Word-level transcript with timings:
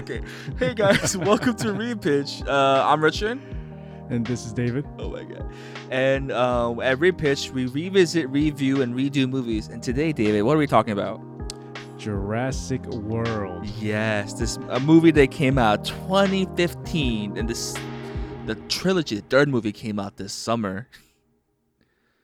okay. 0.00 0.22
Hey 0.58 0.72
guys, 0.72 1.14
welcome 1.28 1.54
to 1.56 1.68
Repitch. 1.68 2.46
Uh, 2.48 2.84
I'm 2.86 3.04
Richard. 3.04 3.38
And 4.08 4.26
this 4.26 4.46
is 4.46 4.52
David. 4.54 4.86
Oh 4.98 5.10
my 5.10 5.24
god. 5.24 5.52
And 5.90 6.32
uh, 6.32 6.74
at 6.80 6.98
Repitch, 6.98 7.50
we 7.50 7.66
revisit, 7.66 8.28
review, 8.30 8.80
and 8.80 8.94
redo 8.94 9.28
movies. 9.28 9.68
And 9.68 9.82
today, 9.82 10.12
David, 10.12 10.42
what 10.42 10.56
are 10.56 10.58
we 10.58 10.66
talking 10.66 10.94
about? 10.94 11.20
Jurassic 11.98 12.82
World. 12.86 13.66
Yes, 13.78 14.32
this 14.32 14.56
a 14.70 14.80
movie 14.80 15.10
that 15.10 15.30
came 15.30 15.58
out 15.58 15.84
2015, 15.84 17.36
and 17.36 17.46
this 17.46 17.76
the 18.46 18.54
trilogy, 18.68 19.16
the 19.16 19.22
third 19.22 19.50
movie 19.50 19.72
came 19.72 20.00
out 20.00 20.16
this 20.16 20.32
summer. 20.32 20.88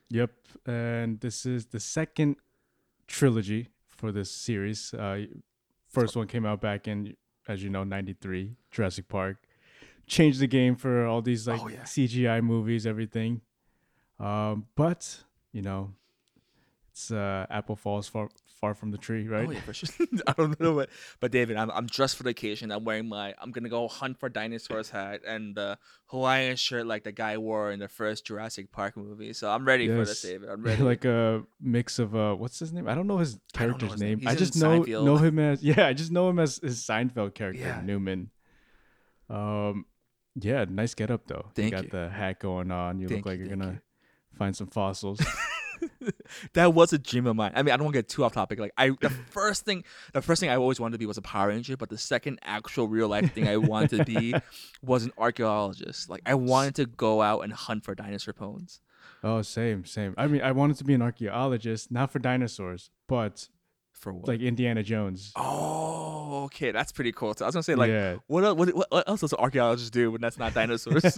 Yep, 0.09 0.31
and 0.65 1.21
this 1.21 1.45
is 1.45 1.67
the 1.67 1.81
second 1.81 2.37
trilogy 3.07 3.69
for 3.87 4.13
this 4.13 4.31
series. 4.31 4.95
Uh, 4.95 5.27
first 5.91 6.17
one 6.17 6.27
came 6.27 6.47
out 6.47 6.63
back 6.63 6.89
in, 6.89 7.15
as 7.49 7.63
you 7.63 7.71
know, 7.71 7.85
'93, 7.85 8.57
Jurassic 8.71 9.09
Park. 9.09 9.37
Changed 10.07 10.39
the 10.41 10.47
game 10.47 10.77
for 10.77 11.05
all 11.07 11.21
these 11.21 11.49
like 11.49 11.61
Oh, 11.63 11.69
yeah. 11.69 11.83
CGI 11.83 12.41
movies, 12.43 12.87
everything. 12.87 13.41
Um, 14.21 14.67
but 14.77 15.25
you 15.53 15.63
know, 15.63 15.93
it's 16.91 17.11
uh, 17.11 17.47
apple 17.51 17.77
falls 17.77 18.07
far 18.09 18.29
far 18.61 18.75
from 18.75 18.91
the 18.91 18.99
tree, 18.99 19.27
right? 19.29 19.47
Oh 19.49 19.51
yeah, 19.53 19.61
for 19.61 19.73
sure. 19.75 19.89
I 20.27 20.33
don't 20.33 20.59
know 20.61 20.75
what, 20.75 20.89
but 21.21 21.31
David, 21.31 21.57
I'm 21.57 21.71
I'm 21.71 21.87
dressed 21.87 22.17
for 22.17 22.23
the 22.23 22.31
occasion. 22.31 22.71
I'm 22.73 22.85
wearing 22.85 23.09
my 23.09 23.35
I'm 23.41 23.51
gonna 23.53 23.69
go 23.69 23.87
hunt 23.89 24.19
for 24.19 24.29
dinosaurs 24.29 24.91
hat 24.91 25.21
and 25.27 25.55
the 25.55 25.79
Hawaiian 26.07 26.57
shirt 26.57 26.87
like 26.87 27.05
the 27.05 27.13
guy 27.13 27.37
wore 27.39 27.71
in 27.73 27.79
the 27.81 27.89
first 27.89 28.27
Jurassic 28.27 28.73
Park 28.73 28.97
movie. 28.97 29.33
So 29.33 29.51
I'm 29.51 29.65
ready 29.67 29.89
for 29.89 30.05
this, 30.05 30.23
Yes. 30.25 30.33
David. 30.33 30.49
I'm 30.49 30.63
ready. 30.71 30.83
like 30.83 31.05
a 31.05 31.43
mix 31.61 31.99
of 31.99 32.15
uh 32.17 32.35
what's 32.35 32.59
his 32.59 32.73
name? 32.73 32.89
I 32.89 32.95
don't 32.95 33.07
know 33.07 33.19
his 33.19 33.35
I 33.35 33.37
know 33.37 33.67
character's 33.67 33.93
his 33.93 34.01
name. 34.01 34.19
name. 34.21 34.29
I 34.29 34.35
just 34.35 34.57
know 34.57 34.81
Seinfeld. 34.83 35.05
know 35.05 35.17
him 35.17 35.39
as 35.39 35.63
yeah, 35.71 35.87
I 35.87 35.93
just 35.93 36.11
know 36.13 36.29
him 36.29 36.39
as 36.39 36.59
his 36.59 36.81
Seinfeld 36.83 37.35
character, 37.35 37.61
Yeah. 37.63 37.81
Newman. 37.85 38.31
Um 39.29 39.87
yeah, 40.39 40.65
nice 40.69 40.95
get 40.95 41.11
up 41.11 41.27
though. 41.27 41.47
Thank 41.55 41.71
you 41.73 41.77
got 41.77 41.85
you. 41.85 41.91
the 41.91 42.09
hat 42.11 42.41
going 42.41 42.71
on. 42.71 42.99
You 43.01 43.09
Thank 43.09 43.25
look 43.25 43.33
like 43.33 43.39
you, 43.41 43.47
are 43.47 43.57
gonna 43.57 43.73
you. 43.73 43.81
find 44.39 44.55
some 44.55 44.67
fossils. 44.69 45.19
that 46.55 46.75
was 46.75 46.93
a 46.93 46.99
dream 46.99 47.27
of 47.27 47.37
mine. 47.37 47.53
I 47.55 47.63
mean, 47.63 47.73
I 47.73 47.77
don't 47.77 47.85
want 47.85 47.95
to 47.95 47.99
get 47.99 48.09
too 48.09 48.25
off 48.25 48.33
topic. 48.33 48.59
Like 48.59 48.73
I, 48.77 48.91
the 49.01 49.11
first 49.31 49.65
thing, 49.65 49.85
the 50.13 50.23
first 50.23 50.41
thing 50.41 50.51
I 50.51 50.57
always 50.57 50.79
wanted 50.81 50.93
to 50.93 50.99
be 50.99 51.07
was 51.07 51.19
a 51.19 51.23
Power 51.23 51.49
Ranger. 51.49 51.77
But 51.77 51.89
the 51.91 51.99
second 51.99 52.39
actual 52.43 52.89
real 52.89 53.09
life 53.09 53.33
thing 53.33 53.49
I 53.49 53.57
wanted 53.57 53.99
to 53.99 54.05
be 54.05 54.35
was 54.83 55.05
an 55.05 55.13
archaeologist. 55.19 56.09
Like 56.11 56.23
I 56.27 56.35
wanted 56.35 56.75
to 56.77 56.87
go 56.87 57.23
out 57.23 57.41
and 57.41 57.53
hunt 57.53 57.85
for 57.85 57.95
dinosaur 57.95 58.35
bones. 58.35 58.81
oh, 59.25 59.43
same, 59.43 59.85
same. 59.85 60.15
I 60.17 60.27
mean 60.27 60.43
I 60.43 60.53
wanted 60.53 60.77
to 60.79 60.85
be 60.85 60.95
an 60.95 61.03
archaeologist, 61.03 61.91
not 61.91 62.11
for 62.13 62.19
dinosaurs, 62.19 62.91
but 63.09 63.49
For 63.93 64.13
what? 64.13 64.29
like 64.29 64.41
Indiana 64.41 64.83
Jones. 64.83 65.33
oh, 65.37 66.45
okay, 66.45 66.71
that's 66.71 66.93
pretty 66.93 67.13
cool. 67.13 67.35
So 67.35 67.45
I 67.45 67.49
was 67.49 67.55
gonna 67.55 67.63
say 67.63 67.75
like, 67.75 67.91
yeah. 67.91 68.17
what, 68.27 68.45
el- 68.45 68.57
what 68.57 68.69
what 68.91 69.09
else 69.09 69.21
does 69.21 69.33
an 69.33 69.39
archaeologist 69.39 69.93
do 69.93 70.11
when 70.11 70.21
that's 70.21 70.39
not 70.39 70.55
dinosaurs? 70.55 71.17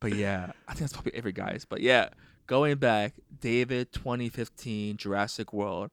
but 0.00 0.14
yeah, 0.14 0.52
I 0.68 0.72
think 0.72 0.80
that's 0.80 0.92
probably 0.92 1.14
every 1.14 1.32
guy's. 1.32 1.64
But 1.64 1.80
yeah, 1.80 2.08
going 2.46 2.76
back, 2.76 3.14
David, 3.40 3.92
2015, 3.92 4.96
Jurassic 4.96 5.52
World. 5.52 5.90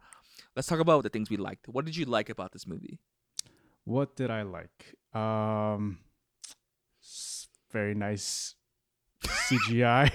Let's 0.56 0.68
talk 0.68 0.80
about 0.80 1.04
the 1.04 1.10
things 1.10 1.30
we 1.30 1.38
liked. 1.38 1.68
What 1.68 1.86
did 1.86 1.98
you 1.98 2.06
like 2.06 2.30
about 2.30 2.52
this 2.52 2.68
movie? 2.68 3.00
What 3.86 4.16
did 4.16 4.30
I 4.30 4.44
like? 4.44 4.96
Um, 5.14 6.00
very 7.72 7.96
nice 7.96 8.56
CGI. 9.24 10.12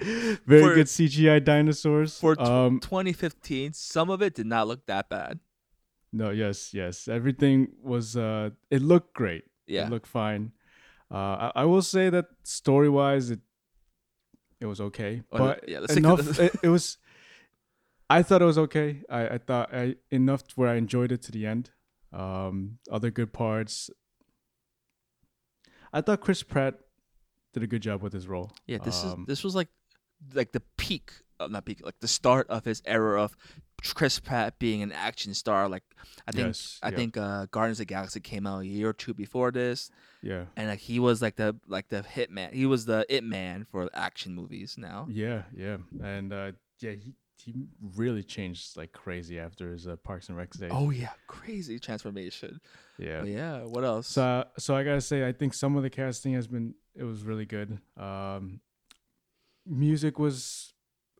very 0.46 0.62
For- 0.62 0.74
good 0.74 0.86
CGI 0.86 1.44
dinosaurs. 1.44 2.18
For 2.18 2.40
um, 2.40 2.80
2015, 2.80 3.72
some 3.74 4.10
of 4.10 4.22
it 4.22 4.34
did 4.34 4.46
not 4.46 4.66
look 4.68 4.86
that 4.86 5.08
bad. 5.08 5.40
no, 6.12 6.30
yes, 6.30 6.72
yes. 6.74 7.08
Everything 7.08 7.68
was. 7.82 8.16
Uh, 8.16 8.50
it 8.70 8.82
looked 8.82 9.14
great. 9.14 9.44
Yeah. 9.66 9.86
It 9.86 9.90
looked 9.90 10.06
fine. 10.06 10.52
Uh, 11.10 11.14
I, 11.14 11.52
I 11.56 11.64
will 11.66 11.82
say 11.82 12.08
that 12.10 12.26
story 12.42 12.88
wise, 12.88 13.30
it 13.30 13.40
it 14.62 14.66
was 14.66 14.80
okay, 14.80 15.22
Oh, 15.32 15.38
but 15.38 15.68
yeah, 15.68 15.80
enough. 15.90 16.38
it, 16.38 16.54
it 16.62 16.68
was. 16.68 16.96
I 18.08 18.22
thought 18.22 18.42
it 18.42 18.44
was 18.46 18.58
okay. 18.58 19.02
I, 19.10 19.28
I 19.34 19.38
thought 19.38 19.74
I 19.74 19.96
enough 20.10 20.42
where 20.54 20.68
I 20.68 20.76
enjoyed 20.76 21.10
it 21.12 21.22
to 21.22 21.32
the 21.32 21.46
end. 21.46 21.70
Um, 22.12 22.78
other 22.90 23.10
good 23.10 23.32
parts. 23.32 23.90
I 25.92 26.00
thought 26.00 26.20
Chris 26.20 26.42
Pratt 26.42 26.74
did 27.52 27.62
a 27.62 27.66
good 27.66 27.82
job 27.82 28.02
with 28.02 28.12
his 28.12 28.26
role. 28.28 28.52
Yeah, 28.66 28.78
this 28.78 29.02
Um, 29.04 29.20
is 29.22 29.26
this 29.26 29.44
was 29.44 29.54
like 29.54 29.68
like 30.34 30.52
the 30.52 30.62
peak, 30.76 31.12
uh, 31.42 31.48
not 31.48 31.64
peak, 31.64 31.80
like 31.84 31.98
the 32.00 32.08
start 32.08 32.48
of 32.48 32.64
his 32.64 32.82
era 32.84 33.22
of 33.22 33.36
Chris 33.94 34.20
Pratt 34.20 34.58
being 34.58 34.80
an 34.82 34.92
action 34.92 35.34
star. 35.34 35.68
Like 35.68 35.82
I 36.26 36.32
think 36.32 36.46
Yes, 36.48 36.78
I 36.82 36.90
yeah. 36.90 36.96
think 36.96 37.16
uh, 37.16 37.46
Guardians 37.50 37.78
of 37.80 37.86
the 37.86 37.94
Galaxy 37.94 38.20
came 38.20 38.46
out 38.46 38.60
a 38.60 38.66
year 38.66 38.90
or 38.90 38.92
two 38.92 39.12
before 39.14 39.50
this, 39.50 39.90
Yeah, 40.22 40.44
and 40.56 40.68
like 40.68 40.78
he 40.78 40.98
was 41.00 41.20
like 41.20 41.36
the 41.36 41.56
like 41.66 41.88
the 41.88 42.02
hit 42.02 42.30
man. 42.30 42.52
He 42.52 42.66
was 42.66 42.84
the 42.86 43.04
it 43.08 43.24
man 43.24 43.66
for 43.70 43.88
action 43.92 44.34
movies 44.34 44.76
now. 44.78 45.06
yeah, 45.10 45.42
yeah, 45.56 45.78
and 46.02 46.32
uh, 46.32 46.52
yeah, 46.80 46.92
he 46.92 47.14
he 47.36 47.54
really 47.96 48.22
changed 48.22 48.76
like 48.76 48.92
crazy 48.92 49.40
after 49.40 49.72
his 49.72 49.88
uh, 49.88 49.96
Parks 49.96 50.28
and 50.28 50.38
Rec 50.38 50.50
days. 50.52 50.70
Oh 50.72 50.90
yeah, 50.90 51.10
crazy 51.26 51.80
transformation. 51.80 52.60
yeah. 52.98 53.18
But 53.22 53.30
yeah, 53.30 53.62
what 53.64 53.82
else? 53.82 54.06
So 54.06 54.44
so 54.58 54.76
I 54.76 54.84
gotta 54.84 55.00
say, 55.00 55.26
I 55.26 55.32
think 55.32 55.54
some 55.54 55.76
of 55.76 55.82
the 55.82 55.90
casting 55.90 56.34
has 56.34 56.46
been 56.46 56.74
it 56.94 57.02
was 57.02 57.24
really 57.24 57.46
good. 57.46 57.80
Um, 57.96 58.60
music 59.66 60.18
was 60.18 60.71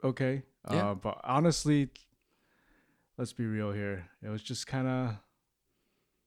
okay, 0.03 0.43
Yeah. 0.69 0.91
uh, 0.91 0.95
but 0.95 1.19
honestly, 1.23 1.89
let's 3.17 3.33
be 3.33 3.45
real 3.45 3.71
here. 3.71 4.09
It 4.21 4.29
was 4.29 4.43
just 4.43 4.67
kind 4.67 4.87
of, 4.87 5.15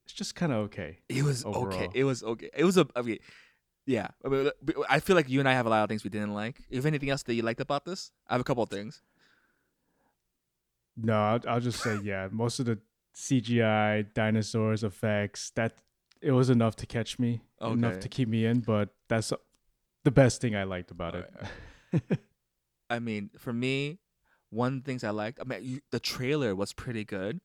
it's 0.05 0.13
just 0.13 0.35
kind 0.35 0.51
of 0.51 0.59
okay. 0.65 0.99
It 1.09 1.23
was 1.23 1.45
okay. 1.45 1.89
It 1.93 2.03
was 2.03 2.23
okay. 2.23 2.49
It 2.55 2.63
was 2.63 2.77
a, 2.77 2.87
mean, 3.03 3.19
yeah. 3.85 4.07
I, 4.23 4.27
mean, 4.27 4.49
I 4.89 4.99
feel 4.99 5.15
like 5.15 5.29
you 5.29 5.39
and 5.39 5.49
I 5.49 5.53
have 5.53 5.65
a 5.65 5.69
lot 5.69 5.83
of 5.83 5.89
things 5.89 6.03
we 6.03 6.09
didn't 6.09 6.33
like. 6.33 6.61
If 6.69 6.85
anything 6.85 7.09
else 7.09 7.23
that 7.23 7.33
you 7.33 7.41
liked 7.41 7.61
about 7.61 7.85
this, 7.85 8.11
I 8.27 8.33
have 8.33 8.41
a 8.41 8.43
couple 8.43 8.63
of 8.63 8.69
things. 8.69 9.01
No, 10.95 11.13
I'll, 11.13 11.39
I'll 11.47 11.59
just 11.59 11.81
say 11.81 11.99
yeah. 12.03 12.27
Most 12.31 12.59
of 12.59 12.65
the 12.65 12.79
CGI 13.15 14.13
dinosaurs 14.13 14.83
effects 14.83 15.51
that 15.51 15.73
it 16.21 16.31
was 16.31 16.49
enough 16.49 16.75
to 16.77 16.85
catch 16.85 17.19
me, 17.19 17.41
enough 17.61 17.99
to 17.99 18.09
keep 18.09 18.27
me 18.27 18.45
in. 18.45 18.61
But 18.61 18.89
that's 19.07 19.31
the 20.03 20.11
best 20.11 20.41
thing 20.41 20.55
I 20.55 20.63
liked 20.63 20.91
about 20.91 21.15
it. 21.15 22.19
I 22.89 22.99
mean, 22.99 23.29
for 23.37 23.53
me, 23.53 23.99
one 24.49 24.81
things 24.81 25.03
I 25.03 25.09
liked. 25.11 25.39
I 25.41 25.43
mean, 25.43 25.59
you, 25.63 25.79
the 25.91 25.99
trailer 25.99 26.55
was 26.55 26.71
pretty 26.73 27.03
good, 27.03 27.41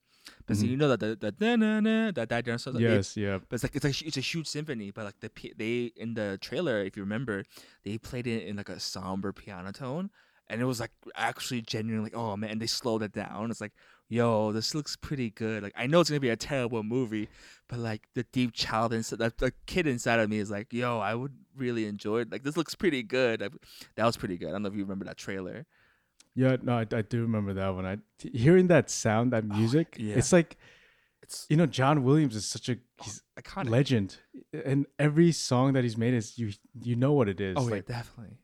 but 0.47 0.55
see, 0.57 0.67
Mhm. 0.67 0.71
you 0.71 0.77
know 0.77 0.87
that 0.95 0.99
the 1.01 1.15
the 1.19 1.33
na 1.37 1.55
na 1.55 1.79
na 1.79 2.11
that 2.11 2.29
that 2.29 2.45
dinosaur. 2.45 2.79
yes, 2.79 3.17
yeah, 3.17 3.39
but 3.49 3.55
it's 3.55 3.63
like 3.63 3.75
it's 3.75 3.83
like 3.85 4.01
it's 4.01 4.17
a 4.17 4.21
huge 4.21 4.47
symphony. 4.47 4.91
But 4.91 5.05
like 5.05 5.19
the 5.19 5.31
they 5.57 5.91
in 5.95 6.13
the 6.13 6.37
trailer, 6.39 6.81
if 6.83 6.95
you 6.95 7.03
remember, 7.03 7.43
they 7.83 7.97
played 7.97 8.25
it 8.27 8.47
in 8.47 8.55
like 8.55 8.69
a 8.69 8.79
somber 8.79 9.33
piano 9.33 9.71
tone, 9.73 10.09
and 10.53 10.61
it 10.61 10.65
was 10.65 10.79
like 10.79 10.91
actually 11.15 11.61
genuinely 11.61 12.05
like, 12.11 12.15
oh 12.15 12.37
man, 12.37 12.51
and 12.51 12.61
they 12.61 12.67
slowed 12.67 13.03
it 13.03 13.11
down. 13.11 13.51
It's 13.51 13.59
like, 13.59 13.73
yo, 14.07 14.51
this 14.51 14.73
looks 14.75 14.95
pretty 14.95 15.29
good. 15.31 15.63
Like 15.63 15.73
I 15.75 15.87
know 15.87 15.99
it's 15.99 16.09
gonna 16.09 16.19
be 16.19 16.29
a 16.29 16.35
terrible 16.37 16.83
movie, 16.83 17.27
but 17.67 17.79
like 17.79 18.07
the 18.13 18.23
deep 18.31 18.53
child 18.53 18.93
inside, 18.93 19.19
the, 19.19 19.33
the 19.37 19.53
kid 19.65 19.87
inside 19.87 20.19
of 20.19 20.29
me 20.29 20.37
is 20.37 20.51
like, 20.51 20.71
yo, 20.71 20.99
I 20.99 21.15
would 21.15 21.33
really 21.57 21.85
enjoy 21.85 22.21
it. 22.21 22.31
Like 22.31 22.43
this 22.43 22.55
looks 22.57 22.75
pretty 22.75 23.03
good. 23.03 23.41
Like, 23.41 23.51
that 23.95 24.05
was 24.05 24.15
pretty 24.17 24.37
good. 24.37 24.49
I 24.49 24.51
don't 24.51 24.61
know 24.63 24.69
if 24.69 24.75
you 24.75 24.83
remember 24.83 25.05
that 25.05 25.17
trailer. 25.17 25.65
yeah. 26.35 26.57
No, 26.61 26.73
I, 26.77 26.85
I 26.95 27.01
do 27.01 27.21
remember 27.21 27.53
that 27.53 27.69
one. 27.75 27.85
I 27.85 27.97
t- 28.19 28.31
hearing 28.37 28.67
that 28.67 28.89
sound, 28.89 29.33
that 29.33 29.43
oh, 29.49 29.55
music. 29.55 29.95
yeah. 29.99 30.15
It's 30.15 30.31
like 30.31 30.57
It's 31.23 31.45
you 31.49 31.57
know, 31.57 31.65
John 31.65 32.03
Williams 32.03 32.35
is 32.35 32.45
such 32.45 32.69
a 32.69 32.77
he's 33.01 33.21
iconic. 33.39 33.69
legend, 33.69 34.17
and 34.65 34.85
every 34.99 35.31
song 35.31 35.73
that 35.73 35.83
he's 35.83 35.97
made 35.97 36.13
is 36.13 36.37
you 36.37 36.51
you 36.81 36.95
know 36.95 37.13
what 37.13 37.29
it 37.29 37.39
is. 37.39 37.55
oh 37.57 37.63
like 37.63 37.87
yeah, 37.89 37.97
definitely. 37.97 38.37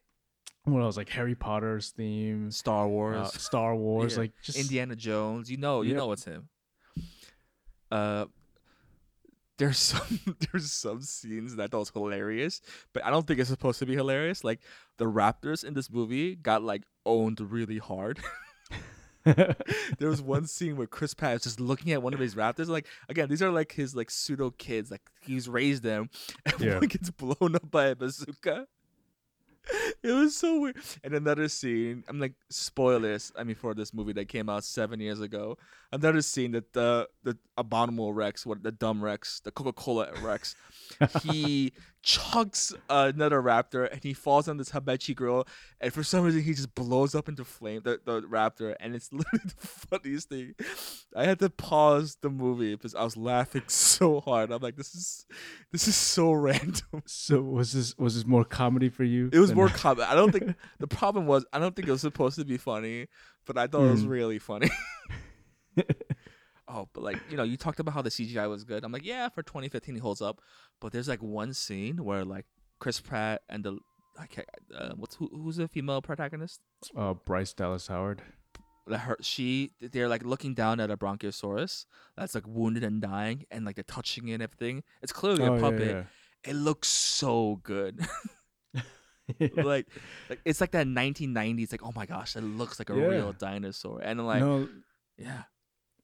What 0.72 0.82
else? 0.84 0.98
Like 0.98 1.10
Harry 1.10 1.36
Potter's 1.36 1.90
theme, 1.92 2.52
Star 2.52 2.88
Wars. 2.88 3.18
uh, 3.18 3.26
Star 3.30 3.76
Wars, 3.76 4.14
Yeah. 4.14 4.20
like 4.20 4.32
just 4.44 4.58
Indiana 4.58 4.96
Jones. 4.96 5.50
You 5.52 5.58
know, 5.58 5.82
you 5.82 5.90
Yep. 5.92 5.98
know 5.98 6.12
it's 6.12 6.26
him. 6.26 6.50
Uh, 7.92 8.26
there's 9.58 9.78
some 9.94 10.20
there's 10.52 10.72
some 10.72 11.02
scenes 11.02 11.56
that 11.56 11.64
I 11.64 11.68
thought 11.68 11.80
was 11.80 11.90
hilarious, 11.90 12.62
but 12.94 13.04
I 13.06 13.10
don't 13.10 13.28
think 13.28 13.40
it's 13.40 13.50
supposed 13.50 13.80
to 13.80 13.86
be 13.86 13.96
hilarious. 13.96 14.44
Like 14.44 14.60
the 14.98 15.06
Raptors 15.06 15.64
in 15.64 15.74
this 15.74 15.90
movie 15.92 16.36
got 16.36 16.64
like 16.64 16.84
owned 17.06 17.40
really 17.42 17.78
hard. 17.78 18.20
there 19.26 20.08
was 20.10 20.22
one 20.22 20.48
scene 20.48 20.78
where 20.78 20.88
Chris 20.88 21.14
Pratt 21.14 21.36
is 21.36 21.44
just 21.44 21.60
looking 21.60 21.92
at 21.92 22.02
one 22.02 22.14
of 22.14 22.20
his 22.22 22.36
Raptors. 22.36 22.68
Like 22.68 22.88
again, 23.10 23.28
these 23.28 23.42
are 23.42 23.52
like 23.52 23.74
his 23.74 23.94
like 23.96 24.10
pseudo 24.10 24.50
kids. 24.52 24.90
Like 24.92 25.02
he's 25.22 25.50
raised 25.50 25.84
them, 25.84 26.10
and 26.46 26.60
Yeah. 26.62 26.80
one 26.80 26.88
gets 26.88 27.10
blown 27.10 27.56
up 27.56 27.70
by 27.70 27.88
a 27.88 27.96
bazooka. 27.96 28.68
It 30.04 30.12
was 30.12 30.36
so 30.36 30.62
weird. 30.62 30.78
And 31.04 31.14
another 31.14 31.50
scene, 31.50 32.04
I'm 32.08 32.20
like 32.20 32.34
spoilers. 32.50 33.32
I 33.38 33.44
mean, 33.44 33.56
for 33.56 33.74
this 33.74 33.94
movie 33.94 34.14
that 34.14 34.30
came 34.30 34.50
out 34.50 34.64
seven 34.64 35.00
years 35.00 35.20
ago, 35.20 35.58
another 35.92 36.22
scene 36.22 36.52
that 36.52 36.74
the 36.74 37.10
the 37.24 37.38
abominable 37.58 38.14
Rex, 38.14 38.46
what 38.46 38.64
the 38.64 38.72
dumb 38.72 39.04
Rex, 39.04 39.42
the 39.42 39.52
Coca 39.52 39.74
Cola 39.74 40.10
Rex, 40.22 40.56
he 41.24 41.74
chucks 42.02 42.74
another 42.90 43.42
raptor 43.42 43.92
and 43.92 44.02
he 44.04 44.14
falls 44.14 44.48
on 44.48 44.56
this 44.58 44.70
Hibachi 44.72 45.14
girl 45.14 45.46
and 45.82 45.92
for 45.92 46.02
some 46.02 46.24
reason 46.24 46.42
he 46.44 46.54
just 46.54 46.74
blows 46.74 47.14
up 47.14 47.28
into 47.28 47.44
flame 47.44 47.82
the, 47.84 48.00
the 48.06 48.22
raptor 48.22 48.76
and 48.80 48.96
it's 48.96 49.12
literally 49.14 49.44
the 49.46 49.68
funniest 49.68 50.30
thing. 50.30 50.56
I 51.16 51.26
had 51.26 51.40
to 51.40 51.50
pause 51.50 52.18
the 52.22 52.30
movie 52.30 52.74
because 52.76 52.96
I 52.96 53.04
was 53.04 53.18
laughing 53.18 53.64
so 53.68 54.22
hard. 54.22 54.52
I'm 54.52 54.62
like, 54.62 54.78
this 54.78 54.96
is 54.96 55.26
this 55.72 55.88
is 55.88 55.96
so 55.96 56.32
random. 56.48 57.04
So 57.06 57.42
was 57.42 57.74
this 57.74 57.98
was 57.98 58.16
this 58.16 58.26
more 58.26 58.46
comedy 58.46 58.90
for 58.90 59.04
you? 59.04 59.30
It 59.34 59.40
was 59.40 59.54
more 59.54 59.70
common. 59.70 60.06
I 60.08 60.16
don't 60.16 60.32
think 60.32 60.56
the 60.80 60.88
problem 60.88 61.26
was 61.28 61.46
I 61.52 61.60
don't 61.60 61.76
think 61.76 61.88
it 61.88 61.92
was 61.92 62.02
supposed 62.02 62.38
to 62.40 62.46
be 62.46 62.58
funny, 62.58 63.08
but 63.46 63.58
I 63.58 63.68
thought 63.68 63.86
it 63.86 63.92
was 63.92 64.06
Mm. 64.06 64.10
really 64.10 64.40
funny. 64.40 64.70
Oh, 66.70 66.88
but 66.94 67.04
like 67.04 67.20
you 67.30 67.36
know, 67.38 67.44
you 67.44 67.58
talked 67.58 67.80
about 67.80 67.94
how 67.94 68.02
the 68.02 68.10
CGI 68.10 68.48
was 68.50 68.64
good. 68.64 68.84
I'm 68.86 68.92
like, 68.92 69.06
yeah, 69.06 69.28
for 69.30 69.44
2015 69.44 69.96
he 69.96 70.00
holds 70.02 70.22
up, 70.22 70.40
but 70.80 70.92
there's 70.94 71.08
like 71.10 71.22
one 71.22 71.54
scene 71.54 72.04
where 72.04 72.24
like 72.24 72.46
Chris 72.80 73.00
Pratt 73.02 73.42
and 73.50 73.64
the 73.64 73.78
I 74.18 74.26
can't, 74.28 74.48
uh, 74.76 74.90
what's 74.96 75.16
who, 75.16 75.30
who's 75.34 75.56
the 75.58 75.68
female 75.68 76.02
protagonist? 76.02 76.62
uh, 76.96 77.14
Bryce 77.14 77.54
Dallas 77.54 77.88
Howard. 77.88 78.22
Her 78.90 79.18
she 79.22 79.72
they're 79.82 80.08
like 80.10 80.24
looking 80.24 80.54
down 80.56 80.80
at 80.80 80.90
a 80.90 80.98
bronchiosaurus 80.98 81.86
that's 82.18 82.34
like 82.36 82.46
wounded 82.48 82.84
and 82.84 83.02
dying, 83.02 83.46
and 83.52 83.64
like 83.66 83.76
they're 83.76 83.84
touching 83.84 84.28
it 84.30 84.34
and 84.34 84.44
everything. 84.44 84.84
It's 85.02 85.12
clearly 85.14 85.44
Oh, 85.44 85.54
a 85.54 85.56
yeah, 85.56 85.62
puppet. 85.62 86.06
It 86.44 86.54
looks 86.56 86.88
so 86.88 87.60
good. 87.64 88.00
yeah. 89.38 89.48
like 89.62 89.86
like 90.30 90.40
it's 90.44 90.60
like 90.60 90.72
that 90.72 90.88
1990s 90.88 91.72
like 91.72 91.84
oh 91.84 91.92
my 91.96 92.08
gosh 92.08 92.36
it 92.36 92.42
looks 92.42 92.80
like 92.80 92.90
a 92.90 92.96
Yeah. 92.96 93.06
real 93.06 93.34
dinosaur 93.34 94.00
and 94.02 94.26
like 94.26 94.42
no, 94.42 94.68
yeah 95.18 95.44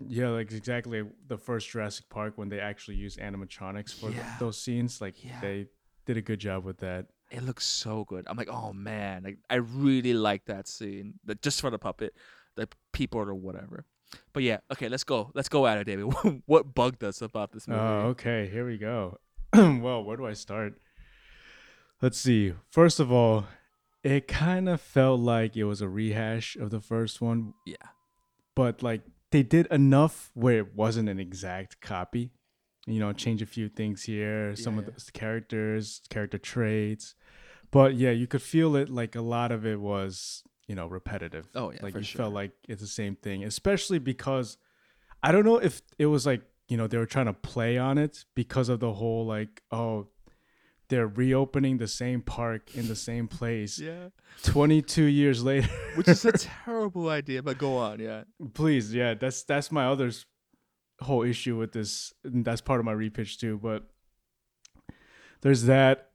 yeah, 0.08 0.30
like 0.30 0.52
exactly 0.52 1.04
the 1.28 1.38
first 1.38 1.70
Jurassic 1.70 2.10
Park 2.10 2.34
when 2.38 2.50
they 2.50 2.60
actually 2.60 2.98
used 2.98 3.20
animatronics 3.20 3.94
for 3.94 4.10
th- 4.12 4.22
those 4.40 4.60
scenes. 4.62 5.02
Like 5.02 5.24
Yeah. 5.24 5.40
they 5.42 5.68
did 6.06 6.18
a 6.18 6.22
good 6.22 6.40
job 6.40 6.64
with 6.64 6.78
that. 6.80 7.08
it 7.32 7.42
looks 7.42 7.66
so 7.66 8.04
good 8.06 8.24
i'm 8.30 8.38
like 8.38 8.48
oh 8.52 8.72
man 8.72 9.24
like 9.24 9.38
i 9.50 9.56
really 9.56 10.14
like 10.14 10.46
that 10.46 10.68
scene 10.68 11.16
but 11.26 11.42
just 11.42 11.60
for 11.60 11.72
the 11.72 11.80
puppet 11.80 12.14
the 12.56 12.68
people 12.94 13.20
or 13.20 13.34
whatever 13.34 13.84
but 14.32 14.44
yeah 14.44 14.60
okay 14.72 14.88
let's 14.88 15.04
go 15.04 15.32
let's 15.34 15.50
go 15.50 15.66
at 15.66 15.80
it 15.80 15.86
david 15.86 16.06
what 16.46 16.76
bugged 16.76 17.04
us 17.04 17.24
about 17.24 17.52
this 17.52 17.66
oh, 17.68 17.72
movie 17.72 17.82
Oh, 17.82 18.10
okay. 18.14 18.48
Here 18.54 18.66
we 18.68 18.78
go. 18.78 19.18
well, 19.54 20.04
where 20.04 20.16
do 20.18 20.28
I 20.28 20.34
start? 20.34 20.80
Let's 22.02 22.20
see. 22.20 22.54
First 22.70 23.00
of 23.00 23.12
all, 23.12 23.46
it 24.04 24.28
kind 24.28 24.70
of 24.70 24.80
felt 24.80 25.20
like 25.20 25.58
it 25.58 25.64
was 25.64 25.82
a 25.82 25.90
rehash 25.90 26.56
of 26.56 26.70
the 26.70 26.80
first 26.82 27.22
one, 27.22 27.54
yeah 27.66 27.88
but 28.56 28.82
like 28.84 29.02
they 29.36 29.44
did 29.44 29.68
enough 29.68 30.32
where 30.34 30.60
it 30.60 30.76
wasn't 30.76 31.10
an 31.10 31.20
exact 31.20 31.82
copy. 31.82 32.32
You 32.88 33.00
know, 33.00 33.12
change 33.14 33.42
a 33.42 33.46
few 33.46 33.68
things 33.68 34.04
here, 34.04 34.56
some 34.56 34.78
of 34.80 34.86
Yeah. 34.86 34.92
the 34.96 35.12
characters, 35.12 36.02
character 36.10 36.38
traits. 36.38 37.16
But 37.72 37.96
yeah, 37.96 38.12
you 38.12 38.28
could 38.28 38.42
feel 38.44 38.76
it 38.76 38.90
like 38.90 39.16
a 39.16 39.22
lot 39.22 39.52
of 39.52 39.66
it 39.66 39.82
was, 39.82 40.44
you 40.68 40.76
know, 40.76 40.88
repetitive. 40.88 41.50
Oh, 41.56 41.72
yeah, 41.72 41.80
Like 41.82 41.96
you 41.96 42.04
sure. 42.04 42.20
felt 42.20 42.34
like 42.34 42.52
it's 42.70 42.82
the 42.82 42.88
same 42.88 43.16
thing, 43.16 43.44
especially 43.44 44.00
because 44.00 44.58
I 45.22 45.32
don't 45.32 45.44
know 45.46 45.58
if 45.58 45.82
it 45.98 46.06
was 46.06 46.26
like, 46.26 46.44
you 46.70 46.78
know, 46.78 46.88
they 46.88 46.98
were 46.98 47.06
trying 47.08 47.26
to 47.26 47.34
play 47.34 47.78
on 47.78 47.98
it 47.98 48.24
because 48.36 48.70
of 48.70 48.80
the 48.80 48.94
whole 48.94 49.26
like, 49.26 49.64
oh, 49.72 50.08
they're 50.90 51.08
reopening 51.08 51.78
the 51.78 51.88
same 51.88 52.22
park 52.22 52.76
in 52.76 52.88
the 52.88 52.96
same 52.96 53.28
place 53.28 53.80
yeah 53.80 54.10
22 54.44 55.04
years 55.06 55.44
later. 55.44 55.68
which 55.96 56.08
is 56.08 56.24
a 56.26 56.32
terrible 56.66 57.10
idea 57.10 57.42
but 57.42 57.58
go 57.58 57.78
on 57.78 58.00
yeah 58.00 58.24
Please, 58.54 58.94
yeah, 58.94 59.14
that's 59.16 59.44
that's 59.44 59.72
my 59.72 59.86
other 59.86 60.12
whole 61.02 61.24
issue 61.24 61.58
with 61.58 61.72
this. 61.74 62.14
And 62.24 62.46
that's 62.46 62.62
part 62.62 62.80
of 62.80 62.86
my 62.86 62.94
repitch 62.94 63.38
too. 63.38 63.58
But 63.62 63.84
there's 65.42 65.64
that, 65.64 66.10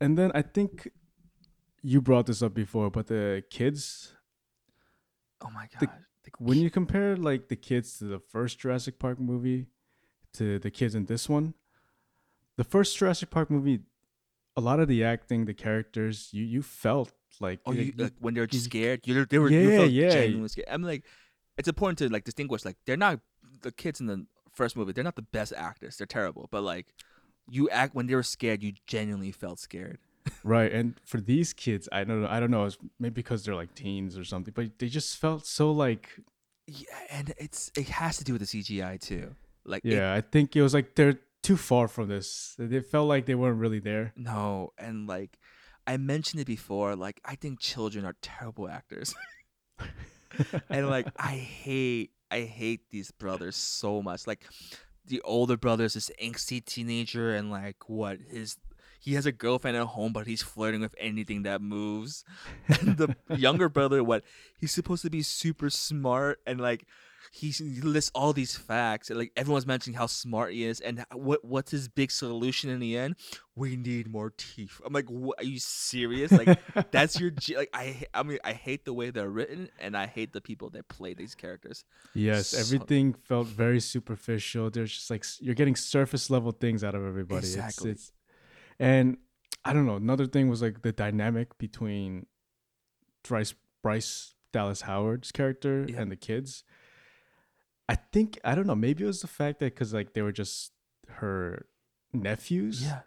and 0.00 0.16
then 0.18 0.30
I 0.34 0.42
think 0.42 0.88
you 1.82 2.00
brought 2.00 2.26
this 2.26 2.42
up 2.42 2.54
before, 2.54 2.90
but 2.90 3.06
the 3.06 3.42
kids. 3.50 4.14
oh 5.44 5.50
my 5.50 5.66
god 5.72 5.80
The- 6.24 6.30
When 6.38 6.58
you 6.58 6.70
compare 6.70 7.16
like 7.16 7.48
the 7.48 7.56
kids 7.56 7.98
to 7.98 8.04
the 8.04 8.18
first 8.18 8.58
Jurassic 8.58 8.98
Park 8.98 9.18
movie 9.20 9.66
to 10.34 10.58
the 10.58 10.70
kids 10.70 10.94
in 10.94 11.06
this 11.06 11.28
one, 11.28 11.54
the 12.56 12.64
first 12.64 12.96
Jurassic 12.98 13.30
Park 13.30 13.50
movie, 13.50 13.80
a 14.56 14.60
lot 14.60 14.80
of 14.80 14.88
the 14.88 15.04
acting, 15.04 15.44
the 15.44 15.54
characters, 15.54 16.30
you 16.32 16.44
you 16.44 16.62
felt 16.62 17.12
like 17.40 17.60
oh 17.66 17.72
you- 17.72 17.78
you, 17.82 17.92
you- 17.96 18.04
like 18.04 18.12
when 18.18 18.32
they're 18.34 18.48
scared 18.50 19.00
you 19.04 19.24
they 19.26 19.38
were 19.38 19.50
you 19.50 19.70
Yeah, 19.70 19.76
felt 19.76 19.90
yeah. 19.90 20.08
genuinely 20.10 20.48
scared 20.48 20.68
i'm 20.70 20.82
like 20.82 21.04
it's 21.58 21.68
important 21.68 21.98
to 21.98 22.08
like 22.08 22.24
distinguish 22.24 22.64
like 22.64 22.78
they're 22.86 22.96
not 22.96 23.20
the 23.60 23.70
kids 23.70 24.00
in 24.00 24.06
the 24.06 24.24
first 24.54 24.74
movie 24.74 24.92
they're 24.92 25.04
not 25.04 25.16
the 25.16 25.28
best 25.38 25.52
actors 25.52 25.98
they're 25.98 26.06
terrible 26.06 26.48
but 26.50 26.62
like 26.62 26.86
you 27.50 27.68
act 27.68 27.94
when 27.94 28.06
they 28.06 28.14
were 28.14 28.22
scared 28.22 28.62
you 28.62 28.72
genuinely 28.86 29.32
felt 29.32 29.58
scared 29.58 29.98
Right, 30.42 30.72
and 30.72 30.94
for 31.04 31.20
these 31.20 31.52
kids, 31.52 31.88
I 31.92 32.02
don't 32.02 32.20
know. 32.22 32.28
I 32.28 32.40
don't 32.40 32.50
know. 32.50 32.64
It's 32.64 32.78
maybe 32.98 33.14
because 33.14 33.44
they're 33.44 33.54
like 33.54 33.74
teens 33.76 34.18
or 34.18 34.24
something, 34.24 34.52
but 34.56 34.76
they 34.80 34.88
just 34.88 35.18
felt 35.18 35.46
so 35.46 35.70
like 35.70 36.08
yeah 36.66 36.98
and 37.10 37.32
it's 37.38 37.70
it 37.76 37.88
has 37.90 38.16
to 38.18 38.24
do 38.24 38.32
with 38.32 38.42
the 38.42 38.50
cgi 38.62 38.98
too 39.00 39.36
like 39.64 39.84
it- 39.84 39.92
yeah. 39.94 40.12
I 40.12 40.20
think 40.22 40.56
it 40.56 40.62
was 40.62 40.74
like 40.74 40.94
they're 40.96 41.18
too 41.46 41.56
far 41.56 41.86
from 41.86 42.08
this. 42.08 42.56
They 42.58 42.80
felt 42.80 43.08
like 43.08 43.26
they 43.26 43.36
weren't 43.36 43.60
really 43.60 43.78
there. 43.78 44.12
no 44.16 44.72
and 44.78 45.06
like 45.06 45.38
i 45.86 45.96
mentioned 45.96 46.40
it 46.40 46.46
before 46.46 46.96
like 46.96 47.20
i 47.24 47.36
think 47.36 47.60
children 47.60 48.04
are 48.04 48.16
terrible 48.20 48.68
actors 48.68 49.14
and 50.68 50.88
like 50.90 51.06
i 51.16 51.36
hate 51.36 52.10
i 52.32 52.40
hate 52.40 52.80
these 52.90 53.12
brothers 53.12 53.54
so 53.54 54.02
much 54.02 54.26
like 54.26 54.44
the 55.06 55.20
older 55.22 55.56
brother 55.56 55.84
is 55.84 55.94
this 55.94 56.10
angsty 56.20 56.64
teenager 56.64 57.34
and 57.36 57.52
like 57.52 57.88
what 57.88 58.18
his 58.28 58.56
he 58.98 59.14
has 59.14 59.26
a 59.26 59.30
girlfriend 59.30 59.76
at 59.76 59.86
home 59.86 60.12
but 60.12 60.26
he's 60.26 60.42
flirting 60.42 60.80
with 60.80 60.94
anything 60.98 61.44
that 61.44 61.62
moves 61.62 62.24
and 62.68 62.96
the 62.96 63.14
younger 63.36 63.68
brother 63.68 64.02
what 64.02 64.24
he's 64.58 64.72
supposed 64.72 65.02
to 65.02 65.10
be 65.10 65.22
super 65.22 65.70
smart 65.70 66.40
and 66.46 66.60
like 66.60 66.84
he 67.32 67.52
lists 67.82 68.10
all 68.14 68.32
these 68.32 68.56
facts 68.56 69.10
and 69.10 69.18
like 69.18 69.32
everyone's 69.36 69.66
mentioning 69.66 69.96
how 69.98 70.06
smart 70.06 70.52
he 70.52 70.64
is 70.64 70.80
and 70.80 71.04
what 71.12 71.44
what's 71.44 71.70
his 71.70 71.88
big 71.88 72.10
solution 72.10 72.70
in 72.70 72.80
the 72.80 72.96
end 72.96 73.14
we 73.54 73.76
need 73.76 74.08
more 74.08 74.32
teeth 74.36 74.80
i'm 74.84 74.92
like 74.92 75.08
what, 75.08 75.38
are 75.40 75.44
you 75.44 75.58
serious 75.58 76.30
like 76.32 76.58
that's 76.90 77.18
your 77.20 77.30
G- 77.30 77.56
like 77.56 77.70
I 77.74 78.02
I 78.14 78.22
mean 78.22 78.38
I 78.44 78.52
hate 78.52 78.84
the 78.84 78.92
way 78.92 79.10
they're 79.10 79.28
written 79.30 79.68
and 79.80 79.96
I 79.96 80.06
hate 80.06 80.32
the 80.32 80.40
people 80.40 80.70
that 80.70 80.88
play 80.88 81.14
these 81.14 81.34
characters. 81.34 81.84
yes, 82.14 82.48
So- 82.48 82.58
everything 82.58 83.14
felt 83.14 83.46
very 83.48 83.80
superficial. 83.80 84.70
There's 84.70 84.92
just 84.92 85.10
like 85.10 85.24
you're 85.40 85.54
getting 85.54 85.76
surface 85.76 86.30
level 86.30 86.52
things 86.52 86.82
out 86.84 86.94
of 86.94 87.04
everybody. 87.06 87.38
Exactly. 87.38 87.90
It's, 87.90 88.02
it's 88.08 88.12
and 88.78 89.16
I 89.64 89.72
don't 89.72 89.86
know. 89.86 89.96
Another 89.96 90.26
thing 90.26 90.48
was 90.48 90.62
like 90.62 90.82
the 90.82 90.92
dynamic 90.92 91.56
between 91.58 92.26
Bryce 93.26 93.54
Bryce 93.82 94.34
Dallas 94.52 94.82
Howard's 94.82 95.32
character 95.32 95.86
Yeah. 95.88 96.00
and 96.00 96.10
the 96.10 96.16
kids. 96.16 96.64
I 97.88 97.94
think 97.94 98.38
I 98.44 98.54
don't 98.54 98.66
know. 98.66 98.74
Maybe 98.74 99.04
it 99.04 99.06
was 99.06 99.20
the 99.20 99.26
fact 99.28 99.60
that 99.60 99.74
because 99.74 99.94
like 99.94 100.12
they 100.14 100.22
were 100.22 100.32
just 100.32 100.72
her 101.08 101.66
nephews. 102.12 102.82
Yeah, 102.82 103.00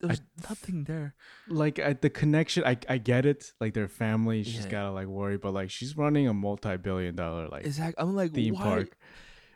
there's 0.00 0.20
nothing 0.48 0.84
there. 0.84 1.14
like 1.48 1.78
I, 1.78 1.94
the 1.94 2.10
connection 2.10 2.64
I, 2.64 2.76
I 2.88 2.98
get 2.98 3.24
it 3.24 3.52
like 3.60 3.72
their 3.74 3.88
family 3.88 4.42
she's 4.42 4.64
Yeah. 4.64 4.70
gotta 4.70 4.90
like 4.92 5.06
worry 5.06 5.38
but 5.38 5.52
like 5.54 5.70
she's 5.70 5.96
running 5.96 6.28
a 6.28 6.34
multi-billion 6.34 7.14
dollar 7.16 7.48
like 7.48 7.64
Exactly. 7.64 7.94
I'm 8.02 8.14
like 8.14 8.34
theme 8.34 8.54
why? 8.54 8.62
park 8.62 8.96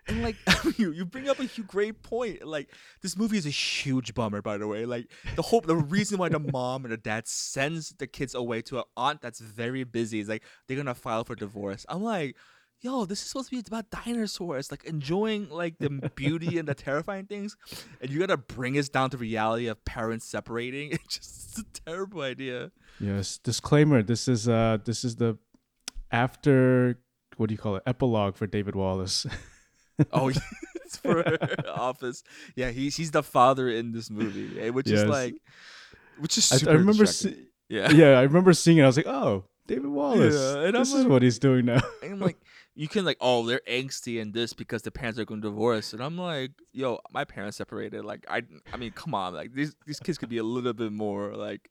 And 0.09 0.23
like 0.23 0.37
you, 0.79 0.93
you 0.93 1.05
bring 1.05 1.29
up 1.29 1.39
a 1.41 1.47
great 1.63 2.03
point. 2.03 2.43
Like 2.47 2.71
this 3.03 3.17
movie 3.19 3.37
is 3.37 3.45
a 3.47 3.51
huge 3.51 4.15
bummer, 4.15 4.41
by 4.41 4.57
the 4.57 4.67
way. 4.67 4.87
Like 4.87 5.11
the 5.37 5.43
whole 5.43 5.61
the 5.61 5.77
reason 5.77 6.19
why 6.19 6.31
the 6.31 6.39
mom 6.57 6.85
and 6.85 6.93
the 6.93 6.97
dad 6.97 7.29
sends 7.29 7.91
the 7.91 8.07
kids 8.07 8.35
away 8.35 8.63
to 8.63 8.79
an 8.79 8.85
aunt 8.97 9.21
that's 9.21 9.41
very 9.41 9.85
busy 9.85 10.21
is 10.21 10.29
like 10.29 10.43
they're 10.67 10.77
gonna 10.79 10.95
file 10.95 11.25
for 11.25 11.35
divorce. 11.37 11.85
I'm 11.89 12.03
like, 12.03 12.35
yo, 12.81 13.05
this 13.05 13.21
is 13.23 13.29
supposed 13.29 13.51
to 13.51 13.57
be 13.57 13.63
about 13.67 13.91
dinosaurs, 13.91 14.71
like 14.71 14.85
enjoying 14.85 15.49
like 15.51 15.79
the 15.79 15.91
beauty 16.15 16.59
and 16.59 16.67
the 16.69 16.75
terrifying 16.75 17.27
things, 17.27 17.57
and 18.01 18.11
you 18.11 18.19
gotta 18.21 18.37
bring 18.37 18.79
us 18.79 18.89
down 18.89 19.11
to 19.11 19.17
reality 19.19 19.67
of 19.69 19.85
parents 19.85 20.27
separating. 20.27 20.93
It's 21.05 21.17
just 21.19 21.59
a 21.59 21.65
terrible 21.85 22.23
idea. 22.23 22.71
yes 23.01 23.39
disclaimer 23.39 24.03
this 24.03 24.29
is 24.29 24.49
uh 24.49 24.79
this 24.85 25.05
is 25.05 25.17
the 25.17 25.37
after 26.13 26.99
what 27.37 27.49
do 27.49 27.55
you 27.55 27.59
call 27.59 27.77
it 27.77 27.83
epilogue 27.87 28.37
for 28.37 28.47
david 28.47 28.75
wallace 28.75 29.27
Oh, 30.15 30.31
it's 30.31 30.97
for 30.97 31.23
Office. 31.69 32.23
Yeah, 32.57 32.71
he's 32.71 32.97
he's 32.97 33.11
the 33.11 33.23
father 33.23 33.69
in 33.69 33.93
this 33.93 34.09
movie, 34.11 34.59
eh, 34.59 34.71
which 34.71 34.89
Yes. 34.89 35.01
is 35.01 35.05
like, 35.05 35.35
which 36.19 36.39
is 36.39 36.51
I, 36.51 36.57
super 36.57 36.71
I 36.71 36.75
remember 36.75 37.05
see- 37.05 37.49
yeah. 37.69 37.91
yeah 37.93 38.19
i 38.19 38.23
remember 38.23 38.55
seeing 38.55 38.79
it 38.79 38.83
i 38.83 38.87
was 38.87 38.97
like 38.97 39.07
oh 39.07 39.45
david 39.67 39.89
wallace 39.89 40.35
Yeah, 40.35 40.71
this 40.71 40.89
is 40.89 41.05
like- 41.05 41.09
what 41.09 41.21
he's 41.23 41.39
doing 41.39 41.67
now 41.67 41.83
I'm 42.03 42.19
like, 42.19 42.39
you 42.81 42.89
can 42.89 43.05
like, 43.05 43.19
oh, 43.21 43.45
they're 43.45 43.61
angsty 43.69 44.23
and 44.23 44.33
this 44.33 44.55
because 44.55 44.81
the 44.81 44.91
parents 44.91 45.19
are 45.19 45.27
going 45.27 45.43
to 45.43 45.49
divorce, 45.49 45.93
and 45.93 46.03
I'm 46.03 46.17
like, 46.17 46.53
yo, 46.73 46.99
my 47.13 47.25
parents 47.27 47.59
separated. 47.59 48.07
Like, 48.07 48.25
I, 48.27 48.41
I 48.73 48.79
mean, 48.79 48.93
come 48.93 49.15
on, 49.15 49.35
like 49.35 49.53
these 49.53 49.77
these 49.87 50.01
kids 50.01 50.17
could 50.17 50.31
be 50.31 50.39
a 50.39 50.43
little 50.43 50.73
bit 50.73 50.91
more 50.91 51.35
like. 51.35 51.69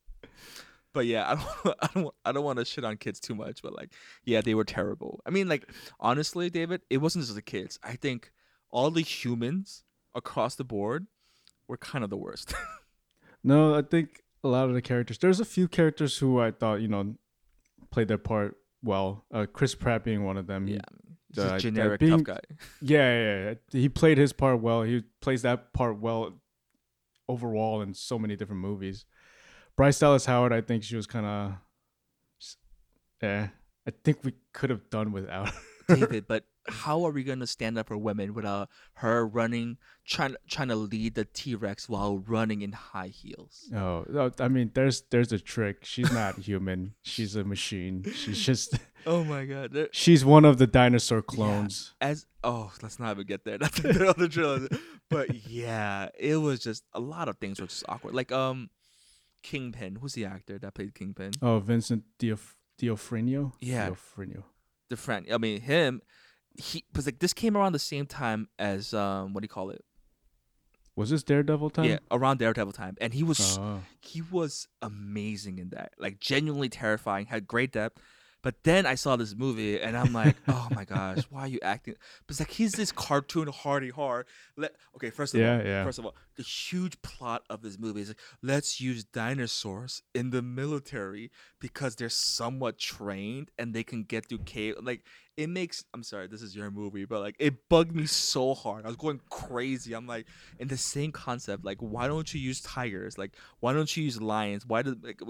But 0.93 1.07
yeah, 1.07 1.31
I 1.31 1.35
don't, 1.35 1.77
I 1.81 1.89
don't, 1.95 2.15
I 2.25 2.31
don't 2.31 2.43
want 2.43 2.59
to 2.59 2.65
shit 2.65 2.85
on 2.85 2.97
kids 2.97 3.19
too 3.19 3.33
much. 3.33 3.63
But 3.63 3.73
like, 3.73 3.91
yeah, 4.23 4.41
they 4.41 4.53
were 4.53 4.63
terrible. 4.63 5.19
I 5.25 5.31
mean, 5.31 5.49
like, 5.49 5.67
honestly, 5.99 6.51
David, 6.51 6.81
it 6.91 6.97
wasn't 6.97 7.23
just 7.23 7.33
the 7.33 7.41
kids. 7.41 7.79
I 7.81 7.95
think 7.95 8.31
all 8.69 8.91
the 8.91 9.01
humans 9.01 9.85
across 10.13 10.53
the 10.53 10.63
board 10.63 11.07
were 11.67 11.77
kind 11.77 12.03
of 12.03 12.11
the 12.11 12.17
worst. 12.17 12.53
no 13.43 13.73
i 13.73 13.81
think 13.81 14.21
a 14.43 14.47
lot 14.47 14.67
of 14.67 14.73
the 14.75 14.81
characters. 14.81 15.17
There's 15.17 15.39
a 15.39 15.45
few 15.45 15.67
characters 15.67 16.17
who 16.19 16.39
I 16.39 16.51
thought 16.51 16.81
you 16.81 16.87
know 16.87 17.15
played 17.91 18.09
their 18.09 18.17
part 18.17 18.57
well. 18.83 19.25
Uh, 19.33 19.45
Chris 19.51 19.75
Pratt 19.75 20.03
being 20.03 20.23
one 20.23 20.37
of 20.37 20.47
them. 20.47 20.67
Yeah, 20.67 20.79
just 21.31 21.47
uh, 21.47 21.59
generic 21.59 21.99
being- 21.99 22.11
tough 22.11 22.23
guy. 22.23 22.39
yeah, 22.81 23.21
yeah, 23.21 23.43
yeah. 23.43 23.53
He 23.71 23.89
played 23.89 24.17
his 24.17 24.33
part 24.33 24.61
well. 24.61 24.83
He 24.83 25.03
plays 25.21 25.41
that 25.43 25.73
part 25.73 25.99
well 25.99 26.39
overall 27.27 27.81
in 27.81 27.93
so 27.93 28.17
many 28.17 28.35
different 28.35 28.61
movies. 28.61 29.05
Bryce 29.77 29.99
Dallas 29.99 30.25
Howard, 30.25 30.51
I 30.51 30.61
think 30.61 30.83
she 30.83 30.95
was 30.95 31.07
kind 31.07 31.25
of, 31.25 31.53
yeah. 33.21 33.49
I 33.87 33.91
think 34.03 34.23
we 34.23 34.33
could 34.53 34.69
have 34.69 34.89
done 34.89 35.11
without. 35.11 35.49
her. 35.87 35.95
David, 35.95 36.27
but 36.27 36.43
how 36.69 37.05
are 37.05 37.11
we 37.11 37.23
gonna 37.23 37.47
stand 37.47 37.77
up 37.77 37.87
for 37.87 37.97
women 37.97 38.33
without 38.33 38.69
her 38.95 39.25
running, 39.27 39.77
trying 40.05 40.35
trying 40.49 40.69
to 40.69 40.75
lead 40.75 41.15
the 41.15 41.25
T 41.25 41.55
Rex 41.55 41.87
while 41.89 42.19
running 42.19 42.61
in 42.61 42.71
high 42.71 43.07
heels? 43.07 43.69
Oh, 43.75 44.05
no, 44.09 44.31
I 44.39 44.47
mean, 44.47 44.71
there's 44.73 45.01
there's 45.09 45.31
a 45.31 45.39
trick. 45.39 45.85
She's 45.85 46.11
not 46.11 46.35
human. 46.39 46.93
She's 47.01 47.35
a 47.35 47.43
machine. 47.43 48.03
She's 48.13 48.45
just 48.45 48.75
Oh 49.05 49.23
my 49.23 49.45
god! 49.45 49.89
She's 49.91 50.25
one 50.25 50.43
of 50.45 50.57
the 50.57 50.67
dinosaur 50.67 51.21
clones. 51.21 51.93
as 52.01 52.25
oh, 52.43 52.71
let's 52.81 52.99
not 52.99 53.11
even 53.11 53.25
get 53.27 53.45
there. 53.45 53.57
That's 53.59 53.79
the 53.81 54.09
other 54.09 54.27
trailer. 54.27 54.67
But 55.09 55.47
yeah, 55.47 56.09
it 56.19 56.35
was 56.37 56.59
just 56.59 56.83
a 56.93 56.99
lot 56.99 57.29
of 57.29 57.37
things 57.37 57.59
were 57.61 57.67
just 57.67 57.85
awkward. 57.87 58.13
Like 58.13 58.31
um, 58.31 58.69
Kingpin. 59.41 59.95
Who's 60.01 60.13
the 60.13 60.25
actor 60.25 60.59
that 60.59 60.73
played 60.73 60.93
Kingpin? 60.93 61.31
Oh, 61.41 61.59
Vincent 61.59 62.03
Diof- 62.19 62.55
Diofrenio. 62.79 63.53
Yeah. 63.61 63.89
Diofrenio. 63.89 64.43
The 64.89 64.97
friend. 64.97 65.25
I 65.31 65.37
mean 65.37 65.61
him. 65.61 66.01
He 66.57 66.83
was 66.95 67.05
like 67.05 67.19
this 67.19 67.33
came 67.33 67.55
around 67.55 67.71
the 67.73 67.79
same 67.79 68.05
time 68.05 68.49
as 68.57 68.93
um, 68.93 69.33
what 69.33 69.41
do 69.41 69.45
you 69.45 69.49
call 69.49 69.69
it? 69.69 69.83
Was 70.95 71.09
this 71.11 71.23
Daredevil 71.23 71.69
time? 71.69 71.85
Yeah, 71.85 71.99
around 72.11 72.39
Daredevil 72.39 72.73
time, 72.73 72.97
and 72.99 73.13
he 73.13 73.23
was 73.23 73.57
Oh. 73.57 73.81
he 74.01 74.21
was 74.21 74.67
amazing 74.81 75.57
in 75.59 75.69
that. 75.69 75.93
Like 75.97 76.19
genuinely 76.19 76.67
terrifying, 76.69 77.27
had 77.27 77.47
great 77.47 77.71
depth. 77.71 78.01
But 78.41 78.63
then 78.63 78.85
I 78.85 78.95
saw 78.95 79.15
this 79.15 79.35
movie 79.35 79.79
and 79.81 79.97
I'm 79.97 80.13
like, 80.13 80.37
oh 80.47 80.67
my 80.73 80.85
gosh, 80.85 81.23
why 81.29 81.41
are 81.41 81.47
you 81.47 81.59
acting? 81.61 81.95
But 82.25 82.31
it's 82.33 82.39
like 82.39 82.51
he's 82.51 82.71
this 82.73 82.91
cartoon 82.91 83.47
hardy 83.47 83.89
hard. 83.89 84.27
Let 84.55 84.75
okay, 84.95 85.09
first 85.09 85.33
of 85.33 85.41
Yeah, 85.41 85.57
all, 85.57 85.65
yeah. 85.65 85.83
first 85.83 85.99
of 85.99 86.05
all, 86.05 86.15
the 86.35 86.43
huge 86.43 87.01
plot 87.01 87.43
of 87.49 87.61
this 87.61 87.77
movie 87.77 88.01
is 88.01 88.09
like, 88.09 88.19
let's 88.41 88.79
use 88.79 89.03
dinosaurs 89.03 90.01
in 90.15 90.29
the 90.29 90.41
military 90.41 91.31
because 91.59 91.95
they're 91.95 92.09
somewhat 92.09 92.77
trained 92.77 93.51
and 93.57 93.73
they 93.73 93.83
can 93.83 94.03
get 94.03 94.27
through 94.27 94.39
cave. 94.39 94.75
Like 94.81 95.03
it 95.35 95.49
makes. 95.49 95.83
I'm 95.93 96.03
sorry, 96.03 96.27
this 96.27 96.41
is 96.41 96.55
your 96.55 96.71
movie, 96.71 97.05
but 97.05 97.19
like 97.21 97.35
it 97.39 97.67
bugged 97.69 97.95
me 97.95 98.05
so 98.05 98.53
hard. 98.53 98.85
I 98.85 98.87
was 98.87 98.97
going 98.97 99.19
crazy. 99.29 99.93
I'm 99.93 100.07
like, 100.07 100.27
in 100.59 100.67
the 100.67 100.77
same 100.77 101.11
concept, 101.11 101.65
like 101.65 101.77
why 101.79 102.07
don't 102.07 102.33
you 102.33 102.39
use 102.39 102.61
tigers? 102.61 103.17
Like 103.17 103.35
why 103.59 103.73
don't 103.73 103.95
you 103.97 104.03
use 104.03 104.21
lions? 104.21 104.65
Why 104.65 104.81
do 104.81 104.97
like 105.01 105.21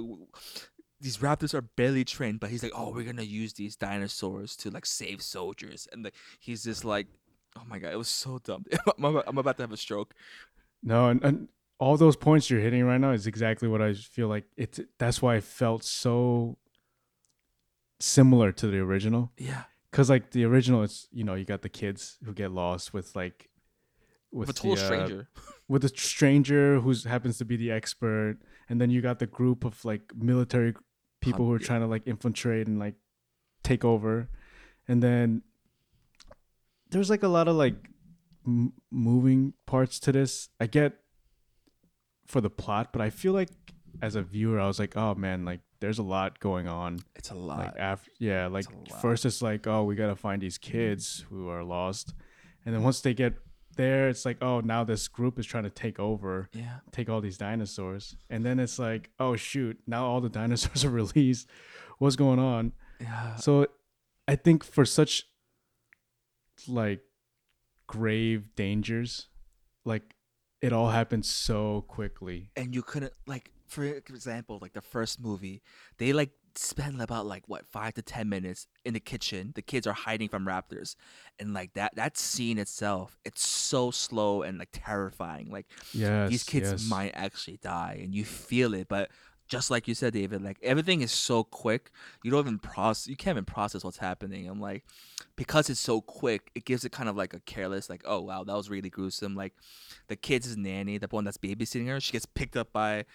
these 1.01 1.17
raptors 1.17 1.53
are 1.53 1.61
barely 1.61 2.03
trained? 2.03 2.39
But 2.39 2.49
he's 2.49 2.63
like, 2.63 2.73
oh, 2.75 2.91
we're 2.93 3.05
gonna 3.05 3.23
use 3.23 3.53
these 3.53 3.75
dinosaurs 3.75 4.55
to 4.57 4.69
like 4.69 4.85
save 4.85 5.21
soldiers, 5.21 5.87
and 5.91 6.03
like 6.03 6.15
he's 6.39 6.63
just 6.63 6.85
like, 6.85 7.07
oh 7.57 7.63
my 7.67 7.79
god, 7.79 7.93
it 7.93 7.97
was 7.97 8.07
so 8.07 8.39
dumb. 8.43 8.65
I'm, 8.97 9.37
about, 9.37 9.57
to 9.57 9.63
have 9.63 9.71
a 9.71 9.77
stroke. 9.77 10.13
No, 10.83 11.09
and, 11.09 11.23
and 11.23 11.47
all 11.79 11.97
those 11.97 12.15
points 12.15 12.49
you're 12.49 12.61
hitting 12.61 12.83
right 12.83 12.99
now 12.99 13.11
is 13.11 13.27
exactly 13.27 13.67
what 13.67 13.81
I 13.81 13.93
feel 13.93 14.27
like. 14.27 14.45
It's 14.57 14.79
that's 14.97 15.21
why 15.21 15.35
I 15.35 15.41
felt 15.41 15.83
so 15.83 16.57
similar 17.99 18.51
to 18.53 18.67
the 18.67 18.79
original. 18.79 19.31
Yeah, 19.37 19.63
Cause 19.91 20.09
like 20.09 20.31
the 20.31 20.45
original, 20.45 20.83
it's 20.83 21.07
you 21.11 21.23
know 21.23 21.33
you 21.33 21.45
got 21.45 21.63
the 21.63 21.69
kids 21.69 22.19
who 22.23 22.31
get 22.31 22.51
lost 22.51 22.93
with 22.93 23.15
like 23.15 23.49
with 24.31 24.47
with 24.47 24.57
a 24.57 24.59
total 24.59 24.75
the, 24.75 24.81
uh, 24.81 24.85
stranger. 24.85 25.29
with 25.67 25.83
a 25.83 25.89
stranger 25.89 26.79
who 26.79 26.93
happens 27.07 27.39
to 27.39 27.45
be 27.45 27.57
the 27.57 27.71
expert, 27.71 28.37
and 28.69 28.79
then 28.79 28.91
you 28.91 29.01
got 29.01 29.17
the 29.17 29.25
group 29.25 29.65
of 29.65 29.83
like 29.83 30.13
military 30.15 30.75
people 31.21 31.45
who 31.45 31.53
are 31.53 31.59
trying 31.59 31.81
to 31.81 31.87
like 31.87 32.07
infiltrate 32.07 32.67
and 32.67 32.79
like 32.79 32.95
take 33.63 33.83
over, 33.83 34.29
and 34.87 35.01
then 35.03 35.41
there's 36.89 37.09
like 37.09 37.23
a 37.23 37.27
lot 37.27 37.47
of 37.47 37.55
like 37.55 37.75
m- 38.45 38.73
moving 38.91 39.53
parts 39.65 39.99
to 40.01 40.11
this. 40.11 40.49
I 40.59 40.67
get 40.67 40.93
for 42.25 42.41
the 42.41 42.49
plot, 42.49 42.91
but 42.91 43.01
I 43.01 43.09
feel 43.09 43.33
like 43.33 43.49
as 44.01 44.15
a 44.15 44.21
viewer, 44.21 44.59
I 44.59 44.67
was 44.67 44.79
like, 44.79 44.95
oh 44.95 45.15
man, 45.15 45.45
like 45.45 45.61
there's 45.79 45.99
a 45.99 46.03
lot 46.03 46.39
going 46.39 46.67
on. 46.67 46.99
It's 47.15 47.31
a 47.31 47.35
lot. 47.35 47.59
Like 47.59 47.77
after, 47.77 48.11
yeah, 48.19 48.47
like 48.47 48.65
lot. 48.71 49.01
first 49.01 49.25
it's 49.25 49.41
like, 49.41 49.67
oh, 49.67 49.83
we 49.83 49.95
gotta 49.95 50.15
find 50.15 50.41
these 50.41 50.57
kids 50.57 51.25
who 51.29 51.49
are 51.49 51.63
lost, 51.63 52.13
and 52.65 52.73
then 52.73 52.83
once 52.83 53.01
they 53.01 53.13
get 53.13 53.33
there, 53.79 54.09
it's 54.09 54.25
like, 54.25 54.37
oh, 54.41 54.59
now 54.59 54.83
this 54.83 55.07
group 55.07 55.39
is 55.39 55.45
trying 55.45 55.63
to 55.63 55.69
take 55.69 55.99
over, 55.99 56.49
yeah, 56.51 56.79
take 56.91 57.09
all 57.09 57.21
these 57.21 57.37
dinosaurs, 57.37 58.17
and 58.29 58.45
then 58.45 58.59
it's 58.59 58.77
like, 58.77 59.09
oh 59.21 59.37
shoot, 59.37 59.79
now 59.87 60.05
all 60.05 60.19
the 60.19 60.29
dinosaurs 60.41 60.83
are 60.83 60.89
released. 60.89 61.47
What's 61.97 62.17
going 62.17 62.39
on? 62.39 62.73
yeah. 62.99 63.37
So, 63.37 63.67
I 64.27 64.35
think 64.35 64.65
for 64.65 64.83
such 64.83 65.23
like 66.67 66.99
grave 67.87 68.53
dangers, 68.57 69.29
like 69.85 70.13
it 70.61 70.73
all 70.73 70.89
happened 70.89 71.25
so 71.25 71.85
quickly. 71.87 72.51
and 72.57 72.75
you 72.75 72.81
couldn't 72.81 73.13
like 73.27 73.51
for 73.67 73.85
example 73.85 74.57
like 74.61 74.73
the 74.73 74.81
first 74.81 75.21
movie 75.21 75.61
they 75.99 76.11
like 76.11 76.31
spend 76.55 77.01
about 77.01 77.25
like 77.25 77.43
what 77.47 77.67
five 77.67 77.93
to 77.95 78.01
ten 78.01 78.29
minutes 78.29 78.67
in 78.85 78.93
the 78.93 78.99
kitchen. 78.99 79.51
The 79.55 79.61
kids 79.61 79.85
are 79.87 79.93
hiding 79.93 80.29
from 80.29 80.45
raptors. 80.45 80.95
And 81.39 81.53
like 81.53 81.73
that 81.73 81.95
that 81.95 82.17
scene 82.17 82.57
itself 82.57 83.17
it's 83.25 83.47
so 83.47 83.91
slow 83.91 84.41
and 84.41 84.57
like 84.57 84.69
terrifying. 84.71 85.49
Like 85.51 85.67
Yes, 85.93 86.29
these 86.29 86.43
kids 86.43 86.71
yes. 86.71 86.89
might 86.89 87.11
actually 87.13 87.57
die 87.57 87.99
and 88.01 88.13
you 88.13 88.25
feel 88.25 88.73
it. 88.73 88.87
But 88.87 89.09
just 89.47 89.71
like 89.71 89.87
you 89.87 89.95
said 89.95 90.13
david 90.13 90.43
like 90.43 90.59
everything 90.61 91.01
is 91.01 91.11
so 91.11 91.43
quick. 91.43 91.91
You 92.23 92.29
don't 92.31 92.41
even 92.41 92.59
process 92.59 93.07
you 93.07 93.15
can't 93.15 93.35
even 93.35 93.45
process 93.45 93.83
what's 93.83 93.97
happening. 93.97 94.47
I'm 94.47 94.61
like 94.61 94.83
because 95.35 95.69
it's 95.69 95.79
so 95.79 96.01
quick 96.01 96.51
it 96.53 96.65
gives 96.65 96.85
it 96.85 96.91
kind 96.91 97.09
of 97.09 97.15
like 97.15 97.33
a 97.33 97.39
careless 97.39 97.89
like 97.89 98.03
oh 98.05 98.21
wow 98.21 98.43
that 98.43 98.55
was 98.55 98.69
really 98.69 98.89
gruesome. 98.89 99.35
Like 99.35 99.53
the 100.07 100.15
kid's 100.15 100.55
nanny 100.55 100.97
the 100.97 101.07
one 101.07 101.23
that's 101.23 101.37
babysitting 101.37 101.87
her 101.87 101.99
she 101.99 102.11
gets 102.11 102.25
picked 102.25 102.55
up 102.57 102.71
by 102.71 103.05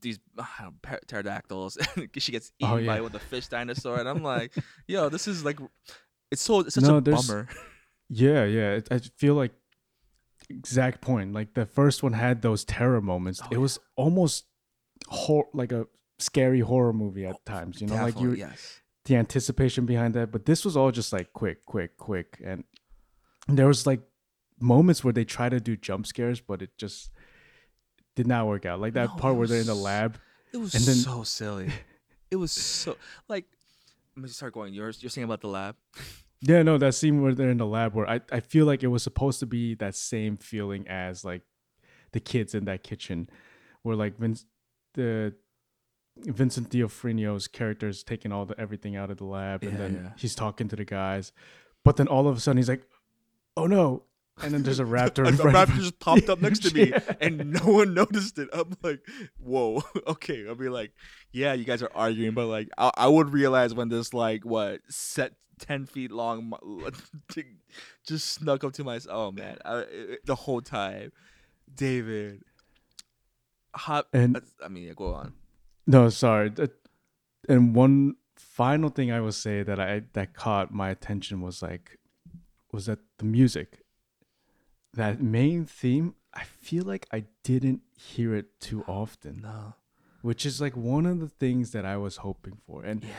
these 0.00 0.18
know, 0.36 0.72
pterodactyls 1.06 1.76
and 1.96 2.08
she 2.18 2.32
gets 2.32 2.52
oh, 2.62 2.66
eaten 2.66 2.84
Oh, 2.84 2.86
by 2.86 2.96
yeah. 2.96 3.00
with 3.00 3.14
a 3.14 3.18
fish 3.18 3.48
dinosaur 3.48 3.98
and 3.98 4.08
i'm 4.08 4.22
like 4.22 4.54
yo 4.86 5.08
this 5.08 5.28
is 5.28 5.44
like 5.44 5.58
it's 6.30 6.42
so 6.42 6.60
it's 6.60 6.74
such 6.74 6.84
No, 6.84 6.98
a 6.98 7.00
bummer 7.00 7.48
Yeah, 8.08 8.44
yeah. 8.44 8.72
It, 8.72 8.88
I 8.90 8.98
feel 8.98 9.34
like 9.34 9.52
exact 10.48 11.00
point. 11.00 11.32
Like 11.32 11.54
the 11.54 11.66
first 11.66 12.02
one 12.02 12.14
had 12.14 12.42
those 12.42 12.64
terror 12.64 13.00
moments. 13.00 13.40
Oh, 13.42 13.48
it 13.50 13.54
yeah. 13.54 13.58
was 13.58 13.78
almost 13.96 14.46
hor- 15.08 15.48
like 15.52 15.72
a 15.72 15.86
scary 16.18 16.60
horror 16.60 16.92
movie 16.92 17.26
at 17.26 17.36
oh, 17.36 17.40
times. 17.44 17.80
You 17.80 17.86
know, 17.88 17.96
like 17.96 18.20
you 18.20 18.32
yes 18.32 18.80
the 19.04 19.16
anticipation 19.16 19.86
behind 19.86 20.14
that. 20.14 20.32
But 20.32 20.46
this 20.46 20.64
was 20.64 20.76
all 20.76 20.90
just 20.90 21.12
like 21.12 21.32
quick, 21.32 21.64
quick, 21.66 21.96
quick, 21.98 22.40
and 22.44 22.64
there 23.46 23.66
was 23.66 23.86
like 23.86 24.00
moments 24.60 25.04
where 25.04 25.12
they 25.12 25.24
try 25.24 25.48
to 25.48 25.60
do 25.60 25.76
jump 25.76 26.06
scares, 26.06 26.40
but 26.40 26.62
it 26.62 26.70
just 26.78 27.10
did 28.18 28.26
not 28.26 28.46
work 28.48 28.66
out. 28.66 28.80
Like 28.80 28.94
that 28.94 29.10
No, 29.10 29.14
part 29.16 29.36
where 29.36 29.46
they're 29.46 29.60
in 29.60 29.66
the 29.66 29.74
lab. 29.90 30.18
It 30.52 30.56
was 30.58 30.74
And 30.74 30.84
then- 30.84 30.96
so 30.96 31.22
silly. 31.22 31.70
It 32.30 32.36
was 32.36 32.52
so 32.52 32.96
like. 33.28 33.44
Let 34.16 34.22
me 34.24 34.28
start 34.28 34.52
going. 34.52 34.74
You're 34.74 34.90
you're 34.98 35.08
saying 35.10 35.24
about 35.24 35.40
the 35.40 35.48
lab. 35.48 35.76
Yeah, 36.40 36.62
no, 36.62 36.76
that 36.78 36.94
scene 36.94 37.22
where 37.22 37.32
they're 37.34 37.50
in 37.50 37.58
the 37.58 37.66
lab 37.66 37.94
where 37.94 38.08
I, 38.08 38.20
I 38.32 38.40
feel 38.40 38.66
like 38.66 38.82
it 38.82 38.88
was 38.88 39.02
supposed 39.02 39.38
to 39.40 39.46
be 39.46 39.74
that 39.76 39.94
same 39.94 40.36
feeling 40.36 40.86
as 40.88 41.24
like 41.24 41.42
the 42.12 42.20
kids 42.20 42.54
in 42.54 42.64
that 42.66 42.82
kitchen 42.82 43.30
where 43.82 43.96
like 43.96 44.18
Vince 44.18 44.44
the 44.94 45.34
Vincent 46.16 46.70
D'Onofrio's 46.70 47.46
character 47.48 47.88
is 47.88 48.02
taking 48.02 48.32
all 48.32 48.44
the 48.44 48.58
everything 48.60 48.96
out 48.96 49.10
of 49.10 49.18
the 49.18 49.24
lab 49.24 49.62
and 49.62 49.72
Yeah, 49.72 49.78
then 49.78 49.94
yeah. 50.04 50.10
he's 50.16 50.34
talking 50.34 50.68
to 50.68 50.76
the 50.76 50.84
guys. 50.84 51.32
But 51.84 51.96
then 51.96 52.08
all 52.08 52.26
of 52.28 52.36
a 52.36 52.40
sudden 52.40 52.56
he's 52.58 52.68
like, 52.68 52.82
Oh 53.56 53.66
no. 53.66 54.02
And 54.42 54.52
then 54.54 54.62
there's 54.62 54.80
a 54.80 54.84
raptor 54.84 55.24
a 55.24 55.28
in 55.28 55.36
front 55.36 55.56
of 55.56 55.68
raptor 55.68 55.80
just 55.80 55.98
popped 56.00 56.28
up 56.28 56.40
next 56.40 56.60
to 56.60 56.74
me, 56.74 56.88
Yeah. 56.90 57.00
and 57.20 57.52
no 57.52 57.72
one 57.72 57.94
noticed 57.94 58.38
it. 58.38 58.48
I'm 58.52 58.76
like, 58.82 59.00
whoa, 59.38 59.82
okay. 60.06 60.46
I'll 60.48 60.54
be 60.54 60.68
like, 60.68 60.92
yeah, 61.32 61.52
you 61.54 61.64
guys 61.64 61.82
are 61.82 61.90
arguing, 61.94 62.34
but 62.34 62.46
like, 62.46 62.68
I, 62.78 62.90
I 62.96 63.08
would 63.08 63.32
realize 63.32 63.74
when 63.74 63.88
this 63.88 64.12
like 64.14 64.44
what 64.44 64.80
set 64.88 65.32
ten 65.58 65.86
feet 65.86 66.10
long 66.12 66.52
just 68.06 68.28
snuck 68.28 68.64
up 68.64 68.72
to 68.74 68.84
my. 68.84 69.00
Oh 69.08 69.30
man, 69.32 69.58
I, 69.64 69.78
it- 69.78 70.26
the 70.26 70.34
whole 70.34 70.60
time, 70.60 71.12
David. 71.74 72.42
Hot, 73.74 74.06
And- 74.12 74.40
I 74.64 74.68
mean, 74.68 74.84
yeah, 74.84 74.94
go 74.96 75.14
on. 75.14 75.34
No, 75.86 76.08
sorry. 76.08 76.52
And 77.48 77.74
one 77.74 78.16
final 78.36 78.88
thing 78.90 79.10
I 79.12 79.20
will 79.20 79.32
say 79.32 79.62
that 79.62 79.78
I 79.80 80.02
that 80.14 80.34
caught 80.34 80.72
my 80.72 80.90
attention 80.90 81.40
was 81.40 81.62
like 81.62 81.98
was 82.72 82.86
that 82.86 82.98
the 83.18 83.24
music. 83.24 83.80
That 84.98 85.22
main 85.22 85.64
theme, 85.64 86.14
I 86.34 86.44
feel 86.44 86.84
like 86.92 87.06
I 87.12 87.20
didn't 87.50 87.80
hear 87.96 88.34
it 88.40 88.46
too 88.60 88.80
often, 88.86 89.34
No, 89.42 89.74
which 90.22 90.42
is 90.44 90.60
like 90.60 90.76
one 90.76 91.06
of 91.06 91.16
the 91.20 91.28
things 91.42 91.70
that 91.74 91.84
I 91.84 91.96
was 91.96 92.16
hoping 92.26 92.56
for. 92.66 92.84
And 92.90 92.98
yeah, 93.04 93.10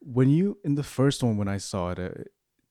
when 0.00 0.28
you 0.30 0.58
in 0.68 0.74
the 0.76 0.82
first 0.98 1.22
one 1.22 1.36
when 1.40 1.48
I 1.48 1.58
saw 1.58 1.90
it, 1.92 1.98
uh, 1.98 2.10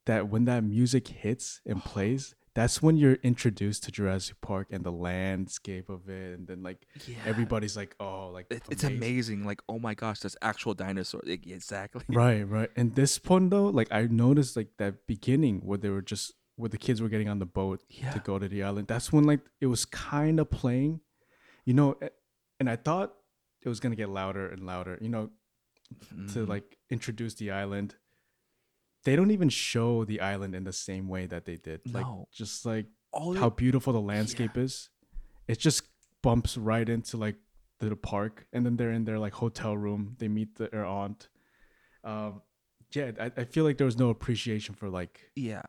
that 0.05 0.29
when 0.29 0.45
that 0.45 0.63
music 0.63 1.07
hits 1.23 1.61
and 1.65 1.83
plays, 1.83 2.35
that's 2.53 2.81
when 2.81 2.95
you're 2.97 3.19
introduced 3.31 3.83
to 3.85 3.91
Jurassic 3.91 4.37
Park 4.41 4.67
and 4.71 4.83
the 4.85 4.91
landscape 5.09 5.89
of 5.89 6.07
it, 6.07 6.37
and 6.37 6.47
then 6.47 6.61
like 6.69 6.85
Yeah. 7.07 7.17
everybody's 7.25 7.75
like, 7.75 7.95
oh, 7.99 8.29
like 8.37 8.45
It, 8.51 8.61
it's 8.69 8.83
amazing. 8.85 9.43
Like, 9.45 9.61
oh 9.67 9.79
my 9.79 9.93
gosh, 9.95 10.19
that's 10.19 10.37
actual 10.41 10.73
dinosaur. 10.75 11.21
Like, 11.25 11.45
exactly. 11.47 12.03
Right, 12.07 12.43
right. 12.57 12.69
And 12.77 12.95
this 12.95 13.17
point 13.19 13.49
though, 13.49 13.67
like 13.79 13.89
I 13.91 14.01
noticed 14.25 14.55
like 14.55 14.71
that 14.77 15.07
beginning 15.07 15.61
where 15.67 15.79
they 15.79 15.89
were 15.89 16.07
just 16.13 16.33
where 16.55 16.69
the 16.69 16.77
kids 16.77 17.01
were 17.01 17.09
getting 17.09 17.27
on 17.29 17.39
the 17.39 17.45
boat 17.45 17.83
Yeah. 17.89 18.11
to 18.11 18.19
go 18.19 18.39
to 18.39 18.47
the 18.47 18.63
island. 18.63 18.87
That's 18.87 19.11
when 19.11 19.23
like 19.25 19.41
it 19.59 19.67
was 19.67 19.85
kind 19.85 20.39
of 20.39 20.49
playing, 20.49 21.01
you 21.65 21.73
know, 21.73 21.97
and 22.59 22.69
I 22.69 22.75
thought 22.77 23.13
it 23.61 23.69
was 23.69 23.79
gonna 23.79 23.95
get 23.95 24.09
louder 24.09 24.47
and 24.49 24.65
louder, 24.65 24.97
you 25.01 25.09
know, 25.09 25.31
to 26.33 26.39
Mhm. 26.45 26.47
like 26.47 26.77
introduce 26.89 27.33
the 27.35 27.51
island. 27.51 27.95
They 29.03 29.15
don't 29.15 29.31
even 29.31 29.49
show 29.49 30.03
the 30.05 30.19
island 30.21 30.55
in 30.55 30.63
the 30.63 30.73
same 30.73 31.07
way 31.07 31.25
that 31.27 31.45
they 31.45 31.57
did. 31.57 31.81
Like 31.93 32.05
No. 32.05 32.27
just 32.31 32.65
like 32.65 32.87
all 33.11 33.35
how 33.35 33.49
beautiful 33.49 33.93
the 33.93 34.01
landscape 34.01 34.57
is. 34.57 34.89
It 35.47 35.59
just 35.59 35.83
bumps 36.21 36.57
right 36.57 36.87
into 36.89 37.17
like 37.17 37.35
the, 37.79 37.89
the 37.89 37.95
park, 37.95 38.47
and 38.53 38.65
then 38.65 38.77
they're 38.77 38.91
in 38.91 39.03
their 39.05 39.19
like 39.19 39.33
hotel 39.33 39.77
room. 39.77 40.15
They 40.19 40.27
meet 40.27 40.55
the, 40.55 40.69
their 40.69 40.85
aunt. 40.85 41.27
Um, 42.03 42.41
yeah, 42.93 43.11
I, 43.19 43.31
I 43.37 43.43
feel 43.43 43.63
like 43.63 43.77
there 43.77 43.85
was 43.85 43.97
no 43.97 44.09
appreciation 44.09 44.73
for 44.75 44.89
like 44.89 45.29
Yeah. 45.35 45.63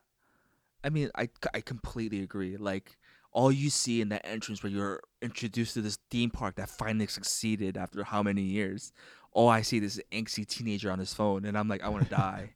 I 0.87 0.89
mean, 0.89 1.11
I, 1.17 1.29
I 1.53 1.61
completely 1.61 2.23
agree. 2.23 2.57
Like, 2.57 2.97
all 3.33 3.51
you 3.51 3.71
see 3.71 4.01
in 4.01 4.09
that 4.11 4.25
entrance 4.25 4.63
where 4.63 4.71
you're 4.71 5.01
introduced 5.21 5.75
to 5.75 5.83
this 5.83 5.99
theme 6.13 6.31
park 6.31 6.55
that 6.57 6.71
finally 6.71 7.09
succeeded 7.09 7.77
after 7.77 8.05
how 8.05 8.23
many 8.23 8.43
years, 8.43 8.93
all 9.33 9.49
I 9.49 9.63
see 9.63 9.79
is 9.79 9.97
this 9.97 10.05
angsty 10.13 10.47
teenager 10.47 10.91
on 10.93 11.01
his 11.01 11.13
phone, 11.13 11.45
and 11.45 11.59
I'm 11.59 11.69
like, 11.69 11.83
I 11.83 11.89
want 11.89 12.05
to 12.05 12.11
die. 12.11 12.55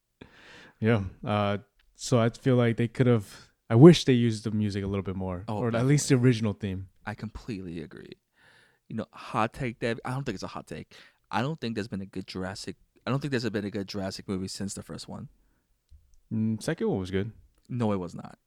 yeah. 0.80 1.04
Uh, 1.24 1.58
so 1.94 2.18
I 2.18 2.28
feel 2.28 2.56
like 2.56 2.76
they 2.76 2.88
could 2.88 3.06
have. 3.06 3.32
I 3.70 3.76
wish 3.76 4.04
they 4.04 4.12
used 4.12 4.44
the 4.44 4.50
music 4.50 4.82
a 4.82 4.88
little 4.88 5.04
bit 5.04 5.16
more, 5.16 5.44
Oh, 5.48 5.58
or 5.58 5.74
at 5.74 5.86
least 5.86 6.08
the 6.08 6.16
original 6.16 6.52
theme. 6.54 6.88
I 7.06 7.14
completely 7.14 7.80
agree. 7.80 8.18
You 8.88 8.96
know, 8.96 9.06
hot 9.12 9.54
take, 9.54 9.78
Deb. 9.78 10.00
I 10.04 10.10
don't 10.10 10.24
think 10.24 10.34
it's 10.34 10.42
a 10.42 10.48
hot 10.48 10.66
take. 10.66 10.92
I 11.30 11.40
don't 11.40 11.58
think 11.60 11.76
there's 11.76 11.88
been 11.88 12.02
a 12.02 12.06
good 12.06 12.26
Jurassic. 12.26 12.76
I 13.06 13.10
don't 13.10 13.20
think 13.20 13.30
there's 13.30 13.48
been 13.48 13.64
a 13.64 13.70
good 13.70 13.88
Jurassic 13.88 14.28
movie 14.28 14.48
since 14.48 14.74
the 14.74 14.82
first 14.82 15.08
one. 15.08 15.28
Mm, 16.32 16.62
second 16.62 16.88
one 16.88 16.98
was 16.98 17.10
good. 17.10 17.32
No, 17.68 17.92
it 17.92 17.96
was 17.96 18.14
not. 18.14 18.38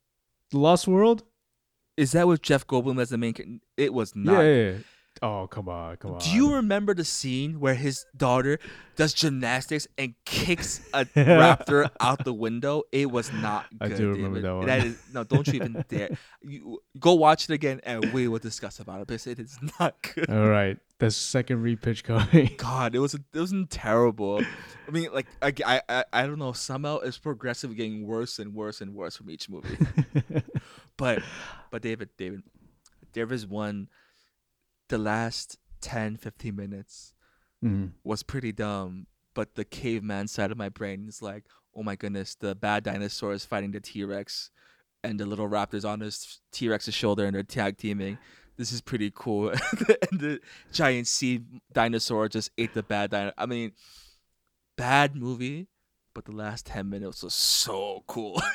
The 0.51 0.59
Lost 0.59 0.87
World. 0.87 1.23
Is 1.95 2.11
that 2.11 2.27
with 2.27 2.41
Jeff 2.41 2.65
Goldblum 2.67 3.01
as 3.01 3.09
the 3.09 3.17
main? 3.17 3.33
character? 3.33 3.57
It 3.75 3.93
was 3.93 4.15
not. 4.15 4.33
Yeah, 4.33 4.41
yeah, 4.41 4.71
yeah. 4.71 4.77
Oh 5.21 5.47
come 5.47 5.67
on, 5.69 5.97
come 5.97 6.11
on. 6.13 6.19
Do 6.19 6.29
you 6.29 6.53
remember 6.55 6.93
the 6.93 7.03
scene 7.05 7.59
where 7.59 7.73
his 7.73 8.05
daughter 8.15 8.59
does 8.95 9.13
gymnastics 9.13 9.87
and 9.97 10.13
kicks 10.25 10.81
a 10.93 11.05
raptor 11.15 11.89
out 11.99 12.23
the 12.23 12.33
window? 12.33 12.83
It 12.91 13.09
was 13.11 13.31
not 13.33 13.65
I 13.81 13.87
good. 13.89 13.97
do 13.97 14.09
remember 14.11 14.41
David. 14.41 14.43
that 14.45 14.55
one. 14.55 14.65
That 14.67 14.83
is 14.85 14.97
no. 15.13 15.23
Don't 15.23 15.47
you 15.47 15.53
even 15.55 15.83
dare. 15.89 16.17
You 16.41 16.79
go 16.99 17.13
watch 17.13 17.45
it 17.49 17.53
again, 17.53 17.79
and 17.83 18.13
we 18.13 18.27
will 18.27 18.39
discuss 18.39 18.79
about 18.79 19.01
it 19.01 19.07
because 19.07 19.27
it 19.27 19.39
is 19.39 19.57
not 19.79 19.95
good. 20.15 20.29
All 20.29 20.47
right, 20.47 20.77
the 20.99 21.09
second 21.11 21.63
repitch 21.63 22.03
coming. 22.03 22.51
God, 22.57 22.93
it 22.95 22.99
was 22.99 23.13
it 23.13 23.21
wasn't 23.33 23.69
terrible. 23.69 24.41
I 24.87 24.91
mean, 24.91 25.09
like 25.13 25.27
I, 25.41 25.53
I 25.65 25.81
I 25.89 26.03
I 26.13 26.27
don't 26.27 26.39
know. 26.39 26.51
Somehow 26.53 26.99
it's 26.99 27.17
progressively 27.17 27.75
getting 27.75 28.05
worse 28.05 28.39
and 28.39 28.53
worse 28.53 28.81
and 28.81 28.93
worse 28.93 29.17
from 29.17 29.29
each 29.29 29.49
movie. 29.49 29.77
but 30.97 31.23
but 31.71 31.81
David 31.81 32.09
David, 32.17 32.43
there 33.13 33.31
is 33.33 33.47
one. 33.47 33.87
The 34.89 34.97
last 34.97 35.57
10, 35.81 36.17
15 36.17 36.55
minutes 36.55 37.13
Mhm. 37.63 37.93
was 38.03 38.23
pretty 38.23 38.51
dumb, 38.51 39.07
but 39.33 39.55
the 39.55 39.65
caveman 39.65 40.27
side 40.27 40.51
of 40.51 40.57
my 40.57 40.69
brain 40.69 41.07
is 41.07 41.21
like, 41.21 41.45
oh 41.75 41.83
my 41.83 41.95
goodness, 41.95 42.35
the 42.35 42.55
bad 42.55 42.83
dinosaur 42.83 43.33
is 43.33 43.45
fighting 43.45 43.71
the 43.71 43.79
T 43.79 44.03
Rex, 44.03 44.49
and 45.03 45.19
the 45.19 45.25
little 45.25 45.47
raptor's 45.47 45.85
on 45.85 45.99
his 45.99 46.39
T 46.51 46.67
Rex's 46.69 46.93
shoulder, 46.93 47.25
and 47.25 47.35
they're 47.35 47.43
tag 47.43 47.77
teaming. 47.77 48.17
This 48.57 48.71
is 48.71 48.81
pretty 48.81 49.11
cool. 49.13 49.49
and 50.11 50.19
the 50.19 50.39
giant 50.71 51.07
sea 51.07 51.43
dinosaur 51.73 52.27
just 52.29 52.49
ate 52.57 52.73
the 52.73 52.81
bad 52.83 53.11
dinosaur. 53.11 53.33
I 53.37 53.45
mean, 53.45 53.73
bad 54.75 55.15
movie, 55.15 55.67
but 56.13 56.25
the 56.25 56.31
last 56.31 56.65
ten 56.65 56.89
minutes 56.89 57.21
was 57.23 57.33
so 57.35 58.03
cool. 58.07 58.41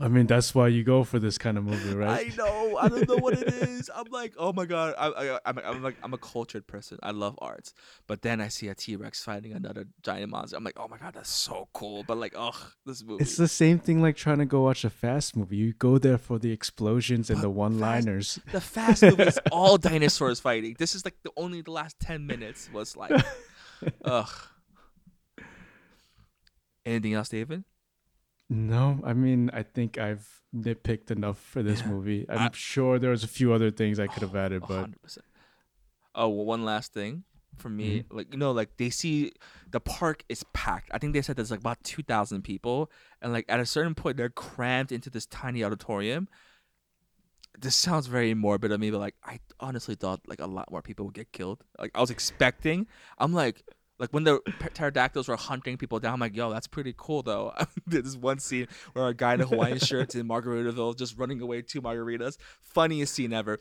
I 0.00 0.08
mean, 0.08 0.26
that's 0.26 0.54
why 0.54 0.68
you 0.68 0.82
go 0.82 1.04
for 1.04 1.18
this 1.18 1.36
kind 1.38 1.58
of 1.58 1.64
movie, 1.64 1.94
right? 1.94 2.32
I 2.32 2.36
know. 2.36 2.76
I 2.78 2.88
don't 2.88 3.08
know 3.08 3.16
what 3.16 3.34
it 3.34 3.48
is. 3.52 3.90
I'm 3.94 4.06
like, 4.10 4.32
oh 4.38 4.52
my 4.52 4.64
god. 4.64 4.94
I, 4.98 5.08
I, 5.08 5.40
I'm, 5.44 5.58
I'm 5.58 5.82
like, 5.82 5.96
I'm 6.02 6.14
a 6.14 6.18
cultured 6.18 6.66
person. 6.66 6.98
I 7.02 7.10
love 7.10 7.38
arts. 7.40 7.74
But 8.06 8.22
then 8.22 8.40
I 8.40 8.48
see 8.48 8.68
a 8.68 8.74
T 8.74 8.96
Rex 8.96 9.22
fighting 9.22 9.52
another 9.52 9.86
giant 10.02 10.30
monster. 10.30 10.56
I'm 10.56 10.64
like, 10.64 10.78
oh 10.78 10.88
my 10.88 10.96
god, 10.96 11.14
that's 11.14 11.30
so 11.30 11.68
cool. 11.74 12.02
But 12.06 12.18
like, 12.18 12.34
ugh, 12.36 12.56
this 12.86 13.04
movie. 13.04 13.22
It's 13.22 13.36
the 13.36 13.48
same 13.48 13.78
thing 13.78 14.00
like 14.00 14.16
trying 14.16 14.38
to 14.38 14.46
go 14.46 14.62
watch 14.62 14.84
a 14.84 14.90
fast 14.90 15.36
movie. 15.36 15.56
You 15.56 15.72
go 15.74 15.98
there 15.98 16.18
for 16.18 16.38
the 16.38 16.50
explosions 16.50 17.28
and 17.30 17.38
But 17.38 17.42
the 17.42 17.50
one-liners. 17.50 18.38
the 18.52 18.60
fast 18.60 19.02
movie 19.02 19.24
is 19.24 19.38
all 19.52 19.76
dinosaurs 19.76 20.40
fighting. 20.40 20.76
This 20.78 20.94
is 20.94 21.04
like 21.04 21.16
the 21.22 21.30
only 21.36 21.60
the 21.60 21.70
last 21.72 22.00
ten 22.00 22.26
minutes 22.26 22.70
was 22.72 22.96
like, 22.96 23.12
ugh. 24.04 24.30
Anything 26.86 27.14
else, 27.14 27.28
David? 27.30 27.64
No, 28.50 29.00
I 29.04 29.14
mean, 29.14 29.50
I 29.52 29.62
think 29.62 29.98
I've 29.98 30.28
nitpicked 30.54 31.10
enough 31.10 31.38
for 31.38 31.62
this 31.62 31.80
Yeah. 31.80 31.88
movie. 31.88 32.26
I'm 32.28 32.38
I- 32.38 32.50
sure 32.52 32.98
there 32.98 33.10
was 33.10 33.24
a 33.24 33.28
few 33.28 33.52
other 33.52 33.70
things 33.70 33.98
I 33.98 34.06
could 34.06 34.22
have 34.22 34.36
added, 34.36 34.62
but 34.68 34.80
hundred 34.80 35.02
percent. 35.02 35.26
Oh, 36.14 36.28
well, 36.28 36.44
one 36.44 36.64
last 36.64 36.92
thing 36.92 37.24
for 37.56 37.68
me, 37.68 38.00
Mm-hmm. 38.00 38.16
like 38.16 38.32
you 38.32 38.38
know, 38.38 38.52
like 38.52 38.76
they 38.76 38.90
see 38.90 39.32
the 39.70 39.80
park 39.80 40.24
is 40.28 40.44
packed. 40.52 40.90
I 40.92 40.98
think 40.98 41.12
they 41.14 41.22
said 41.22 41.36
there's 41.36 41.50
like 41.50 41.60
about 41.60 41.82
two 41.84 42.02
thousand 42.02 42.42
people, 42.42 42.90
and 43.22 43.32
like 43.32 43.46
at 43.48 43.60
a 43.60 43.66
certain 43.66 43.94
point 43.94 44.16
they're 44.16 44.28
crammed 44.28 44.92
into 44.92 45.08
this 45.10 45.26
tiny 45.26 45.64
auditorium. 45.64 46.28
This 47.58 47.76
sounds 47.76 48.08
very 48.08 48.34
morbid 48.34 48.72
of 48.72 48.80
me, 48.80 48.90
but 48.90 48.98
like 48.98 49.14
I 49.24 49.40
honestly 49.60 49.94
thought 49.94 50.20
like 50.26 50.40
a 50.40 50.46
lot 50.46 50.70
more 50.70 50.82
people 50.82 51.06
would 51.06 51.14
get 51.14 51.32
killed. 51.32 51.64
Like 51.78 51.92
I 51.94 52.00
was 52.00 52.10
expecting. 52.10 52.86
I'm 53.18 53.32
like. 53.32 53.62
Like 53.98 54.10
when 54.10 54.24
the 54.24 54.40
pterodactyls 54.74 55.28
were 55.28 55.36
hunting 55.36 55.76
people 55.76 56.00
down, 56.00 56.14
I'm 56.14 56.20
like, 56.20 56.36
yo, 56.36 56.50
that's 56.50 56.66
pretty 56.66 56.94
cool 56.96 57.22
though. 57.22 57.52
There's 57.86 58.16
one 58.16 58.40
scene 58.40 58.66
where 58.92 59.06
a 59.08 59.14
guy 59.14 59.34
in 59.34 59.40
a 59.40 59.46
Hawaiian 59.46 59.78
shirt 59.80 60.14
in 60.14 60.26
Margaritaville 60.28 60.98
just 60.98 61.16
running 61.16 61.40
away 61.40 61.62
two 61.62 61.80
margaritas. 61.80 62.36
Funniest 62.62 63.14
scene 63.14 63.32
ever. 63.32 63.58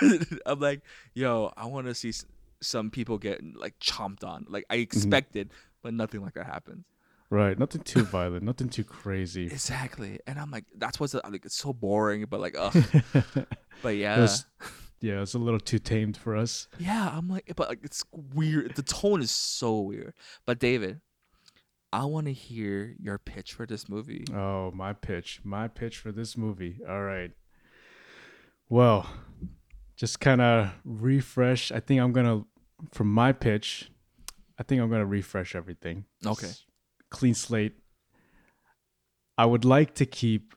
I'm 0.46 0.60
like, 0.60 0.82
yo, 1.14 1.52
I 1.56 1.66
want 1.66 1.88
to 1.88 1.94
see 1.94 2.12
some 2.60 2.90
people 2.90 3.18
get 3.18 3.40
like 3.56 3.78
chomped 3.80 4.24
on. 4.24 4.46
Like 4.48 4.64
I 4.70 4.74
mm-hmm. 4.74 4.82
expected, 4.82 5.50
but 5.82 5.94
nothing 5.94 6.22
like 6.22 6.34
that 6.34 6.46
happens. 6.46 6.84
right, 7.28 7.58
nothing 7.58 7.82
too 7.82 8.04
violent, 8.04 8.44
nothing 8.44 8.68
too 8.68 8.84
crazy. 8.84 9.46
Exactly, 9.46 10.20
and 10.28 10.38
I'm 10.38 10.52
like, 10.52 10.64
that's 10.76 11.00
what's 11.00 11.14
like 11.14 11.44
it's 11.44 11.56
so 11.56 11.72
boring, 11.72 12.24
but 12.30 12.40
like, 12.40 12.54
ugh. 12.56 12.72
but 13.82 13.96
yeah, 13.96 14.28
yeah, 15.02 15.20
it's 15.20 15.34
a 15.34 15.38
little 15.38 15.60
too 15.60 15.78
tamed 15.78 16.16
for 16.16 16.36
us. 16.36 16.68
yeah. 16.78 17.12
I'm 17.12 17.28
like, 17.28 17.52
but 17.56 17.68
like 17.68 17.80
it's 17.82 18.04
weird. 18.12 18.76
The 18.76 18.82
tone 18.82 19.20
is 19.20 19.30
so 19.30 19.80
weird. 19.80 20.14
But 20.46 20.58
David, 20.58 21.00
I 21.92 22.04
want 22.06 22.26
to 22.26 22.32
hear 22.32 22.94
your 22.98 23.18
pitch 23.18 23.52
for 23.52 23.66
this 23.66 23.88
movie. 23.88 24.24
Oh, 24.32 24.70
my 24.70 24.92
pitch. 24.94 25.40
My 25.44 25.68
pitch 25.68 25.98
for 25.98 26.12
this 26.12 26.36
movie. 26.38 26.78
All 26.88 27.02
right. 27.02 27.32
Well, 28.68 29.06
just 29.96 30.20
kind 30.20 30.40
of 30.40 30.72
refresh. 30.84 31.70
I 31.70 31.80
think 31.80 32.00
I'm 32.00 32.12
going 32.12 32.26
to, 32.26 32.46
from 32.92 33.12
my 33.12 33.32
pitch, 33.32 33.90
I 34.58 34.62
think 34.62 34.80
I'm 34.80 34.88
going 34.88 35.02
to 35.02 35.06
refresh 35.06 35.54
everything. 35.54 36.04
Okay. 36.24 36.50
Clean 37.10 37.34
slate. 37.34 37.74
I 39.36 39.44
would 39.46 39.64
like 39.64 39.94
to 39.96 40.06
keep 40.06 40.54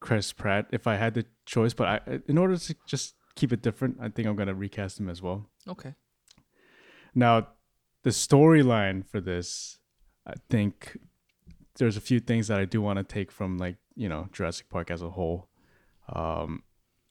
Chris 0.00 0.32
Pratt 0.32 0.66
if 0.72 0.86
I 0.86 0.96
had 0.96 1.14
the 1.14 1.26
choice, 1.44 1.74
but 1.74 1.88
I, 1.88 2.20
in 2.26 2.38
order 2.38 2.56
to 2.56 2.74
just 2.86 3.14
keep 3.40 3.52
it 3.52 3.62
different, 3.62 3.96
I 4.00 4.08
think 4.08 4.28
I'm 4.28 4.36
going 4.36 4.48
to 4.54 4.54
recast 4.54 5.00
him 5.00 5.08
as 5.08 5.20
well. 5.22 5.46
Okay. 5.66 5.94
Now, 7.14 7.34
the 8.02 8.10
storyline 8.10 9.04
for 9.04 9.20
this, 9.20 9.78
I 10.26 10.34
think 10.48 10.98
there's 11.78 11.96
a 11.96 12.00
few 12.10 12.20
things 12.20 12.48
that 12.48 12.58
I 12.60 12.66
do 12.66 12.80
want 12.82 12.98
to 12.98 13.04
take 13.04 13.30
from 13.32 13.58
like, 13.58 13.76
you 13.94 14.08
know, 14.08 14.28
Jurassic 14.32 14.68
Park 14.68 14.90
as 14.90 15.02
a 15.02 15.10
whole. 15.10 15.48
Um, 16.14 16.62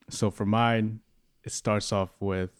so 0.10 0.30
for 0.32 0.46
mine, 0.46 1.02
it 1.44 1.52
starts 1.52 1.92
off 1.92 2.12
with 2.20 2.52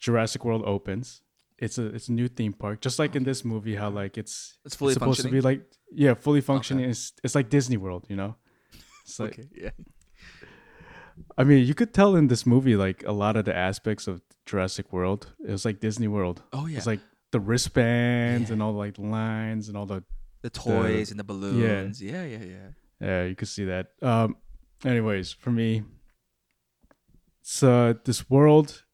Jurassic 0.00 0.44
World 0.44 0.62
opens. 0.64 1.22
It's 1.58 1.78
a 1.78 1.86
it's 1.96 2.08
a 2.08 2.12
new 2.12 2.28
theme 2.28 2.52
park, 2.52 2.82
just 2.82 2.98
like 2.98 3.16
in 3.16 3.24
this 3.24 3.42
movie, 3.42 3.76
how 3.76 3.88
like 3.88 4.18
it's 4.18 4.58
It's 4.66 4.76
fully 4.76 4.92
supposed 4.92 5.22
functioning. 5.22 5.32
to 5.32 5.36
be 5.38 5.54
like 5.54 5.62
yeah, 6.04 6.14
fully 6.14 6.42
functioning. 6.42 6.90
It's 6.90 7.12
it's 7.24 7.34
like 7.34 7.48
Disney 7.48 7.78
World, 7.78 8.04
you 8.10 8.16
know. 8.16 8.36
It's 9.04 9.18
like 9.18 9.38
okay. 9.38 9.48
Yeah. 9.54 9.70
I 11.38 11.44
mean, 11.44 11.66
you 11.66 11.74
could 11.74 11.92
tell 11.94 12.16
in 12.16 12.28
this 12.28 12.44
movie 12.46 12.76
like 12.76 13.02
a 13.06 13.12
lot 13.12 13.36
of 13.36 13.44
the 13.44 13.54
aspects 13.56 14.06
of 14.06 14.20
Jurassic 14.44 14.92
World. 14.92 15.32
It 15.46 15.50
was 15.50 15.64
like 15.64 15.80
Disney 15.80 16.08
World. 16.08 16.42
Oh 16.52 16.66
yeah. 16.66 16.76
It's 16.78 16.86
like 16.86 17.00
the 17.32 17.40
wristbands 17.40 18.48
Yeah. 18.48 18.54
and 18.54 18.62
all 18.62 18.72
like 18.72 18.98
lines 18.98 19.68
and 19.68 19.76
all 19.76 19.86
the 19.86 20.02
the 20.42 20.50
toys 20.50 21.10
and 21.10 21.18
the 21.18 21.24
balloons. 21.24 22.00
Yeah. 22.02 22.24
Yeah. 22.24 22.38
Yeah. 22.44 22.68
yeah, 23.00 23.24
you 23.24 23.34
could 23.34 23.48
see 23.48 23.64
that. 23.64 23.88
Um, 24.02 24.36
anyways, 24.84 25.32
for 25.32 25.50
me, 25.50 25.82
so 27.42 27.94
this 28.04 28.28
world 28.28 28.84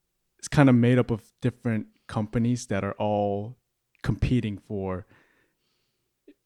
is 0.40 0.48
kind 0.48 0.68
of 0.68 0.74
made 0.74 0.98
up 0.98 1.10
of 1.10 1.22
different 1.40 1.86
companies 2.08 2.66
that 2.66 2.84
are 2.84 2.92
all 2.92 3.56
competing 4.02 4.58
for 4.58 5.06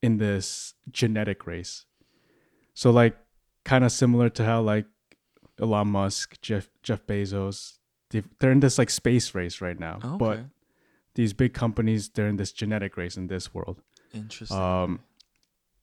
in 0.03 0.19
this 0.19 0.75
genetic 0.91 1.47
race. 1.47 1.85
So 2.75 2.91
like 2.91 3.17
kind 3.65 3.85
of 3.85 3.91
similar 3.93 4.29
to 4.31 4.45
how 4.45 4.61
like 4.63 4.87
Elon 5.61 5.89
Musk, 5.89 6.41
Jeff 6.41 6.69
Jeff 6.83 7.07
Bezos, 7.07 7.79
they're 8.11 8.53
in 8.53 8.61
this 8.61 8.79
like 8.79 8.91
space 8.91 9.35
race 9.35 9.61
right 9.61 9.79
now. 9.79 9.99
Okay. 10.05 10.17
But 10.19 10.41
these 11.15 11.33
big 11.33 11.55
companies, 11.55 12.09
they're 12.11 12.29
in 12.29 12.37
this 12.37 12.53
genetic 12.53 12.97
race 12.97 13.17
in 13.17 13.27
this 13.27 13.55
world. 13.55 13.83
Interesting. 14.13 14.57
Um, 14.57 15.01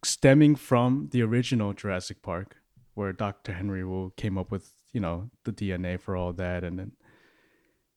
stemming 0.03 0.55
from 0.55 1.09
the 1.11 1.21
original 1.21 1.73
Jurassic 1.73 2.21
Park, 2.21 2.57
where 2.93 3.11
Dr. 3.13 3.53
Henry 3.53 3.83
Wu 3.83 4.13
came 4.15 4.37
up 4.37 4.51
with, 4.51 4.71
you 4.91 4.99
know, 4.99 5.29
the 5.43 5.51
DNA 5.51 5.99
for 5.99 6.15
all 6.15 6.33
that, 6.33 6.63
and 6.63 6.77
then 6.77 6.91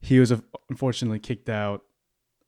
he 0.01 0.19
was 0.19 0.33
uh, 0.33 0.39
unfortunately 0.71 1.19
kicked 1.19 1.49
out 1.49 1.83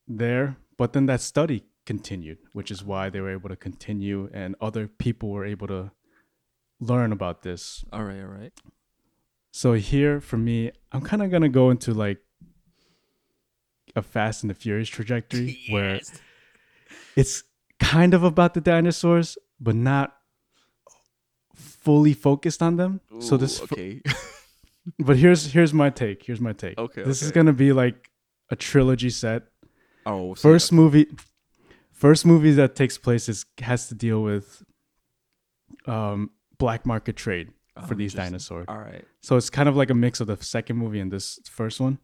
there. 0.06 0.56
But 0.76 0.92
then 0.92 1.06
that 1.06 1.20
study 1.20 1.64
continued, 1.86 2.38
which 2.52 2.70
is 2.70 2.84
why 2.84 3.10
they 3.10 3.20
were 3.20 3.32
able 3.32 3.48
to 3.48 3.56
continue, 3.56 4.30
and 4.32 4.54
other 4.60 4.86
people 4.86 5.30
were 5.30 5.44
able 5.44 5.66
to 5.68 5.90
learn 6.80 7.12
about 7.12 7.42
this. 7.42 7.84
all 7.92 8.04
right, 8.04 8.20
all 8.20 8.26
right. 8.28 8.52
So 9.50 9.72
here, 9.72 10.20
for 10.20 10.36
me, 10.36 10.70
I'm 10.92 11.00
kind 11.00 11.22
of 11.22 11.30
gonna 11.30 11.48
go 11.48 11.70
into 11.70 11.92
like 11.94 12.18
a 13.96 14.02
Fast 14.02 14.42
and 14.42 14.50
the 14.50 14.54
Furious 14.54 14.88
trajectory, 14.88 15.58
where 15.70 16.00
it's 17.16 17.42
kind 17.80 18.14
of 18.14 18.22
about 18.22 18.54
the 18.54 18.60
dinosaurs, 18.60 19.38
but 19.60 19.74
not 19.74 20.14
fully 21.54 22.12
focused 22.12 22.62
on 22.62 22.76
them. 22.76 23.00
so 23.20 23.36
this, 23.36 23.60
Ooh, 23.60 23.64
okay. 23.64 24.02
but 24.98 25.16
here's 25.16 25.52
here's 25.52 25.72
my 25.74 25.90
take. 25.90 26.24
Here's 26.24 26.40
my 26.40 26.52
take. 26.52 26.78
Okay, 26.78 27.02
this 27.02 27.22
is 27.22 27.32
gonna 27.32 27.52
be 27.52 27.72
like 27.72 28.10
a 28.50 28.56
trilogy 28.56 29.10
set. 29.10 29.44
oh, 30.06 30.34
so 30.34 30.42
First 30.42 30.72
movie, 30.72 31.06
first 31.92 32.24
movie 32.24 32.52
that 32.52 32.76
takes 32.76 32.98
place 32.98 33.28
is 33.28 33.44
has 33.60 33.88
to 33.88 33.94
deal 33.94 34.22
with 34.22 34.62
um 35.86 36.30
black 36.58 36.86
market 36.86 37.16
trade. 37.16 37.50
Oh, 37.82 37.86
for 37.86 37.94
Oh, 37.94 37.96
these 37.96 38.12
interesting. 38.14 38.32
dinosaurs. 38.32 38.64
All 38.68 38.78
right. 38.78 39.04
So 39.22 39.36
it's 39.36 39.50
kind 39.50 39.68
of 39.68 39.76
like 39.76 39.90
a 39.90 39.94
mix 39.94 40.20
of 40.20 40.26
the 40.26 40.36
second 40.42 40.76
movie 40.76 41.00
and 41.00 41.12
this 41.12 41.38
first 41.50 41.80
one. 41.80 41.98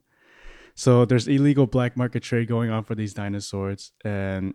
So 0.75 1.05
there's 1.05 1.29
illegal 1.29 1.67
black 1.67 1.97
market 1.97 2.23
trade 2.23 2.49
going 2.49 2.71
on 2.71 2.83
for 2.85 2.95
these 2.95 3.15
dinosaurs, 3.15 3.93
and 4.05 4.55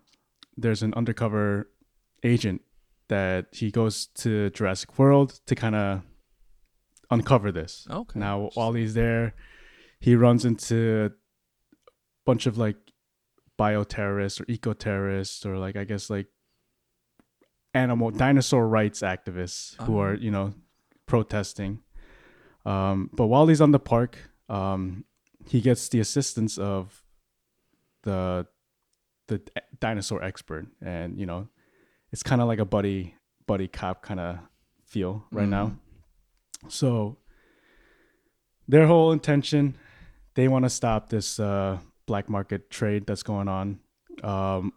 there's 0.57 0.83
an 0.83 0.93
undercover 0.95 1.69
agent 2.23 2.61
that 3.07 3.47
he 3.53 3.71
goes 3.71 4.07
to 4.15 4.49
Jurassic 4.51 4.99
World 4.99 5.39
to 5.47 5.55
kind 5.55 5.75
of 5.75 6.01
uncover 7.09 7.51
this. 7.51 7.87
Okay. 7.89 8.19
Now, 8.19 8.49
while 8.55 8.73
he's 8.73 8.93
there, 8.93 9.33
he 9.99 10.13
runs 10.15 10.43
into 10.45 11.05
a 11.05 11.11
bunch 12.25 12.45
of 12.45 12.57
like 12.57 12.75
bioterrorists 13.57 14.41
or 14.41 14.45
eco 14.49 14.73
terrorists, 14.73 15.45
or 15.45 15.57
like 15.57 15.75
I 15.77 15.85
guess 15.85 16.09
like 16.09 16.27
animal 17.73 18.11
dinosaur 18.11 18.67
rights 18.67 19.01
activists 19.01 19.81
who 19.83 19.97
Oh. 19.97 20.01
are 20.01 20.13
you 20.15 20.31
know 20.31 20.53
protesting. 21.09 21.79
Um, 22.65 23.09
but 23.11 23.25
while 23.25 23.47
he's 23.47 23.59
on 23.59 23.71
the 23.71 23.79
park, 23.79 24.17
um, 24.47 25.03
he 25.45 25.59
gets 25.59 25.89
the 25.89 25.99
assistance 25.99 26.57
of 26.57 27.03
the 28.03 28.47
the 29.27 29.41
dinosaur 29.79 30.23
expert, 30.23 30.67
and 30.81 31.19
you 31.19 31.25
know, 31.25 31.49
it's 32.11 32.23
kind 32.23 32.41
of 32.41 32.47
like 32.47 32.59
a 32.59 32.65
buddy 32.65 33.15
buddy 33.47 33.67
cop 33.67 34.01
kind 34.03 34.19
of 34.19 34.37
feel 34.85 35.25
right 35.31 35.47
now. 35.47 35.77
So 36.67 37.17
their 38.67 38.85
whole 38.85 39.11
intention, 39.11 39.75
they 40.35 40.47
want 40.47 40.65
to 40.65 40.69
stop 40.69 41.09
this 41.09 41.39
uh, 41.39 41.79
black 42.05 42.29
market 42.29 42.69
trade 42.69 43.07
that's 43.07 43.23
going 43.23 43.47
on, 43.47 43.79
um, 44.23 44.73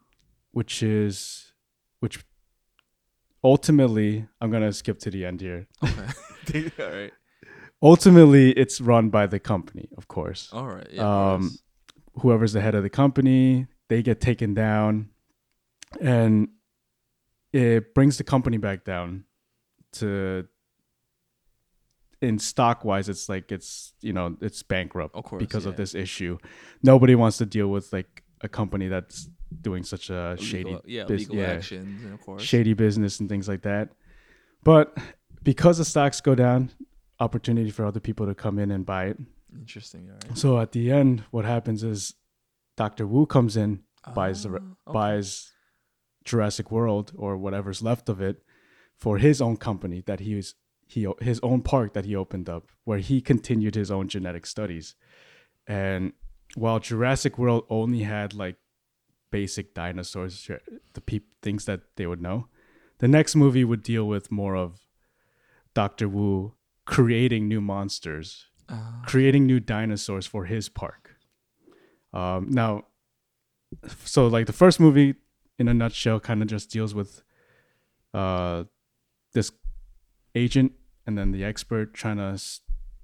which 0.53 0.83
is 0.83 1.53
which 2.01 2.25
ultimately 3.45 4.27
I'm 4.41 4.51
gonna 4.51 4.73
skip 4.73 4.99
to 5.01 5.11
the 5.11 5.25
end 5.25 5.41
here. 5.41 5.67
Okay. 5.83 6.71
all 6.79 6.91
right. 6.91 7.13
Ultimately, 7.83 8.53
it's 8.53 8.81
run 8.81 9.11
by 9.11 9.27
the 9.27 9.41
company, 9.41 9.89
of 9.97 10.07
course. 10.07 10.49
All 10.53 10.69
right. 10.69 10.87
Yeah. 10.91 11.33
Um, 11.33 11.51
whoever's 12.21 12.53
the 12.53 12.61
head 12.61 12.77
of 12.77 12.85
the 12.85 12.91
company, 12.91 13.67
they 13.89 14.03
get 14.03 14.21
taken 14.21 14.55
down, 14.55 15.09
and 16.01 16.49
it 17.53 17.93
brings 17.95 18.19
the 18.19 18.25
company 18.25 18.59
back 18.59 18.85
down 18.85 19.25
to. 19.95 20.47
In 22.21 22.39
stock 22.39 22.85
wise, 22.85 23.09
it's 23.09 23.29
like 23.29 23.51
it's 23.51 23.95
you 24.01 24.13
know 24.13 24.37
it's 24.41 24.63
bankrupt 24.63 25.17
Of 25.17 25.25
course, 25.25 25.41
because 25.41 25.67
of 25.67 25.75
this 25.75 25.93
issue. 25.93 26.39
Nobody 26.81 27.17
wants 27.17 27.39
to 27.39 27.47
deal 27.47 27.67
with 27.67 27.93
like 27.93 28.23
a 28.41 28.49
company 28.49 28.87
that's 28.87 29.29
doing 29.61 29.83
such 29.85 30.11
a 30.11 30.37
shady 30.41 30.79
yeah, 30.85 31.05
bus- 31.05 31.21
legal 31.21 31.37
yeah, 31.37 31.45
actions, 31.45 32.05
and 32.05 32.15
of 32.15 32.21
course. 32.21 32.43
shady 32.43 32.75
business 32.75 33.21
and 33.21 33.29
things 33.29 33.49
like 33.49 33.63
that. 33.63 33.91
But 34.65 34.97
because 35.43 35.79
the 35.79 35.85
stocks 35.85 36.21
go 36.21 36.35
down, 36.35 36.71
opportunity 37.21 37.71
for 37.71 37.85
other 37.85 38.01
people 38.01 38.27
to 38.27 38.35
come 38.35 38.59
in 38.59 38.71
and 38.71 38.85
buy 38.87 39.07
it. 39.07 39.19
Interesting. 39.57 40.09
Right. 40.09 40.37
So 40.39 40.59
at 40.59 40.73
the 40.73 40.91
end, 40.91 41.25
what 41.31 41.45
happens 41.45 41.83
is 41.83 42.15
Doctor 42.77 43.07
Wu 43.07 43.27
comes 43.27 43.57
in, 43.57 43.83
buys 44.15 44.43
the 44.45 44.51
Ah, 44.51 44.55
okay. 44.57 44.93
buys 44.93 45.53
Jurassic 46.25 46.71
World 46.71 47.13
or 47.17 47.37
whatever's 47.37 47.83
left 47.83 48.09
of 48.09 48.21
it 48.21 48.43
for 48.97 49.19
his 49.19 49.41
own 49.43 49.57
company 49.57 50.03
that 50.07 50.21
he 50.21 50.35
was 50.35 50.55
he 50.87 51.07
his 51.21 51.41
own 51.43 51.63
park 51.63 51.93
that 51.95 52.05
he 52.05 52.15
opened 52.15 52.49
up 52.49 52.69
where 52.85 52.99
he 52.99 53.21
continued 53.21 53.75
his 53.75 53.91
own 53.91 54.09
genetic 54.09 54.47
studies. 54.47 54.95
And 55.67 56.13
while 56.55 56.81
Jurassic 56.81 57.39
World 57.39 57.65
only 57.71 58.01
had 58.03 58.35
like 58.35 58.57
basic 59.33 59.75
dinosaurs, 59.75 60.49
the 60.95 61.01
peop- 61.01 61.35
things 61.43 61.65
that 61.65 61.81
they 61.97 62.07
would 62.07 62.23
know, 62.23 62.47
the 62.99 63.09
next 63.09 63.35
movie 63.35 63.65
would 63.65 63.83
deal 63.83 64.07
with 64.07 64.31
more 64.31 64.55
of 64.55 64.87
Doctor 65.75 66.09
Wu 66.09 66.55
creating 66.85 67.49
new 67.49 67.61
monsters 67.61 68.47
Ah, 68.69 69.03
creating 69.07 69.45
new 69.47 69.59
dinosaurs 69.61 70.25
for 70.27 70.45
his 70.45 70.69
park. 70.69 71.17
Um, 72.15 72.47
now, 72.51 72.85
so 74.05 74.27
like 74.29 74.47
the 74.47 74.53
first 74.53 74.79
movie, 74.79 75.15
in 75.59 75.69
a 75.69 75.75
nutshell, 75.75 76.21
kind 76.21 76.43
of 76.43 76.49
just 76.49 76.71
deals 76.71 76.95
with 76.95 77.23
uh, 78.15 78.65
this 79.35 79.51
agent 80.35 80.73
and 81.07 81.19
then 81.19 81.33
the 81.33 81.45
expert 81.45 81.93
trying 81.93 82.17
to 82.19 82.31
s- 82.35 82.61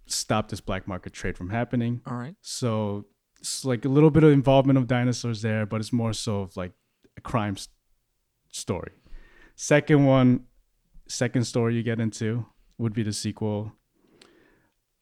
stop 0.06 0.48
this 0.48 0.60
black 0.60 0.86
market 0.86 1.12
trade 1.12 1.36
from 1.36 1.50
happening. 1.50 2.00
all 2.06 2.16
right. 2.16 2.36
So 2.40 3.06
it's 3.40 3.64
like 3.64 3.84
a 3.84 3.88
little 3.88 4.10
bit 4.10 4.24
of 4.24 4.32
involvement 4.32 4.78
of 4.78 4.86
dinosaurs 4.86 5.42
there, 5.42 5.66
but 5.66 5.80
it's 5.80 5.92
more 5.92 6.12
so 6.12 6.40
of 6.42 6.56
like 6.56 6.72
a 7.16 7.20
crime 7.20 7.56
story. 8.50 8.92
Second 9.56 10.04
one, 10.06 10.44
second 11.08 11.44
story 11.44 11.74
you 11.74 11.82
get 11.82 12.00
into 12.00 12.46
would 12.78 12.92
be 12.92 13.02
the 13.02 13.12
sequel. 13.12 13.72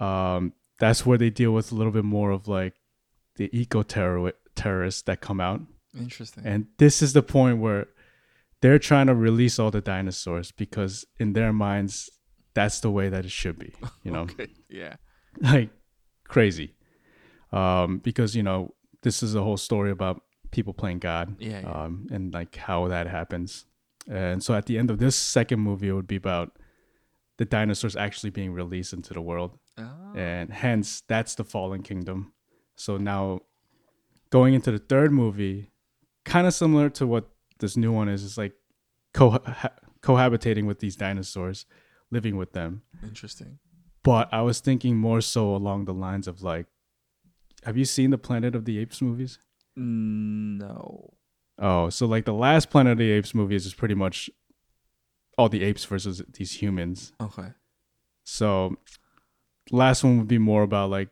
Um, 0.01 0.53
that's 0.79 1.07
where 1.07 1.19
they 1.19 1.31
deal 1.31 1.53
with 1.53 1.73
a 1.73 1.75
little 1.75 1.93
bit 1.93 2.05
more 2.05 2.31
of 2.31 2.49
like 2.49 2.75
the 3.37 3.49
eco 3.59 3.83
terrorists 3.83 5.03
that 5.03 5.21
come 5.21 5.41
out, 5.41 5.61
Interesting. 5.99 6.45
and 6.47 6.67
this 6.79 7.03
is 7.03 7.13
the 7.15 7.23
point 7.23 7.59
where 7.59 7.87
they're 8.63 8.79
trying 8.79 9.07
to 9.07 9.15
release 9.15 9.59
all 9.59 9.71
the 9.71 9.81
dinosaurs 9.81 10.53
because 10.53 11.05
in 11.19 11.33
their 11.35 11.53
minds 11.53 12.11
that's 12.55 12.81
the 12.81 12.91
way 12.91 13.09
that 13.11 13.25
it 13.27 13.31
should 13.31 13.59
be. 13.59 13.73
You 14.03 14.11
know, 14.13 14.21
Okay. 14.31 14.49
Yeah. 14.71 14.97
like 15.41 15.69
crazy 16.29 16.75
um 17.53 17.99
because 17.99 18.35
you 18.35 18.43
know 18.43 18.75
this 19.03 19.23
is 19.23 19.35
a 19.35 19.43
whole 19.43 19.57
story 19.57 19.91
about 19.91 20.23
people 20.51 20.73
playing 20.73 20.99
god 20.99 21.37
Yeah. 21.39 21.61
yeah. 21.61 21.71
um 21.85 22.07
and 22.11 22.33
like 22.35 22.57
how 22.57 22.89
that 22.89 23.07
happens 23.07 23.67
and 24.09 24.43
so 24.43 24.55
at 24.55 24.67
the 24.67 24.79
end 24.79 24.91
of 24.91 24.99
this 24.99 25.17
second 25.17 25.61
movie 25.61 25.89
it 25.89 25.93
would 25.93 26.07
be 26.07 26.17
about 26.17 26.57
the 27.39 27.45
dinosaurs 27.45 27.97
actually 27.97 28.31
being 28.31 28.53
released 28.53 28.93
into 28.93 29.13
the 29.15 29.21
world 29.21 29.59
Ah, 29.79 30.13
and 30.15 30.51
hence 30.53 31.03
that's 31.07 31.35
the 31.35 31.45
fallen 31.45 31.83
kingdom 31.83 32.33
so 32.77 32.97
now 32.97 33.41
going 34.31 34.55
into 34.55 34.71
the 34.71 34.79
third 34.79 35.13
movie 35.13 35.71
kind 36.25 36.47
of 36.47 36.55
similar 36.55 36.89
to 36.91 37.07
what 37.07 37.29
this 37.59 37.77
new 37.77 37.93
one 37.93 38.09
is 38.09 38.23
is 38.23 38.39
like 38.39 38.55
co- 39.13 39.39
cohabitating 40.03 40.65
with 40.67 40.79
these 40.81 40.97
dinosaurs 40.97 41.67
living 42.11 42.37
with 42.37 42.53
them 42.53 42.83
interesting. 43.03 43.59
but 44.03 44.33
I 44.33 44.43
was 44.43 44.61
thinking 44.61 44.97
more 44.97 45.21
so 45.21 45.55
along 45.55 45.85
the 45.85 45.95
lines 45.95 46.27
of 46.29 46.43
like, 46.43 46.67
have 47.67 47.77
you 47.77 47.85
seen 47.85 48.11
the 48.11 48.19
Planet 48.19 48.55
of 48.55 48.65
the 48.65 48.79
Apes 48.79 49.03
movies? 49.03 49.39
No. 49.75 51.13
Oh, 51.59 51.91
so 51.91 52.07
like 52.07 52.25
the 52.25 52.33
last 52.33 52.71
Planet 52.71 52.93
of 52.93 52.99
the 52.99 53.11
Apes 53.11 53.35
movies 53.35 53.67
is 53.67 53.75
pretty 53.75 53.95
much 53.95 54.31
all 55.37 55.49
the 55.49 55.63
apes 55.63 55.85
versus 55.85 56.23
these 56.33 56.63
humans. 56.63 57.13
Okay. 57.21 57.49
So 58.25 58.77
last 59.71 60.03
one 60.03 60.19
would 60.19 60.29
be 60.29 60.39
more 60.39 60.63
about 60.63 60.91
like 60.91 61.09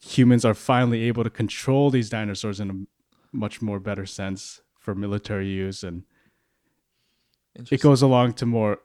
humans 0.00 0.44
are 0.44 0.54
finally 0.54 1.02
able 1.02 1.24
to 1.24 1.30
control 1.30 1.90
these 1.90 2.08
dinosaurs 2.08 2.60
in 2.60 2.70
a 2.70 3.36
much 3.36 3.60
more 3.60 3.80
better 3.80 4.06
sense 4.06 4.62
for 4.78 4.94
military 4.94 5.48
use 5.48 5.82
and 5.82 6.04
it 7.70 7.80
goes 7.80 8.02
along 8.02 8.34
to 8.34 8.46
more 8.46 8.78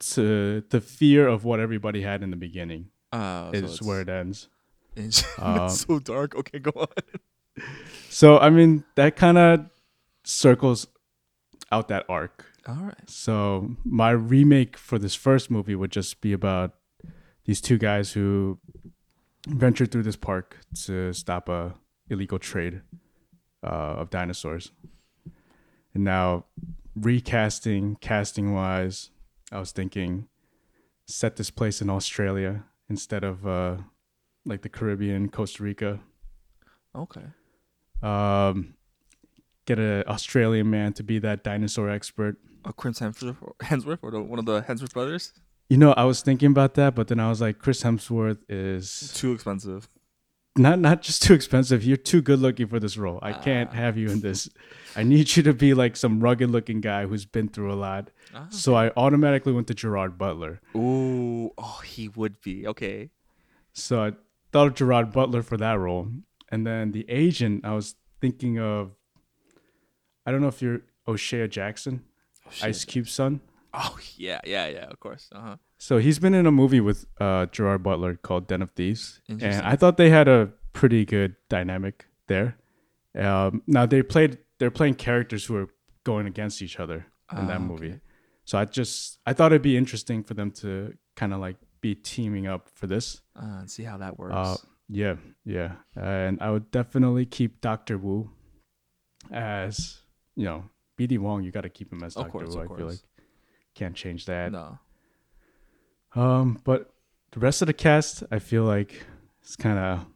to 0.00 0.62
the 0.70 0.80
fear 0.80 1.28
of 1.28 1.44
what 1.44 1.60
everybody 1.60 2.02
had 2.02 2.22
in 2.22 2.30
the 2.30 2.36
beginning 2.36 2.88
oh, 3.12 3.50
so 3.52 3.56
is 3.56 3.62
it's- 3.62 3.82
where 3.82 4.00
it 4.00 4.08
ends. 4.08 4.48
It's 4.96 5.24
um, 5.38 5.56
that's 5.56 5.80
so 5.80 5.98
dark. 5.98 6.34
Okay, 6.36 6.58
go 6.58 6.72
on. 6.76 6.86
So 8.08 8.38
I 8.38 8.48
mean 8.48 8.84
that 8.94 9.14
kind 9.16 9.36
of 9.36 9.66
circles 10.24 10.86
out 11.70 11.88
that 11.88 12.06
arc. 12.08 12.46
All 12.66 12.74
right. 12.76 13.08
So 13.10 13.76
my 13.84 14.10
remake 14.10 14.76
for 14.76 14.98
this 14.98 15.14
first 15.14 15.50
movie 15.50 15.74
would 15.74 15.90
just 15.90 16.20
be 16.20 16.32
about 16.32 16.72
these 17.44 17.60
two 17.60 17.76
guys 17.76 18.12
who 18.12 18.58
ventured 19.46 19.90
through 19.90 20.04
this 20.04 20.16
park 20.16 20.58
to 20.84 21.12
stop 21.12 21.48
a 21.48 21.74
illegal 22.08 22.38
trade 22.38 22.82
uh, 23.62 23.96
of 24.00 24.10
dinosaurs. 24.10 24.72
And 25.94 26.04
now 26.04 26.46
recasting, 26.94 27.96
casting 28.00 28.54
wise, 28.54 29.10
I 29.50 29.58
was 29.58 29.72
thinking 29.72 30.28
set 31.06 31.36
this 31.36 31.50
place 31.50 31.82
in 31.82 31.90
Australia 31.90 32.64
instead 32.88 33.24
of 33.24 33.46
uh, 33.46 33.76
like 34.44 34.62
the 34.62 34.68
Caribbean, 34.68 35.28
Costa 35.28 35.62
Rica. 35.62 36.00
Okay. 36.94 37.22
Um, 38.02 38.74
get 39.66 39.78
an 39.78 40.04
Australian 40.08 40.70
man 40.70 40.92
to 40.94 41.02
be 41.02 41.18
that 41.20 41.44
dinosaur 41.44 41.88
expert. 41.88 42.36
Oh, 42.64 42.72
Chris 42.72 43.00
Hemsworth, 43.00 43.36
Hemsworth 43.60 43.98
or 44.02 44.10
the, 44.10 44.20
one 44.20 44.38
of 44.38 44.44
the 44.46 44.62
Hemsworth 44.62 44.92
brothers? 44.92 45.32
You 45.68 45.76
know, 45.78 45.92
I 45.94 46.04
was 46.04 46.22
thinking 46.22 46.50
about 46.50 46.74
that, 46.74 46.94
but 46.94 47.08
then 47.08 47.18
I 47.18 47.28
was 47.28 47.40
like, 47.40 47.58
Chris 47.58 47.82
Hemsworth 47.82 48.38
is 48.48 49.12
Too 49.14 49.32
expensive. 49.32 49.88
not 50.56 50.78
not 50.78 51.00
just 51.02 51.22
too 51.22 51.32
expensive. 51.32 51.82
You're 51.82 51.96
too 51.96 52.20
good 52.20 52.38
looking 52.40 52.66
for 52.66 52.78
this 52.78 52.96
role. 52.98 53.18
I 53.22 53.32
can't 53.32 53.70
Ah. 53.70 53.74
have 53.76 53.96
you 53.96 54.10
in 54.10 54.20
this. 54.20 54.50
I 54.94 55.02
need 55.02 55.34
you 55.34 55.42
to 55.44 55.54
be 55.54 55.72
like 55.72 55.96
some 55.96 56.20
rugged 56.20 56.50
looking 56.50 56.80
guy 56.82 57.06
who's 57.06 57.24
been 57.24 57.48
through 57.48 57.72
a 57.72 57.74
lot. 57.78 58.10
Ah. 58.34 58.46
So 58.50 58.74
I 58.74 58.90
automatically 58.96 59.52
went 59.52 59.66
to 59.68 59.74
Gerard 59.74 60.18
Butler. 60.18 60.60
Ooh, 60.76 61.50
oh, 61.56 61.80
he 61.86 62.08
would 62.08 62.40
be 62.42 62.66
okay. 62.66 63.08
So 63.72 64.02
I 64.02 64.12
thought 64.52 64.66
of 64.68 64.74
Gerard 64.74 65.12
Butler 65.12 65.42
for 65.42 65.56
that 65.56 65.78
role. 65.78 66.08
And 66.50 66.66
then 66.66 66.92
the 66.92 67.04
agent, 67.08 67.64
I 67.64 67.72
was 67.74 67.94
thinking 68.20 68.58
of 68.58 68.92
I 70.24 70.30
don't 70.30 70.40
know 70.40 70.48
if 70.48 70.62
you're 70.62 70.82
O'Shea 71.08 71.48
Jackson, 71.48 72.04
Oh, 72.46 72.50
shit. 72.50 72.68
Ice 72.68 72.84
Cube's 72.84 73.12
son. 73.12 73.40
Oh 73.74 73.98
yeah, 74.16 74.40
yeah, 74.44 74.68
yeah. 74.68 74.84
Of 74.86 75.00
course. 75.00 75.28
Uh 75.32 75.40
huh. 75.40 75.56
So 75.78 75.98
he's 75.98 76.18
been 76.18 76.34
in 76.34 76.46
a 76.46 76.52
movie 76.52 76.80
with 76.80 77.06
uh, 77.20 77.46
Gerard 77.46 77.82
Butler 77.82 78.14
called 78.14 78.46
Den 78.46 78.62
of 78.62 78.70
Thieves, 78.72 79.20
and 79.28 79.42
I 79.42 79.74
thought 79.76 79.96
they 79.96 80.10
had 80.10 80.28
a 80.28 80.50
pretty 80.72 81.04
good 81.04 81.34
dynamic 81.48 82.06
there. 82.28 82.56
Um, 83.18 83.62
now 83.66 83.86
they 83.86 84.02
played 84.02 84.38
they're 84.58 84.70
playing 84.70 84.94
characters 84.94 85.46
who 85.46 85.56
are 85.56 85.68
going 86.04 86.26
against 86.26 86.62
each 86.62 86.78
other 86.78 87.06
in 87.32 87.38
Ah, 87.38 87.46
that 87.46 87.56
okay. 87.56 87.64
movie. 87.64 88.00
So 88.44 88.58
I 88.58 88.64
just 88.66 89.18
I 89.26 89.32
thought 89.32 89.52
it'd 89.52 89.62
be 89.62 89.76
interesting 89.76 90.22
for 90.22 90.34
them 90.34 90.50
to 90.62 90.94
kind 91.16 91.32
of 91.32 91.40
like 91.40 91.56
be 91.82 91.94
teaming 91.94 92.46
up 92.46 92.70
for 92.70 92.86
this. 92.86 93.20
Uh, 93.36 93.58
and 93.60 93.70
see 93.70 93.82
how 93.82 93.98
that 93.98 94.18
works. 94.18 94.34
Uh, 94.34 94.56
yeah, 94.88 95.16
yeah, 95.44 95.72
and 95.94 96.38
I 96.40 96.50
would 96.50 96.70
definitely 96.70 97.26
keep 97.26 97.60
Doctor 97.60 97.98
Wu 97.98 98.30
as 99.30 100.00
you 100.34 100.44
know 100.44 100.64
BD 100.98 101.18
Wong. 101.18 101.42
You 101.44 101.50
got 101.50 101.62
to 101.62 101.68
keep 101.68 101.92
him 101.92 102.02
as 102.02 102.14
Doctor 102.14 102.38
Wu. 102.38 102.60
I 102.60 102.66
feel 102.76 102.88
like 102.88 102.98
can't 103.74 103.94
change 103.94 104.24
that. 104.26 104.52
no. 104.52 104.78
Um, 106.14 106.60
but 106.64 106.92
the 107.32 107.40
rest 107.40 107.62
of 107.62 107.66
the 107.66 107.72
cast, 107.72 108.22
I 108.30 108.38
feel 108.38 108.64
like 108.64 109.04
it's 109.42 109.56
kind 109.56 109.78
of 109.78 110.06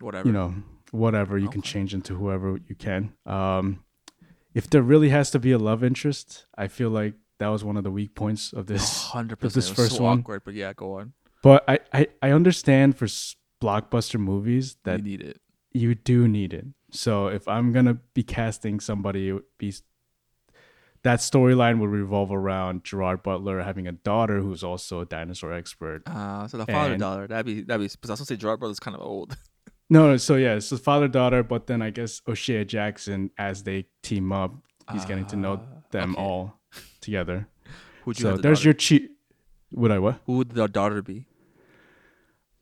Whatever. 0.00 0.28
you 0.28 0.32
know 0.32 0.54
whatever 0.92 1.38
you 1.38 1.48
can 1.48 1.62
change 1.62 1.94
into 1.94 2.14
whoever 2.14 2.58
you 2.68 2.74
can. 2.76 3.14
Um, 3.26 3.82
if 4.54 4.68
there 4.68 4.82
really 4.82 5.08
has 5.08 5.30
to 5.30 5.38
be 5.38 5.50
a 5.52 5.58
love 5.58 5.82
interest, 5.82 6.46
I 6.56 6.68
feel 6.68 6.90
like 6.90 7.14
that 7.42 7.48
was 7.48 7.62
one 7.64 7.76
of 7.76 7.84
the 7.84 7.90
weak 7.90 8.14
points 8.14 8.52
of 8.52 8.66
this. 8.66 9.02
Hundred 9.18 9.36
percent. 9.36 9.54
this 9.54 9.68
first 9.70 9.96
so 9.96 10.04
one. 10.04 10.20
awkward, 10.20 10.42
but 10.44 10.54
yeah, 10.54 10.72
go 10.72 10.98
on. 10.98 11.12
But 11.42 11.64
I 11.68 11.78
I, 11.92 12.06
I 12.22 12.30
understand 12.30 12.96
for 12.96 13.06
blockbuster 13.60 14.18
movies 14.18 14.76
that 14.84 14.98
you 14.98 15.04
need 15.04 15.20
it. 15.20 15.40
you 15.72 15.94
do 15.94 16.26
need 16.28 16.52
it. 16.54 16.66
So 16.90 17.28
if 17.28 17.46
I'm 17.48 17.72
gonna 17.72 17.98
be 18.14 18.22
casting 18.22 18.80
somebody, 18.80 19.28
it 19.28 19.32
would 19.34 19.44
be 19.58 19.72
that 21.02 21.18
storyline 21.18 21.80
would 21.80 21.90
revolve 21.90 22.30
around 22.30 22.84
Gerard 22.84 23.22
Butler 23.24 23.60
having 23.62 23.88
a 23.88 23.92
daughter 23.92 24.40
who's 24.40 24.62
also 24.62 25.00
a 25.00 25.04
dinosaur 25.04 25.52
expert. 25.52 26.02
Uh, 26.06 26.46
so 26.46 26.58
the 26.58 26.66
father 26.66 26.92
And- 26.94 27.00
daughter. 27.00 27.26
That'd 27.26 27.46
be 27.46 27.62
that'd 27.62 27.80
be. 27.80 27.88
Because 27.88 28.10
I 28.10 28.12
was 28.12 28.20
gonna 28.20 28.26
say 28.26 28.36
Gerard 28.36 28.60
Butler's 28.60 28.80
kind 28.80 28.96
of 28.96 29.02
old. 29.02 29.36
No, 29.90 30.06
no, 30.08 30.16
so 30.16 30.36
yeah, 30.36 30.54
it's 30.54 30.70
father 30.78 31.06
daughter, 31.06 31.42
but 31.42 31.66
then 31.66 31.82
I 31.82 31.90
guess 31.90 32.22
O'Shea 32.26 32.64
Jackson, 32.64 33.30
as 33.36 33.62
they 33.64 33.84
team 34.02 34.32
up, 34.32 34.54
he's 34.90 35.04
getting 35.04 35.26
to 35.26 35.36
know 35.36 35.60
Ah, 35.62 35.80
them 35.90 36.12
okay. 36.14 36.22
all 36.22 36.58
together. 37.02 37.48
Who'd 38.04 38.18
you 38.18 38.22
So 38.22 38.36
the 38.36 38.42
there's 38.42 38.60
daughter? 38.60 38.68
your 38.68 38.74
cheat. 38.74 39.10
Would 39.72 39.90
I 39.90 39.98
what? 39.98 40.20
Who 40.26 40.36
would 40.38 40.50
the 40.50 40.66
daughter 40.68 41.02
be? 41.02 41.26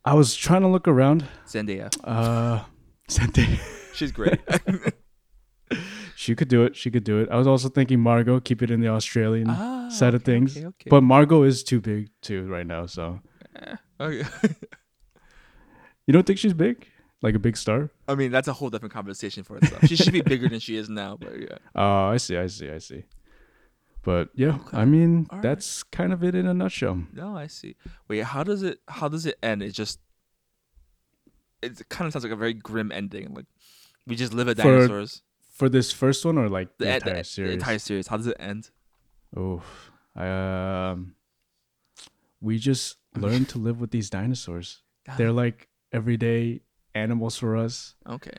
I 0.04 0.14
was 0.14 0.34
trying 0.34 0.62
to 0.62 0.68
look 0.68 0.88
around. 0.88 1.26
Zendaya. 1.46 1.90
Uh, 2.04 2.64
Zendaya. 3.08 3.60
She's 3.94 4.12
great. 4.12 4.40
she 6.16 6.34
could 6.34 6.48
do 6.48 6.64
it. 6.64 6.76
She 6.76 6.90
could 6.90 7.04
do 7.04 7.20
it. 7.20 7.28
I 7.30 7.36
was 7.36 7.46
also 7.46 7.68
thinking 7.68 8.00
Margot, 8.00 8.40
keep 8.40 8.62
it 8.62 8.70
in 8.70 8.80
the 8.80 8.88
Australian 8.88 9.50
ah, 9.50 9.88
side 9.90 10.14
of 10.14 10.22
okay, 10.22 10.32
things. 10.32 10.56
Okay, 10.56 10.66
okay. 10.66 10.90
But 10.90 11.02
Margot 11.02 11.42
is 11.42 11.62
too 11.62 11.80
big 11.80 12.10
too 12.22 12.46
right 12.46 12.66
now. 12.66 12.86
So 12.86 13.20
Eh, 13.56 13.76
okay. 14.00 14.28
you 16.06 16.12
don't 16.12 16.26
think 16.26 16.38
she's 16.38 16.54
big, 16.54 16.86
like 17.22 17.34
a 17.34 17.38
big 17.38 17.56
star? 17.56 17.90
I 18.08 18.14
mean, 18.14 18.30
that's 18.30 18.48
a 18.48 18.52
whole 18.52 18.70
different 18.70 18.92
conversation 18.92 19.44
for 19.44 19.56
itself. 19.58 19.86
She 19.86 19.96
should 19.96 20.12
be 20.12 20.20
bigger 20.20 20.48
than 20.48 20.60
she 20.60 20.76
is 20.76 20.88
now, 20.88 21.16
but 21.20 21.38
yeah. 21.38 21.58
Oh, 21.74 22.08
I 22.08 22.16
see. 22.16 22.36
I 22.36 22.46
see. 22.46 22.70
I 22.70 22.78
see. 22.78 23.04
But 24.02 24.30
yeah, 24.34 24.54
Okay. 24.56 24.76
I 24.76 24.84
mean, 24.86 25.26
All 25.30 25.36
right. 25.38 25.42
that's 25.42 25.82
kind 25.82 26.12
of 26.12 26.24
it 26.24 26.34
in 26.34 26.46
a 26.46 26.54
nutshell. 26.54 27.02
No, 27.12 27.36
I 27.36 27.46
see. 27.48 27.76
Wait, 28.08 28.24
how 28.24 28.42
does 28.42 28.62
it? 28.62 28.78
How 28.88 29.08
does 29.08 29.26
it 29.26 29.36
end? 29.42 29.62
It 29.62 29.72
just. 29.72 30.00
It 31.62 31.86
kind 31.90 32.06
of 32.06 32.12
sounds 32.12 32.24
like 32.24 32.32
a 32.32 32.36
very 32.36 32.54
grim 32.54 32.90
ending. 32.90 33.34
Like, 33.34 33.44
we 34.06 34.16
just 34.16 34.32
live 34.32 34.48
at 34.48 34.56
dinosaurs. 34.56 35.22
For 35.52 35.68
this 35.68 35.92
first 35.92 36.24
one, 36.24 36.38
or 36.38 36.48
like 36.48 36.78
the, 36.78 36.86
The, 36.86 36.94
entire 36.94 37.14
the- 37.16 37.24
series? 37.24 37.48
the 37.50 37.52
entire 37.54 37.78
series. 37.78 38.06
How 38.06 38.16
does 38.16 38.26
it 38.26 38.36
end? 38.40 38.70
Oof. 39.38 39.90
Um, 40.16 41.14
we 42.40 42.58
just 42.58 42.96
learn 43.14 43.44
to 43.46 43.58
live 43.58 43.78
with 43.80 43.90
these 43.90 44.08
dinosaurs. 44.08 44.80
They're 45.18 45.32
like 45.32 45.68
everyday 45.92 46.62
animals 46.94 47.36
for 47.36 47.56
us. 47.56 47.94
okay. 48.08 48.38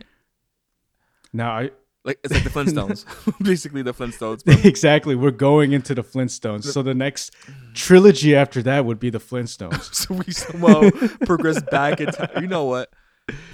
Now, 1.34 1.52
I 1.52 1.70
Like 2.04 2.20
it's 2.24 2.34
like 2.34 2.44
the 2.44 2.50
Flintstones, 2.50 3.06
basically 3.44 3.84
the 3.84 3.94
Flintstones. 3.94 4.42
Exactly 4.66 5.16
we're 5.16 5.32
going 5.32 5.72
into 5.72 5.94
the 5.94 6.04
Flintstones. 6.04 6.64
So 6.64 6.82
the 6.82 6.96
next 6.96 7.36
trilogy 7.74 8.36
after 8.36 8.62
that 8.64 8.86
would 8.86 9.00
be 9.00 9.10
the 9.10 9.20
Flintstones. 9.20 9.94
so 9.94 10.16
we 10.16 10.32
somehow 10.34 10.90
progress 11.26 11.62
back 11.62 12.02
in 12.02 12.08
time. 12.08 12.30
You 12.42 12.48
know 12.48 12.66
what? 12.66 12.90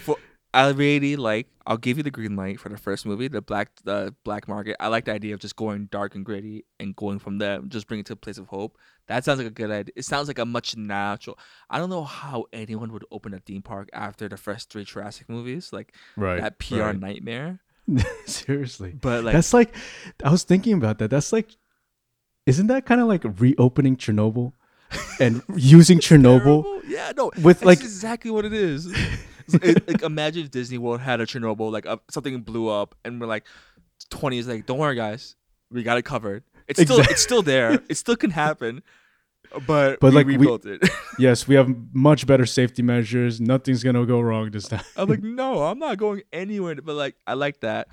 For 0.04 0.18
I 0.54 0.70
really 0.70 1.18
like. 1.18 1.48
I'll 1.66 1.78
give 1.78 1.98
you 1.98 2.04
the 2.04 2.12
green 2.12 2.38
light 2.38 2.60
for 2.60 2.70
the 2.70 2.78
first 2.78 3.06
movie, 3.06 3.28
the 3.28 3.42
black 3.42 3.70
the 3.84 4.16
black 4.24 4.48
market. 4.48 4.78
I 4.80 4.88
like 4.88 5.06
the 5.06 5.12
idea 5.12 5.34
of 5.34 5.42
just 5.42 5.58
going 5.58 5.88
dark 5.92 6.16
and 6.16 6.24
gritty 6.26 6.66
and 6.80 6.96
going 6.96 7.20
from 7.20 7.40
there, 7.40 7.60
just 7.68 7.88
bring 7.88 8.00
it 8.00 8.06
to 8.08 8.14
a 8.14 8.16
place 8.16 8.38
of 8.38 8.48
hope. 8.48 8.78
That 9.08 9.26
sounds 9.26 9.40
like 9.40 9.48
a 9.48 9.52
good 9.52 9.72
idea. 9.72 9.94
It 9.98 10.06
sounds 10.06 10.30
like 10.30 10.40
a 10.40 10.46
much 10.46 10.78
natural. 10.78 11.38
I 11.70 11.80
don't 11.80 11.90
know 11.90 12.06
how 12.06 12.46
anyone 12.54 12.94
would 12.94 13.06
open 13.12 13.34
a 13.34 13.40
theme 13.40 13.62
park 13.62 13.90
after 13.92 14.30
the 14.30 14.38
first 14.38 14.70
three 14.70 14.86
Jurassic 14.86 15.28
movies, 15.28 15.74
like 15.74 15.94
Right. 16.16 16.40
that 16.42 16.60
PR 16.60 16.80
right. 16.80 17.00
nightmare. 17.00 17.60
Seriously. 18.26 18.94
But 19.00 19.24
like, 19.24 19.34
That's 19.34 19.54
like 19.54 19.74
I 20.24 20.30
was 20.32 20.44
thinking 20.44 20.74
about 20.74 21.00
that. 21.00 21.10
That's 21.10 21.32
like 21.32 21.56
isn't 22.46 22.68
that 22.68 22.86
kind 22.86 23.02
of 23.02 23.08
like 23.08 23.24
reopening 23.40 23.98
Chernobyl 23.98 24.54
and 25.20 25.42
using 25.56 26.00
Chernobyl 26.00 26.64
terrible. 26.64 26.82
Yeah, 26.88 27.12
no, 27.16 27.32
with 27.42 27.64
like 27.64 27.80
exactly 27.80 28.32
what 28.32 28.46
it 28.46 28.54
is. 28.54 28.88
It- 29.62 29.88
like 29.88 30.02
imagine 30.02 30.44
if 30.44 30.52
Disney 30.52 30.78
World 30.78 31.00
had 31.00 31.22
a 31.22 31.26
Chernobyl, 31.26 31.72
like 31.72 31.86
uh, 31.86 31.96
something 32.10 32.42
blew 32.42 32.68
up, 32.68 32.96
and 33.06 33.22
we're 33.22 33.28
like, 33.28 33.46
twenty 34.10 34.40
is 34.40 34.48
like, 34.48 34.66
don't 34.66 34.78
worry, 34.78 34.96
guys, 34.96 35.38
we 35.72 35.84
got 35.84 35.98
it 35.98 36.02
covered. 36.02 36.44
It's 36.68 36.82
still, 36.82 37.00
it's 37.00 37.22
still 37.22 37.42
there. 37.42 37.82
It 37.88 37.96
still 37.96 38.18
can 38.18 38.32
happen, 38.32 38.84
but 39.66 40.00
But, 40.00 40.02
we 40.02 40.12
like, 40.12 40.28
we- 40.28 40.38
rebuilt 40.38 40.66
it. 40.66 40.88
yes, 41.20 41.48
we 41.48 41.56
have 41.56 41.70
much 41.94 42.26
better 42.28 42.46
safety 42.46 42.82
measures. 42.82 43.40
Nothing's 43.42 43.84
gonna 43.84 44.06
go 44.06 44.20
wrong 44.22 44.52
this 44.52 44.68
time. 44.68 44.82
I'm 44.96 45.10
like, 45.10 45.24
no, 45.24 45.64
I'm 45.64 45.80
not 45.80 45.98
going 45.98 46.24
anywhere. 46.34 46.76
But 46.76 46.96
like, 46.96 47.16
I 47.26 47.34
like 47.34 47.62
that. 47.62 47.88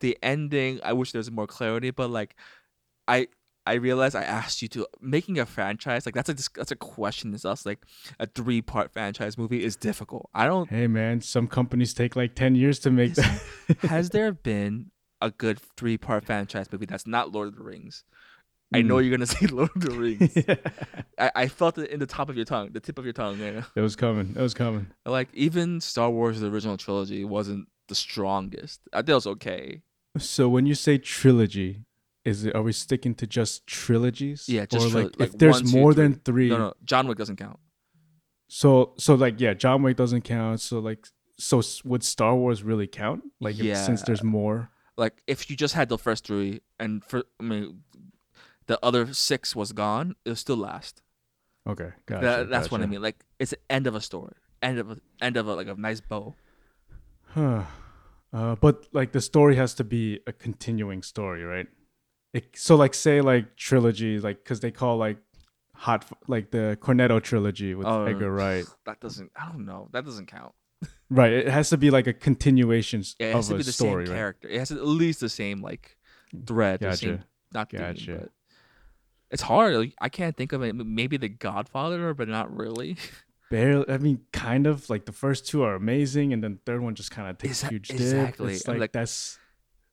The 0.00 0.16
ending, 0.22 0.80
I 0.82 0.92
wish 0.94 1.12
there 1.12 1.18
was 1.18 1.30
more 1.30 1.46
clarity, 1.46 1.90
but 1.90 2.10
like, 2.10 2.36
I. 3.08 3.28
I 3.66 3.74
realized 3.74 4.16
I 4.16 4.22
asked 4.22 4.62
you 4.62 4.68
to 4.68 4.86
making 5.02 5.38
a 5.38 5.44
franchise 5.44 6.06
like 6.06 6.14
that's 6.14 6.30
a 6.30 6.34
that's 6.56 6.70
a 6.72 6.76
question. 6.76 7.34
Is 7.34 7.44
us 7.44 7.66
like 7.66 7.78
a 8.18 8.26
three 8.26 8.62
part 8.62 8.90
franchise 8.90 9.36
movie 9.36 9.62
is 9.62 9.76
difficult. 9.76 10.30
I 10.34 10.46
don't 10.46 10.68
Hey 10.70 10.86
man, 10.86 11.20
some 11.20 11.46
companies 11.46 11.92
take 11.92 12.16
like 12.16 12.34
ten 12.34 12.54
years 12.54 12.78
to 12.80 12.90
make 12.90 13.14
that. 13.14 13.42
has 13.82 14.10
there 14.10 14.32
been 14.32 14.90
a 15.20 15.30
good 15.30 15.60
three 15.76 15.98
part 15.98 16.24
franchise 16.24 16.72
movie 16.72 16.86
that's 16.86 17.06
not 17.06 17.32
Lord 17.32 17.48
of 17.48 17.56
the 17.56 17.62
Rings? 17.62 18.02
I 18.72 18.82
know 18.82 18.96
Mm. 18.96 19.02
you're 19.04 19.10
gonna 19.16 19.26
say 19.38 19.46
Lord 19.46 19.70
of 19.74 19.82
the 19.82 19.90
Rings. 19.90 20.36
I, 21.18 21.30
I 21.44 21.48
felt 21.48 21.76
it 21.78 21.90
in 21.90 21.98
the 22.00 22.06
top 22.06 22.28
of 22.28 22.36
your 22.36 22.44
tongue, 22.44 22.70
the 22.72 22.80
tip 22.80 22.98
of 22.98 23.04
your 23.04 23.12
tongue. 23.12 23.38
Yeah. 23.38 23.64
It 23.74 23.80
was 23.80 23.96
coming. 23.96 24.34
It 24.36 24.40
was 24.40 24.54
coming. 24.54 24.86
Like 25.04 25.28
even 25.34 25.80
Star 25.80 26.10
Wars, 26.10 26.40
the 26.40 26.48
original 26.48 26.76
trilogy, 26.76 27.24
wasn't 27.24 27.66
the 27.88 27.94
strongest. 27.94 28.80
I 28.92 28.98
think 28.98 29.08
it 29.10 29.14
was 29.14 29.26
okay. 29.26 29.82
So 30.18 30.48
when 30.48 30.66
you 30.66 30.74
say 30.74 30.98
trilogy, 30.98 31.84
is 32.24 32.44
it 32.44 32.54
are 32.54 32.62
we 32.62 32.72
sticking 32.72 33.14
to 33.16 33.26
just 33.26 33.66
trilogies? 33.66 34.48
Yeah, 34.48 34.66
just 34.66 34.86
or 34.86 34.90
trilo- 34.90 34.94
like, 35.04 35.20
like 35.20 35.28
if 35.30 35.38
there's 35.38 35.62
one, 35.62 35.72
two, 35.72 35.78
more 35.78 35.92
three. 35.94 36.02
than 36.04 36.14
three. 36.24 36.48
No, 36.50 36.58
no, 36.58 36.74
John 36.84 37.08
Wick 37.08 37.18
doesn't 37.18 37.36
count. 37.36 37.58
So 38.48 38.92
so 38.98 39.14
like 39.14 39.40
yeah, 39.40 39.54
John 39.54 39.82
Wick 39.82 39.96
doesn't 39.96 40.22
count. 40.22 40.60
So 40.60 40.78
like 40.80 41.06
so 41.38 41.62
would 41.84 42.02
Star 42.04 42.34
Wars 42.36 42.62
really 42.62 42.86
count? 42.86 43.22
Like 43.40 43.58
if, 43.58 43.76
since 43.78 44.02
there's 44.02 44.22
more. 44.22 44.70
Like 44.96 45.22
if 45.26 45.48
you 45.48 45.56
just 45.56 45.74
had 45.74 45.88
the 45.88 45.96
first 45.98 46.26
three, 46.26 46.60
and 46.78 47.02
for 47.04 47.22
I 47.38 47.42
mean, 47.42 47.80
the 48.66 48.78
other 48.84 49.12
six 49.12 49.54
was 49.56 49.72
gone, 49.72 50.14
it'll 50.24 50.36
still 50.36 50.56
last. 50.56 51.02
Okay, 51.68 51.90
gotcha. 52.06 52.24
That, 52.26 52.48
that's 52.50 52.70
what 52.70 52.80
I 52.80 52.86
mean. 52.86 53.02
Like 53.02 53.24
it's 53.38 53.50
the 53.52 53.58
end 53.68 53.86
of 53.86 53.94
a 53.94 54.00
story, 54.00 54.32
end 54.62 54.78
of 54.78 54.90
a, 54.90 54.96
end 55.20 55.36
of 55.36 55.46
a, 55.46 55.54
like 55.54 55.66
a 55.68 55.74
nice 55.74 56.00
bow. 56.00 56.34
Huh. 57.28 57.62
Uh, 58.32 58.54
but 58.54 58.86
like 58.92 59.10
the 59.10 59.20
story 59.20 59.56
has 59.56 59.74
to 59.74 59.82
be 59.82 60.20
a 60.24 60.32
continuing 60.32 61.02
story, 61.02 61.42
right? 61.42 61.66
It, 62.32 62.56
so 62.56 62.76
like 62.76 62.94
say 62.94 63.20
like 63.20 63.56
trilogy, 63.56 64.20
like 64.20 64.44
because 64.44 64.60
they 64.60 64.70
call 64.70 64.98
like 64.98 65.16
hot 65.74 66.04
like 66.28 66.52
the 66.52 66.78
Cornetto 66.80 67.20
trilogy 67.20 67.74
with 67.74 67.88
Oh. 67.88 68.04
Edgar 68.04 68.30
Wright, 68.38 68.64
That 68.86 69.00
doesn't. 69.00 69.32
I 69.34 69.48
don't 69.50 69.64
know. 69.66 69.88
That 69.92 70.04
doesn't 70.04 70.26
count. 70.26 70.52
right? 71.10 71.32
It 71.32 71.48
has 71.48 71.70
to 71.70 71.76
be 71.76 71.90
like 71.90 72.06
a 72.06 72.12
continuation 72.12 73.00
s- 73.00 73.16
It 73.18 73.30
of 73.30 73.34
has 73.34 73.48
to 73.48 73.54
a 73.54 73.56
be 73.56 73.62
the 73.64 73.72
story, 73.72 74.06
same 74.06 74.12
right? 74.14 74.18
character. 74.20 74.48
It 74.48 74.60
has 74.60 74.68
to, 74.68 74.76
at 74.76 74.86
least 74.86 75.18
the 75.18 75.28
same 75.28 75.60
like 75.60 75.96
thread. 76.46 76.78
The 76.78 76.94
same, 76.94 77.10
Gotcha. 77.16 77.26
not 77.52 77.70
theme, 77.72 77.80
Gotcha. 77.80 78.16
but 78.20 78.30
it's 79.30 79.42
hard. 79.42 79.74
Like, 79.74 79.94
I 80.00 80.08
can't 80.08 80.36
think 80.36 80.52
of 80.52 80.62
it. 80.62 80.74
Maybe 80.74 81.16
The 81.16 81.28
Godfather, 81.28 82.14
but 82.14 82.28
not 82.28 82.54
really. 82.56 82.96
Barely. 83.50 83.88
I 83.88 83.98
mean, 83.98 84.20
kind 84.32 84.66
of 84.66 84.88
like 84.88 85.06
the 85.06 85.12
first 85.12 85.46
two 85.48 85.62
are 85.62 85.74
amazing, 85.74 86.32
and 86.32 86.42
then 86.42 86.60
third 86.64 86.80
one 86.82 86.94
just 86.94 87.10
kind 87.10 87.28
of 87.28 87.36
takes 87.38 87.62
Exa- 87.62 87.66
a 87.66 87.70
huge 87.70 87.88
dip. 87.88 87.96
exactly. 88.00 88.54
It's 88.54 88.68
like, 88.68 88.78
like- 88.78 88.92
that's 88.92 89.38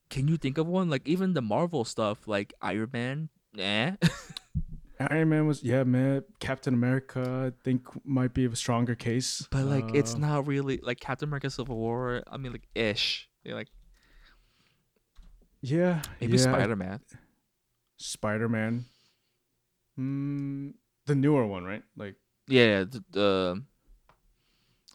Can 0.10 0.28
you 0.28 0.38
think 0.38 0.58
of 0.60 0.68
one? 0.68 0.90
Like 0.90 1.08
even 1.08 1.34
the 1.34 1.42
Marvel 1.42 1.84
stuff, 1.84 2.28
like 2.28 2.54
Iron 2.62 2.90
Man. 2.94 3.30
Eh. 3.58 3.96
Iron 5.00 5.30
Man 5.30 5.46
was 5.48 5.64
yeah, 5.64 5.84
man. 5.84 6.24
Captain 6.40 6.74
America, 6.74 7.52
I 7.52 7.64
think 7.64 7.88
might 8.06 8.34
be 8.34 8.46
a 8.46 8.56
stronger 8.56 8.96
case, 8.96 9.48
But 9.52 9.66
like, 9.66 9.94
it's 9.94 10.14
Uh, 10.16 10.20
not 10.20 10.48
really 10.48 10.78
like 10.82 11.00
Captain 11.00 11.28
America: 11.30 11.50
Civil 11.50 11.78
War. 11.78 12.24
I 12.32 12.38
mean, 12.38 12.52
like 12.52 12.68
ish. 12.76 13.28
Yeah, 13.44 13.56
like 13.56 13.70
Yeah, 15.62 16.02
maybe 16.22 16.38
yeah, 16.38 16.44
Spider 16.44 16.76
Man. 16.76 17.00
Spider 17.98 18.50
Man. 18.50 18.86
Mm, 20.00 20.74
the 21.06 21.16
newer 21.16 21.46
one, 21.48 21.64
right? 21.64 21.84
Like 21.96 22.16
Yeah, 22.48 22.84
the, 22.84 23.04
the 23.12 23.64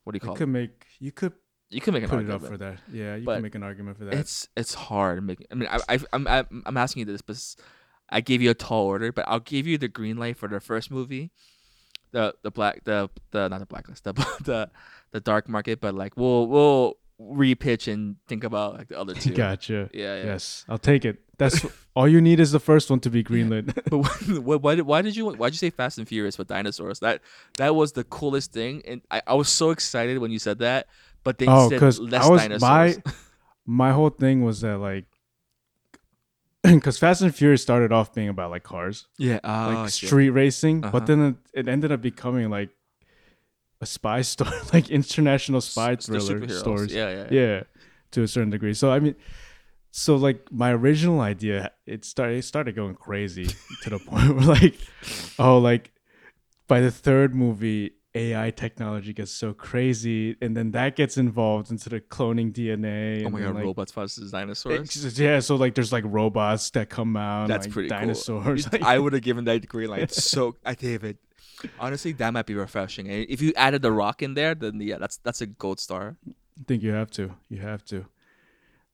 what 0.04 0.12
do 0.12 0.16
you 0.16 0.20
call? 0.20 0.34
you 0.34 0.38
could 0.38 0.48
it? 0.48 0.52
make 0.52 0.86
you 1.00 1.12
could 1.12 1.32
You 1.70 1.80
could 1.80 1.94
make 1.94 2.02
an 2.04 2.10
put 2.10 2.20
it 2.20 2.30
argument. 2.30 2.44
up 2.44 2.50
for 2.50 2.56
that. 2.58 2.78
Yeah, 2.92 3.16
you 3.16 3.24
But 3.24 3.34
can 3.36 3.42
make 3.42 3.54
an 3.54 3.62
argument 3.62 3.98
for 3.98 4.04
that. 4.04 4.14
It's 4.14 4.48
it's 4.56 4.74
hard 4.74 5.22
making. 5.24 5.46
I 5.50 5.54
mean, 5.54 5.68
I, 5.70 5.78
I 5.88 5.98
I'm 6.12 6.26
I'm 6.28 6.62
I'm 6.66 6.76
asking 6.76 7.00
you 7.00 7.06
this, 7.06 7.22
but 7.22 7.36
I 8.10 8.20
gave 8.20 8.42
you 8.42 8.50
a 8.50 8.54
tall 8.54 8.86
order, 8.86 9.10
but 9.12 9.24
I'll 9.26 9.40
give 9.40 9.66
you 9.66 9.78
the 9.78 9.88
green 9.88 10.16
light 10.18 10.36
for 10.36 10.48
the 10.48 10.60
first 10.60 10.90
movie, 10.90 11.30
the 12.12 12.34
the 12.42 12.50
black 12.50 12.84
the 12.84 13.08
the 13.30 13.48
not 13.48 13.60
the 13.60 13.66
blacklist 13.66 14.04
the 14.04 14.12
the 14.44 14.70
the 15.12 15.20
dark 15.20 15.48
market, 15.48 15.80
but 15.80 15.94
like 15.94 16.16
we'll 16.16 16.46
we'll 16.46 16.98
repitch 17.30 17.92
and 17.92 18.16
think 18.26 18.44
about 18.44 18.74
like 18.78 18.88
the 18.88 18.98
other 18.98 19.14
two. 19.22 19.32
gotcha. 19.34 19.90
Yeah, 19.92 20.16
yeah. 20.16 20.24
Yes, 20.24 20.64
I'll 20.68 20.78
take 20.78 21.04
it. 21.04 21.18
That's 21.38 21.64
all 21.96 22.06
you 22.08 22.20
need 22.20 22.40
is 22.40 22.52
the 22.52 22.60
first 22.60 22.90
one 22.90 23.00
to 23.00 23.10
be 23.10 23.22
greenlit. 23.24 23.74
But 23.90 24.42
why, 24.44 24.56
why, 24.56 24.74
did, 24.76 24.82
why 24.86 25.02
did 25.02 25.16
you 25.16 25.26
why 25.30 25.48
did 25.48 25.54
you 25.54 25.58
say 25.58 25.70
Fast 25.70 25.98
and 25.98 26.06
Furious 26.08 26.38
with 26.38 26.48
dinosaurs? 26.48 27.00
That 27.00 27.20
that 27.58 27.74
was 27.74 27.92
the 27.92 28.04
coolest 28.04 28.52
thing, 28.52 28.82
and 28.86 29.02
I, 29.10 29.22
I 29.26 29.34
was 29.34 29.48
so 29.48 29.70
excited 29.70 30.18
when 30.18 30.30
you 30.30 30.38
said 30.38 30.58
that. 30.60 30.86
But 31.24 31.38
then 31.38 31.48
oh, 31.48 31.64
you 31.64 31.68
said 31.70 31.76
because 31.76 32.00
less 32.00 32.24
I 32.24 32.28
was 32.30 32.40
dinosaurs. 32.42 32.60
my 33.06 33.12
my 33.64 33.92
whole 33.92 34.10
thing 34.10 34.42
was 34.44 34.60
that 34.62 34.78
like 34.78 35.04
because 36.62 36.98
Fast 36.98 37.22
and 37.22 37.34
Furious 37.34 37.62
started 37.62 37.92
off 37.92 38.14
being 38.14 38.28
about 38.28 38.50
like 38.50 38.62
cars, 38.62 39.06
yeah, 39.18 39.34
like 39.34 39.42
oh, 39.44 39.86
shit. 39.88 40.08
street 40.08 40.30
racing, 40.30 40.84
Uh-huh. 40.84 40.92
but 40.92 41.06
then 41.06 41.20
it, 41.54 41.60
it 41.60 41.68
ended 41.68 41.90
up 41.92 42.00
becoming 42.00 42.50
like 42.50 42.70
a 43.82 43.86
spy 43.86 44.22
story, 44.22 44.56
like 44.72 44.88
international 44.90 45.60
spy 45.60 45.92
S- 45.92 46.06
thriller 46.06 46.48
stories. 46.48 46.94
Yeah, 46.94 47.10
yeah, 47.10 47.26
yeah. 47.30 47.40
yeah, 47.56 47.62
to 48.12 48.22
a 48.22 48.28
certain 48.28 48.50
degree. 48.50 48.72
So 48.74 48.90
I 48.90 49.00
mean, 49.00 49.16
so 49.90 50.16
like 50.16 50.50
my 50.50 50.70
original 50.72 51.20
idea, 51.20 51.72
it 51.84 52.04
started 52.06 52.38
it 52.38 52.44
started 52.44 52.74
going 52.74 52.94
crazy 52.94 53.46
to 53.82 53.90
the 53.90 53.98
point 54.08 54.34
where 54.34 54.46
like, 54.46 54.76
oh, 55.38 55.58
like 55.58 55.92
by 56.68 56.80
the 56.80 56.90
third 56.90 57.34
movie, 57.34 57.92
AI 58.14 58.50
technology 58.50 59.12
gets 59.12 59.32
so 59.32 59.52
crazy, 59.52 60.36
and 60.40 60.56
then 60.56 60.70
that 60.72 60.96
gets 60.96 61.16
involved 61.16 61.70
into 61.70 61.88
the 61.88 62.00
cloning 62.00 62.52
DNA. 62.52 63.22
Oh 63.22 63.26
and 63.26 63.32
my 63.34 63.40
god, 63.40 63.54
like, 63.56 63.64
robots 63.64 63.92
versus 63.92 64.30
dinosaurs. 64.30 64.96
it's- 64.96 65.18
yeah, 65.18 65.40
so 65.40 65.56
like 65.56 65.74
there's 65.74 65.92
like 65.92 66.04
robots 66.06 66.70
that 66.70 66.88
come 66.88 67.16
out, 67.16 67.48
That's 67.48 67.66
like 67.66 67.72
pretty 67.72 67.88
cool. 67.88 67.98
dinosaurs. 67.98 68.72
like- 68.72 68.82
I 68.82 68.98
would 68.98 69.12
have 69.14 69.22
given 69.22 69.44
that 69.46 69.66
green 69.66 69.90
light. 69.90 70.12
So 70.12 70.56
I 70.64 70.74
David, 70.74 71.18
honestly, 71.78 72.12
that 72.12 72.32
might 72.32 72.46
be 72.46 72.54
refreshing. 72.54 73.08
And 73.08 73.26
if 73.28 73.40
you 73.42 73.52
added 73.56 73.82
the 73.82 73.92
Rock 73.92 74.22
in 74.22 74.34
there, 74.34 74.54
then 74.54 74.80
yeah, 74.80 74.98
that's 74.98 75.16
that's 75.18 75.40
a 75.40 75.46
gold 75.46 75.80
star. 75.80 76.16
I 76.28 76.62
think 76.66 76.82
you 76.82 76.90
have 76.92 77.10
to. 77.12 77.34
You 77.48 77.58
have 77.60 77.84
to. 77.86 78.06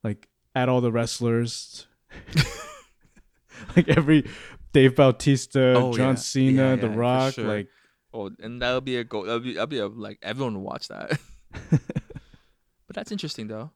Like 0.03 0.27
add 0.55 0.69
all 0.69 0.81
the 0.81 0.91
wrestlers. 0.91 1.87
like 3.75 3.89
every 3.89 4.27
Dave 4.73 4.95
Bautista, 4.95 5.73
Oh, 5.75 5.93
John 5.93 6.09
yeah. 6.09 6.15
Cena, 6.15 6.61
Yeah, 6.69 6.75
The 6.75 6.87
yeah, 6.87 6.93
for 6.93 6.99
Rock, 6.99 7.33
sure. 7.33 7.45
like 7.47 7.67
Oh, 8.13 8.31
and 8.39 8.61
that'll 8.61 8.81
be 8.81 8.97
a 8.97 9.03
gold. 9.03 9.27
That'll 9.27 9.39
be, 9.39 9.53
that'll 9.53 9.67
be 9.67 9.77
a, 9.79 9.87
like 9.87 10.17
everyone 10.23 10.55
would 10.55 10.63
watch 10.63 10.87
that. 10.87 11.19
but 11.69 11.81
that's 12.95 13.11
interesting 13.11 13.47
though. 13.47 13.71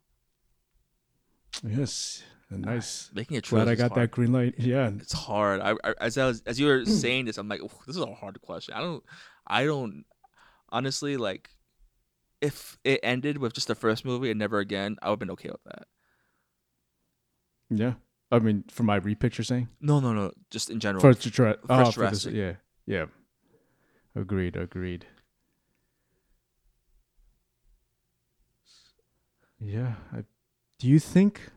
yes, 1.64 2.24
nice. 2.58 3.10
Making 3.14 3.38
a 3.38 3.42
Glad 3.42 3.68
I 3.68 3.76
got 3.76 3.92
hard. 3.92 4.02
that 4.02 4.12
green 4.12 4.32
light. 4.32 4.56
Yeah. 4.58 4.92
It's 5.00 5.14
hard. 5.14 5.62
I, 5.62 5.76
I 5.84 5.94
as 6.00 6.18
I 6.18 6.26
was, 6.26 6.42
as 6.46 6.60
you 6.60 6.68
were 6.68 6.80
hmm. 6.80 6.90
saying 6.90 7.26
this, 7.26 7.38
I'm 7.38 7.48
like, 7.48 7.62
this 7.86 7.96
is 7.96 8.02
a 8.02 8.14
hard 8.14 8.42
question. 8.42 8.74
I 8.74 8.80
don't, 8.80 9.04
I 9.48 9.66
don't, 9.66 10.06
honestly 10.70 11.18
like, 11.18 11.50
if 12.42 12.78
it 12.84 13.00
ended 13.04 13.38
with 13.38 13.54
just 13.54 13.68
the 13.68 13.76
first 13.76 14.04
movie 14.04 14.30
and 14.30 14.40
never 14.40 14.60
again, 14.60 14.98
I 15.02 15.10
would 15.10 15.14
have 15.14 15.20
been 15.20 15.32
okay 15.32 15.50
with 15.50 15.64
that. 15.66 15.88
Yeah. 17.70 17.94
I 18.32 18.40
mean, 18.40 18.66
for 18.70 18.84
my 18.84 19.00
repick, 19.00 19.38
you're 19.38 19.46
saying? 19.46 19.70
No, 19.80 20.00
no, 20.00 20.12
no. 20.12 20.32
Just 20.50 20.70
in 20.70 20.80
general. 20.80 21.02
For, 21.02 21.14
Jura- 21.14 21.58
oh, 21.70 21.86
First 21.86 21.94
for 21.96 22.10
this, 22.10 22.26
yeah. 22.26 22.54
Yeah. 22.86 23.06
Agreed. 24.16 24.56
Agreed. 24.56 25.06
Yeah. 29.60 29.94
I, 30.12 30.24
do 30.80 30.88
you 30.90 31.00
think 31.00 31.53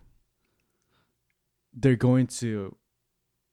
they're 1.76 1.94
going 1.94 2.26
to 2.26 2.74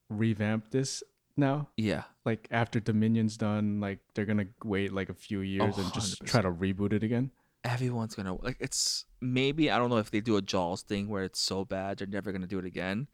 revamp 0.10 0.72
this 0.72 1.04
now? 1.38 1.70
yeah. 1.78 2.04
Like 2.26 2.48
after 2.52 2.80
Dominion's 2.80 3.36
done, 3.36 3.82
like 3.82 4.00
they're 4.16 4.26
gonna 4.26 4.48
wait 4.64 4.94
like 4.94 5.10
a 5.10 5.14
few 5.14 5.42
years 5.42 5.78
and 5.78 5.94
just 5.94 6.26
try 6.26 6.42
to 6.42 6.52
reboot 6.52 6.94
it 6.94 7.04
again? 7.04 7.32
everyone's 7.64 8.14
gonna 8.14 8.36
like 8.44 8.58
it's 8.60 9.06
maybe 9.22 9.72
I 9.72 9.78
don't 9.78 9.90
know 9.90 9.98
if 9.98 10.12
they 10.12 10.20
do 10.20 10.36
a 10.36 10.42
Jaws 10.42 10.82
thing 10.82 11.08
where 11.08 11.24
it's 11.24 11.40
so 11.40 11.64
bad 11.64 11.98
they're 11.98 12.08
never 12.08 12.32
gonna 12.32 12.48
do 12.48 12.60
it 12.60 12.66
again, 12.66 13.08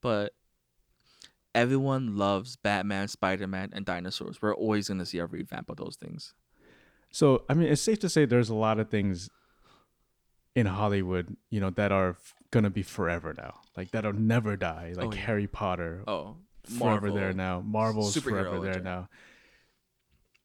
but 0.00 0.32
everyone 1.54 2.16
loves 2.16 2.56
Batman, 2.56 3.08
Spider 3.08 3.46
Man, 3.46 3.70
and 3.74 3.84
dinosaurs. 3.84 4.40
We're 4.40 4.54
always 4.54 4.88
gonna 4.88 5.06
see 5.06 5.18
a 5.18 5.26
revamp 5.26 5.68
of 5.68 5.76
those 5.76 5.96
things. 5.96 6.34
So 7.10 7.44
I 7.48 7.54
mean, 7.54 7.68
it's 7.68 7.82
safe 7.82 7.98
to 8.00 8.08
say 8.08 8.24
there's 8.24 8.48
a 8.48 8.54
lot 8.54 8.78
of 8.78 8.88
things 8.88 9.28
in 10.54 10.66
Hollywood, 10.66 11.36
you 11.50 11.60
know, 11.60 11.70
that 11.70 11.92
are 11.92 12.10
f- 12.10 12.34
gonna 12.50 12.70
be 12.70 12.82
forever 12.82 13.34
now, 13.36 13.60
like 13.76 13.90
that'll 13.92 14.12
never 14.12 14.56
die, 14.56 14.92
oh, 14.96 15.00
like 15.00 15.08
Oh, 15.08 15.12
yeah. 15.12 15.20
Harry 15.20 15.46
Potter, 15.46 16.04
Oh, 16.06 16.36
forever 16.64 17.10
there 17.10 17.32
now, 17.32 17.60
Marvel's 17.60 18.14
Superhero 18.16 18.22
forever 18.22 18.50
there 18.60 18.66
legend. 18.68 18.84
now. 18.84 19.08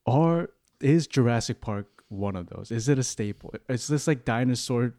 Or 0.06 0.50
is 0.82 1.08
Jurassic 1.08 1.62
Park 1.62 1.88
one 2.10 2.36
of 2.36 2.48
those? 2.48 2.72
Is 2.72 2.88
it 2.90 3.00
a 3.00 3.04
staple? 3.04 3.54
Is 3.70 3.88
this 3.88 4.08
like 4.08 4.24
dinosaur 4.26 4.94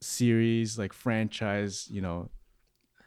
series, 0.00 0.78
like 0.78 0.92
franchise, 0.92 1.86
you 1.90 2.00
know, 2.00 2.30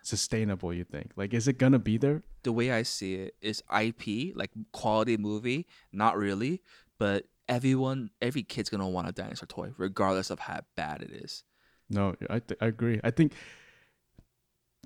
sustainable? 0.01 0.73
You 0.73 0.83
think? 0.83 1.11
Like, 1.15 1.33
is 1.33 1.47
it 1.47 1.57
gonna 1.57 1.79
be 1.79 1.97
there? 1.97 2.23
The 2.43 2.51
way 2.53 2.71
I 2.71 2.83
see 2.83 3.15
it 3.15 3.35
is 3.41 3.61
IP, 3.69 4.35
like 4.35 4.51
quality 4.71 5.17
movie, 5.17 5.67
not 5.91 6.17
really, 6.17 6.61
but 6.97 7.25
everyone, 7.49 8.09
every 8.21 8.43
kid's 8.43 8.69
gonna 8.69 8.87
want 8.89 9.09
a 9.09 9.11
dinosaur 9.11 9.45
toy, 9.47 9.73
regardless 9.77 10.29
of 10.29 10.39
how 10.39 10.61
bad 10.75 11.01
it 11.01 11.11
is. 11.11 11.43
No, 11.91 12.15
I 12.29 12.39
th- 12.39 12.57
I 12.61 12.67
agree. 12.67 12.99
I 13.03 13.11
think 13.11 13.33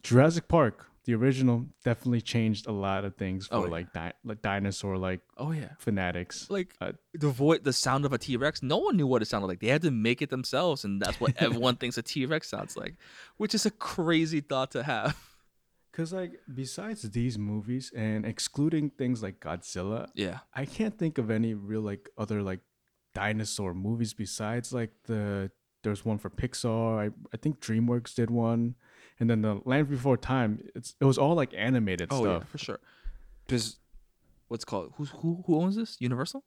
Jurassic 0.04 0.48
Park, 0.48 0.88
the 1.06 1.14
original, 1.16 1.66
definitely 1.84 2.22
changed 2.22 2.68
a 2.68 2.72
lot 2.72 3.06
of 3.06 3.16
things 3.16 3.48
for 3.48 3.56
Oh, 3.56 3.64
yeah. 3.66 3.72
like 3.72 3.94
di- 3.94 4.14
like 4.24 4.42
dinosaur 4.42 4.98
like 4.98 5.22
Oh 5.38 5.52
yeah. 5.52 5.70
fanatics. 5.80 6.50
like 6.50 6.74
Uh, 6.82 6.94
the 7.14 7.30
voice, 7.30 7.60
the 7.64 7.74
sound 7.74 8.06
of 8.06 8.14
a 8.14 8.18
T 8.18 8.38
Rex. 8.38 8.62
No 8.64 8.78
one 8.78 8.98
knew 8.98 9.08
what 9.08 9.22
it 9.22 9.26
sounded 9.26 9.48
like. 9.48 9.60
They 9.60 9.68
had 9.68 9.82
to 9.84 9.92
make 9.92 10.22
it 10.22 10.30
themselves, 10.30 10.84
and 10.84 11.02
that's 11.02 11.20
what 11.20 11.34
everyone 11.38 11.76
thinks 11.82 11.98
a 11.98 12.02
T 12.04 12.26
Rex 12.26 12.50
sounds 12.50 12.76
like, 12.76 12.96
which 13.38 13.54
is 13.56 13.66
a 13.66 13.72
crazy 13.72 14.42
thought 14.42 14.72
to 14.72 14.84
have. 14.84 15.16
Cause 15.94 16.12
like 16.12 16.42
besides 16.54 17.04
these 17.10 17.38
movies 17.40 17.90
and 17.96 18.26
excluding 18.26 18.90
things 18.90 19.24
like 19.24 19.40
Godzilla, 19.40 20.10
Yeah, 20.14 20.40
I 20.54 20.66
can't 20.66 20.98
think 20.98 21.18
of 21.18 21.32
any 21.32 21.54
real 21.54 21.82
like 21.82 22.10
other 22.18 22.42
like 22.44 22.60
dinosaur 23.14 23.74
movies 23.74 24.14
besides 24.14 24.74
like 24.74 24.92
the 25.06 25.52
there's 25.86 26.04
one 26.04 26.18
for 26.18 26.30
Pixar. 26.30 27.00
I, 27.00 27.12
I 27.34 27.38
think 27.38 27.62
DreamWorks 27.62 28.14
did 28.14 28.30
one, 28.30 28.76
and 29.20 29.30
then 29.30 29.42
the 29.42 29.62
Land 29.64 29.90
Before 29.90 30.18
Time. 30.18 30.60
It's 30.76 30.96
it 31.00 31.06
was 31.06 31.18
all 31.18 31.36
like 31.36 31.54
animated 31.56 32.10
stuff. 32.12 32.22
oh 32.26 32.26
yeah, 32.34 32.40
for 32.44 32.58
sure. 32.58 32.80
Because 33.46 33.78
what's 34.50 34.66
called 34.66 34.92
who's 34.98 35.12
who 35.12 35.44
who 35.48 35.62
owns 35.62 35.76
this? 35.78 35.96
Universal. 36.00 36.44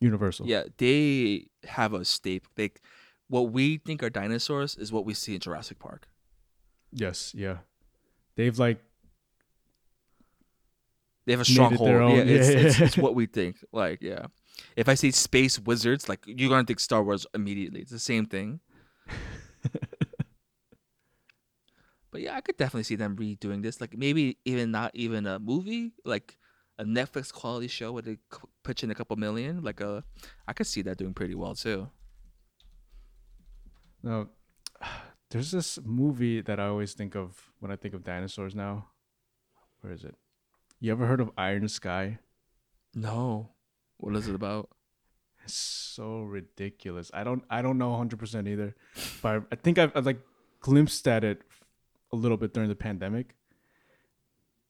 Universal. 0.00 0.46
Yeah, 0.46 0.64
they 0.76 1.48
have 1.64 1.92
a 1.94 2.04
staple. 2.04 2.50
They, 2.54 2.70
what 3.28 3.50
we 3.50 3.78
think 3.78 4.02
are 4.02 4.10
dinosaurs 4.10 4.76
is 4.76 4.92
what 4.92 5.04
we 5.04 5.14
see 5.14 5.34
in 5.34 5.40
Jurassic 5.40 5.78
Park. 5.78 6.06
Yes. 6.92 7.32
Yeah. 7.34 7.58
They've 8.36 8.56
like 8.58 8.78
They 11.24 11.32
have 11.32 11.40
a 11.40 11.44
stronghold. 11.44 11.88
their. 11.88 12.02
Yeah, 12.02 12.16
it's, 12.22 12.48
Yeah, 12.48 12.60
It's, 12.60 12.78
yeah. 12.78 12.84
it's 12.86 12.96
what 12.98 13.14
we 13.14 13.26
think. 13.26 13.56
Like, 13.72 14.00
yeah. 14.02 14.26
If 14.76 14.88
I 14.88 14.94
say 14.94 15.10
space 15.10 15.58
wizards, 15.58 16.08
like 16.08 16.20
you're 16.26 16.48
gonna 16.50 16.64
think 16.64 16.80
Star 16.80 17.02
Wars 17.02 17.26
immediately. 17.34 17.80
It's 17.80 17.90
the 17.90 17.98
same 17.98 18.26
thing. 18.26 18.60
But 22.16 22.22
yeah, 22.22 22.34
I 22.34 22.40
could 22.40 22.56
definitely 22.56 22.84
see 22.84 22.96
them 22.96 23.14
redoing 23.14 23.62
this. 23.62 23.78
Like 23.78 23.94
maybe 23.94 24.38
even 24.46 24.70
not 24.70 24.90
even 24.94 25.26
a 25.26 25.38
movie, 25.38 25.92
like 26.02 26.38
a 26.78 26.84
Netflix 26.84 27.30
quality 27.30 27.68
show 27.68 27.92
where 27.92 28.00
they 28.00 28.16
pitch 28.64 28.82
in 28.82 28.90
a 28.90 28.94
couple 28.94 29.16
million. 29.16 29.62
Like 29.62 29.82
a, 29.82 30.02
I 30.48 30.54
could 30.54 30.66
see 30.66 30.80
that 30.80 30.96
doing 30.96 31.12
pretty 31.12 31.34
well 31.34 31.54
too. 31.54 31.90
No, 34.02 34.28
there's 35.30 35.50
this 35.50 35.78
movie 35.84 36.40
that 36.40 36.58
I 36.58 36.68
always 36.68 36.94
think 36.94 37.14
of 37.14 37.52
when 37.60 37.70
I 37.70 37.76
think 37.76 37.92
of 37.92 38.02
dinosaurs 38.02 38.54
now. 38.54 38.86
Where 39.82 39.92
is 39.92 40.02
it? 40.02 40.14
You 40.80 40.92
ever 40.92 41.04
heard 41.04 41.20
of 41.20 41.30
Iron 41.36 41.68
Sky? 41.68 42.18
No, 42.94 43.50
what 43.98 44.16
is 44.16 44.26
it 44.26 44.34
about? 44.34 44.70
It's 45.44 45.52
so 45.52 46.22
ridiculous. 46.22 47.10
I 47.12 47.24
don't 47.24 47.44
I 47.50 47.60
don't 47.60 47.76
know 47.76 47.90
100% 47.90 48.48
either. 48.48 48.74
But 49.20 49.28
I, 49.28 49.40
I 49.52 49.56
think 49.56 49.78
I've, 49.78 49.92
I've 49.94 50.06
like 50.06 50.20
glimpsed 50.60 51.06
at 51.06 51.22
it 51.22 51.42
a 52.16 52.20
little 52.22 52.36
bit 52.36 52.52
during 52.54 52.68
the 52.68 52.74
pandemic 52.74 53.34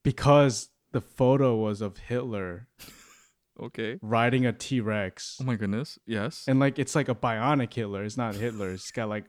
because 0.03 0.71
the 0.93 1.01
photo 1.01 1.57
was 1.57 1.81
of 1.81 1.97
Hitler 1.99 2.69
Okay. 3.61 3.99
riding 4.03 4.45
a 4.45 4.53
T-Rex. 4.53 5.39
Oh 5.41 5.45
my 5.45 5.57
goodness. 5.57 5.99
Yes. 6.07 6.45
and 6.47 6.61
like 6.61 6.79
it's 6.79 6.95
like 6.95 7.09
a 7.09 7.15
bionic 7.15 7.73
Hitler. 7.73 8.05
It's 8.05 8.17
not 8.19 8.35
Hitler. 8.35 8.73
It's 8.73 8.91
got 8.91 9.09
like 9.09 9.25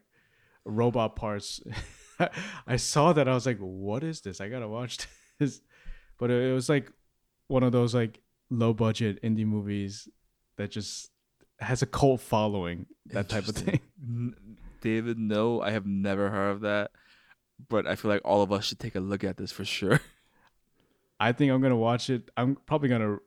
robot 0.65 1.15
parts. 1.15 1.61
I 2.67 2.75
saw 2.75 3.13
that. 3.13 3.27
I 3.29 3.33
was 3.33 3.45
like, 3.45 3.59
"What 3.59 4.03
is 4.03 4.21
this? 4.21 4.41
I 4.41 4.49
gotta 4.49 4.67
watch 4.67 4.97
this." 5.39 5.61
But 6.17 6.29
it 6.31 6.51
was 6.53 6.67
like 6.67 6.91
one 7.47 7.63
of 7.63 7.71
those 7.71 7.95
like 7.95 8.19
low 8.49 8.73
budget 8.73 9.21
indie 9.23 9.45
movies 9.45 10.09
that 10.57 10.71
just 10.71 11.09
has 11.59 11.81
a 11.81 11.85
cult 11.85 12.19
following. 12.19 12.87
That 13.13 13.29
type 13.29 13.47
of 13.47 13.55
thing. 13.55 13.79
David, 14.81 15.17
no, 15.17 15.61
I 15.61 15.71
have 15.71 15.85
never 15.85 16.29
heard 16.29 16.49
of 16.49 16.61
that. 16.61 16.91
But 17.69 17.87
I 17.87 17.95
feel 17.95 18.09
like 18.09 18.21
all 18.23 18.41
of 18.41 18.51
us 18.51 18.65
should 18.65 18.79
take 18.79 18.95
a 18.95 18.99
look 18.99 19.23
at 19.23 19.37
this 19.37 19.51
for 19.51 19.65
sure. 19.65 19.99
I 21.19 21.31
think 21.31 21.51
I'm 21.51 21.61
gonna 21.61 21.75
watch 21.75 22.09
it. 22.09 22.29
I'm 22.37 22.55
probably 22.65 22.89
gonna 22.89 23.17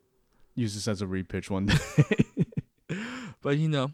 use 0.54 0.74
this 0.74 0.86
as 0.86 1.02
a 1.02 1.06
repitch 1.06 1.50
one 1.50 1.66
day. 1.66 2.96
but 3.42 3.58
you 3.58 3.68
know, 3.68 3.90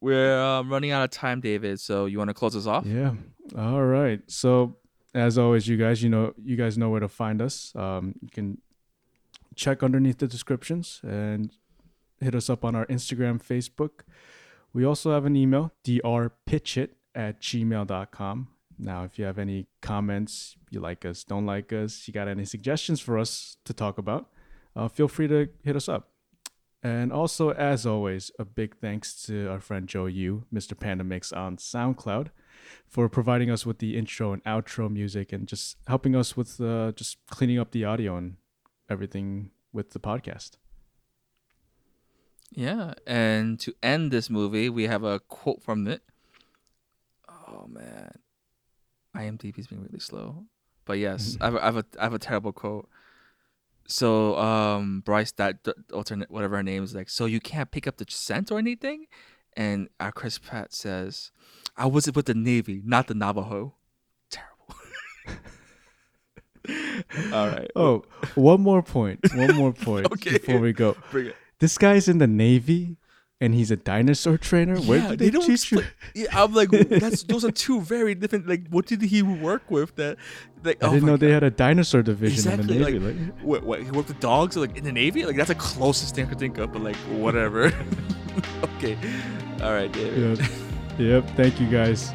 we're 0.00 0.40
um, 0.40 0.70
running 0.70 0.92
out 0.92 1.02
of 1.02 1.10
time, 1.10 1.40
David. 1.40 1.80
So 1.80 2.06
you 2.06 2.18
want 2.18 2.30
to 2.30 2.34
close 2.34 2.54
us 2.54 2.66
off? 2.66 2.86
Yeah. 2.86 3.14
All 3.56 3.82
right. 3.82 4.20
So 4.28 4.76
as 5.14 5.38
always, 5.38 5.66
you 5.66 5.76
guys, 5.76 6.02
you 6.02 6.10
know, 6.10 6.34
you 6.44 6.56
guys 6.56 6.76
know 6.76 6.90
where 6.90 7.00
to 7.00 7.08
find 7.08 7.40
us. 7.40 7.74
Um, 7.74 8.14
you 8.20 8.28
can 8.28 8.58
check 9.54 9.82
underneath 9.82 10.18
the 10.18 10.28
descriptions 10.28 11.00
and 11.02 11.50
hit 12.20 12.34
us 12.34 12.50
up 12.50 12.64
on 12.64 12.74
our 12.74 12.86
Instagram, 12.86 13.42
Facebook. 13.42 14.04
We 14.72 14.84
also 14.84 15.12
have 15.12 15.24
an 15.24 15.34
email, 15.34 15.72
drpitchit 15.84 16.90
at 17.14 17.40
gmail.com. 17.40 18.48
Now, 18.78 19.04
if 19.04 19.18
you 19.18 19.24
have 19.24 19.38
any 19.38 19.66
comments, 19.80 20.56
you 20.70 20.80
like 20.80 21.04
us, 21.04 21.24
don't 21.24 21.46
like 21.46 21.72
us, 21.72 22.06
you 22.06 22.12
got 22.12 22.28
any 22.28 22.44
suggestions 22.44 23.00
for 23.00 23.18
us 23.18 23.56
to 23.64 23.72
talk 23.72 23.98
about, 23.98 24.28
uh, 24.74 24.88
feel 24.88 25.08
free 25.08 25.28
to 25.28 25.48
hit 25.62 25.76
us 25.76 25.88
up. 25.88 26.10
And 26.82 27.12
also, 27.12 27.50
as 27.50 27.86
always, 27.86 28.30
a 28.38 28.44
big 28.44 28.76
thanks 28.76 29.20
to 29.24 29.48
our 29.48 29.60
friend 29.60 29.88
Joe 29.88 30.06
Yu, 30.06 30.44
Mr. 30.52 30.78
Panda 30.78 31.04
Mix 31.04 31.32
on 31.32 31.56
SoundCloud, 31.56 32.28
for 32.86 33.08
providing 33.08 33.50
us 33.50 33.64
with 33.64 33.78
the 33.78 33.96
intro 33.96 34.32
and 34.32 34.44
outro 34.44 34.90
music 34.90 35.32
and 35.32 35.48
just 35.48 35.78
helping 35.88 36.14
us 36.14 36.36
with 36.36 36.60
uh, 36.60 36.92
just 36.92 37.18
cleaning 37.28 37.58
up 37.58 37.72
the 37.72 37.84
audio 37.84 38.16
and 38.16 38.36
everything 38.88 39.50
with 39.72 39.90
the 39.90 39.98
podcast. 39.98 40.52
Yeah. 42.50 42.94
And 43.06 43.58
to 43.60 43.74
end 43.82 44.12
this 44.12 44.30
movie, 44.30 44.68
we 44.68 44.84
have 44.84 45.02
a 45.02 45.20
quote 45.20 45.62
from 45.62 45.88
it. 45.88 46.02
Oh 47.28 47.66
man, 47.68 48.18
IMDb's 49.16 49.66
being 49.66 49.82
really 49.82 49.98
slow. 50.00 50.44
But 50.84 50.98
yes, 50.98 51.36
I 51.40 51.46
have, 51.46 51.54
a, 51.54 51.62
I 51.62 51.66
have 51.66 51.76
a 51.76 51.84
I 51.98 52.02
have 52.04 52.14
a 52.14 52.18
terrible 52.18 52.52
quote. 52.52 52.88
So 53.88 54.36
um 54.36 55.00
Bryce 55.04 55.32
that 55.32 55.62
d- 55.64 55.72
alternate 55.92 56.30
whatever 56.30 56.56
her 56.56 56.62
name 56.62 56.82
is 56.84 56.94
like. 56.94 57.08
So 57.08 57.24
you 57.26 57.40
can't 57.40 57.70
pick 57.70 57.86
up 57.86 57.96
the 57.96 58.06
scent 58.08 58.50
or 58.52 58.58
anything, 58.58 59.06
and 59.56 59.88
our 60.00 60.12
Chris 60.12 60.38
Pratt 60.38 60.72
says, 60.74 61.30
"I 61.76 61.86
was 61.86 62.10
with 62.12 62.26
the 62.26 62.34
Navy, 62.34 62.82
not 62.84 63.06
the 63.06 63.14
Navajo." 63.14 63.74
Terrible. 64.30 64.74
All 67.32 67.48
right. 67.48 67.70
Oh, 67.76 68.04
one 68.34 68.60
more 68.60 68.82
point. 68.82 69.20
One 69.34 69.54
more 69.54 69.72
point 69.72 70.06
Okay. 70.12 70.32
before 70.32 70.58
we 70.58 70.72
go. 70.72 70.96
bring 71.10 71.26
it. 71.26 71.36
This 71.58 71.78
guy's 71.78 72.08
in 72.08 72.18
the 72.18 72.26
Navy 72.26 72.96
and 73.40 73.54
he's 73.54 73.70
a 73.70 73.76
dinosaur 73.76 74.38
trainer. 74.38 74.76
Where 74.78 74.98
Yeah, 74.98 75.08
did 75.10 75.18
they 75.18 75.24
they, 75.26 75.30
don't 75.30 75.46
teach 75.46 75.70
you? 75.72 75.82
Yeah, 76.14 76.26
I'm 76.32 76.54
like, 76.54 76.70
that's 76.70 77.22
those 77.24 77.44
are 77.44 77.50
two 77.50 77.80
very 77.80 78.14
different. 78.14 78.48
Like, 78.48 78.68
what 78.68 78.86
did 78.86 79.02
he 79.02 79.22
work 79.22 79.70
with? 79.70 79.94
That, 79.96 80.16
like, 80.64 80.82
I 80.82 80.88
oh 80.88 80.92
didn't 80.92 81.06
know 81.06 81.16
they 81.16 81.32
had 81.32 81.42
a 81.42 81.50
dinosaur 81.50 82.02
division 82.02 82.52
exactly 82.52 82.76
in 82.76 82.82
the 82.82 82.84
like, 82.84 82.94
Navy. 82.94 83.24
Like, 83.24 83.40
what, 83.42 83.62
what 83.64 83.82
he 83.82 83.90
worked 83.90 84.08
with 84.08 84.20
dogs 84.20 84.56
like 84.56 84.76
in 84.76 84.84
the 84.84 84.92
Navy. 84.92 85.24
Like 85.24 85.36
that's 85.36 85.48
the 85.48 85.54
closest 85.54 86.14
thing 86.14 86.26
I 86.26 86.28
could 86.28 86.38
think 86.38 86.58
of. 86.58 86.72
But 86.72 86.82
like, 86.82 86.96
whatever. 86.96 87.66
okay, 88.76 88.96
all 89.62 89.72
right, 89.72 89.92
David. 89.92 90.38
yep. 90.38 90.48
yep. 90.98 91.36
Thank 91.36 91.60
you 91.60 91.68
guys. 91.68 92.12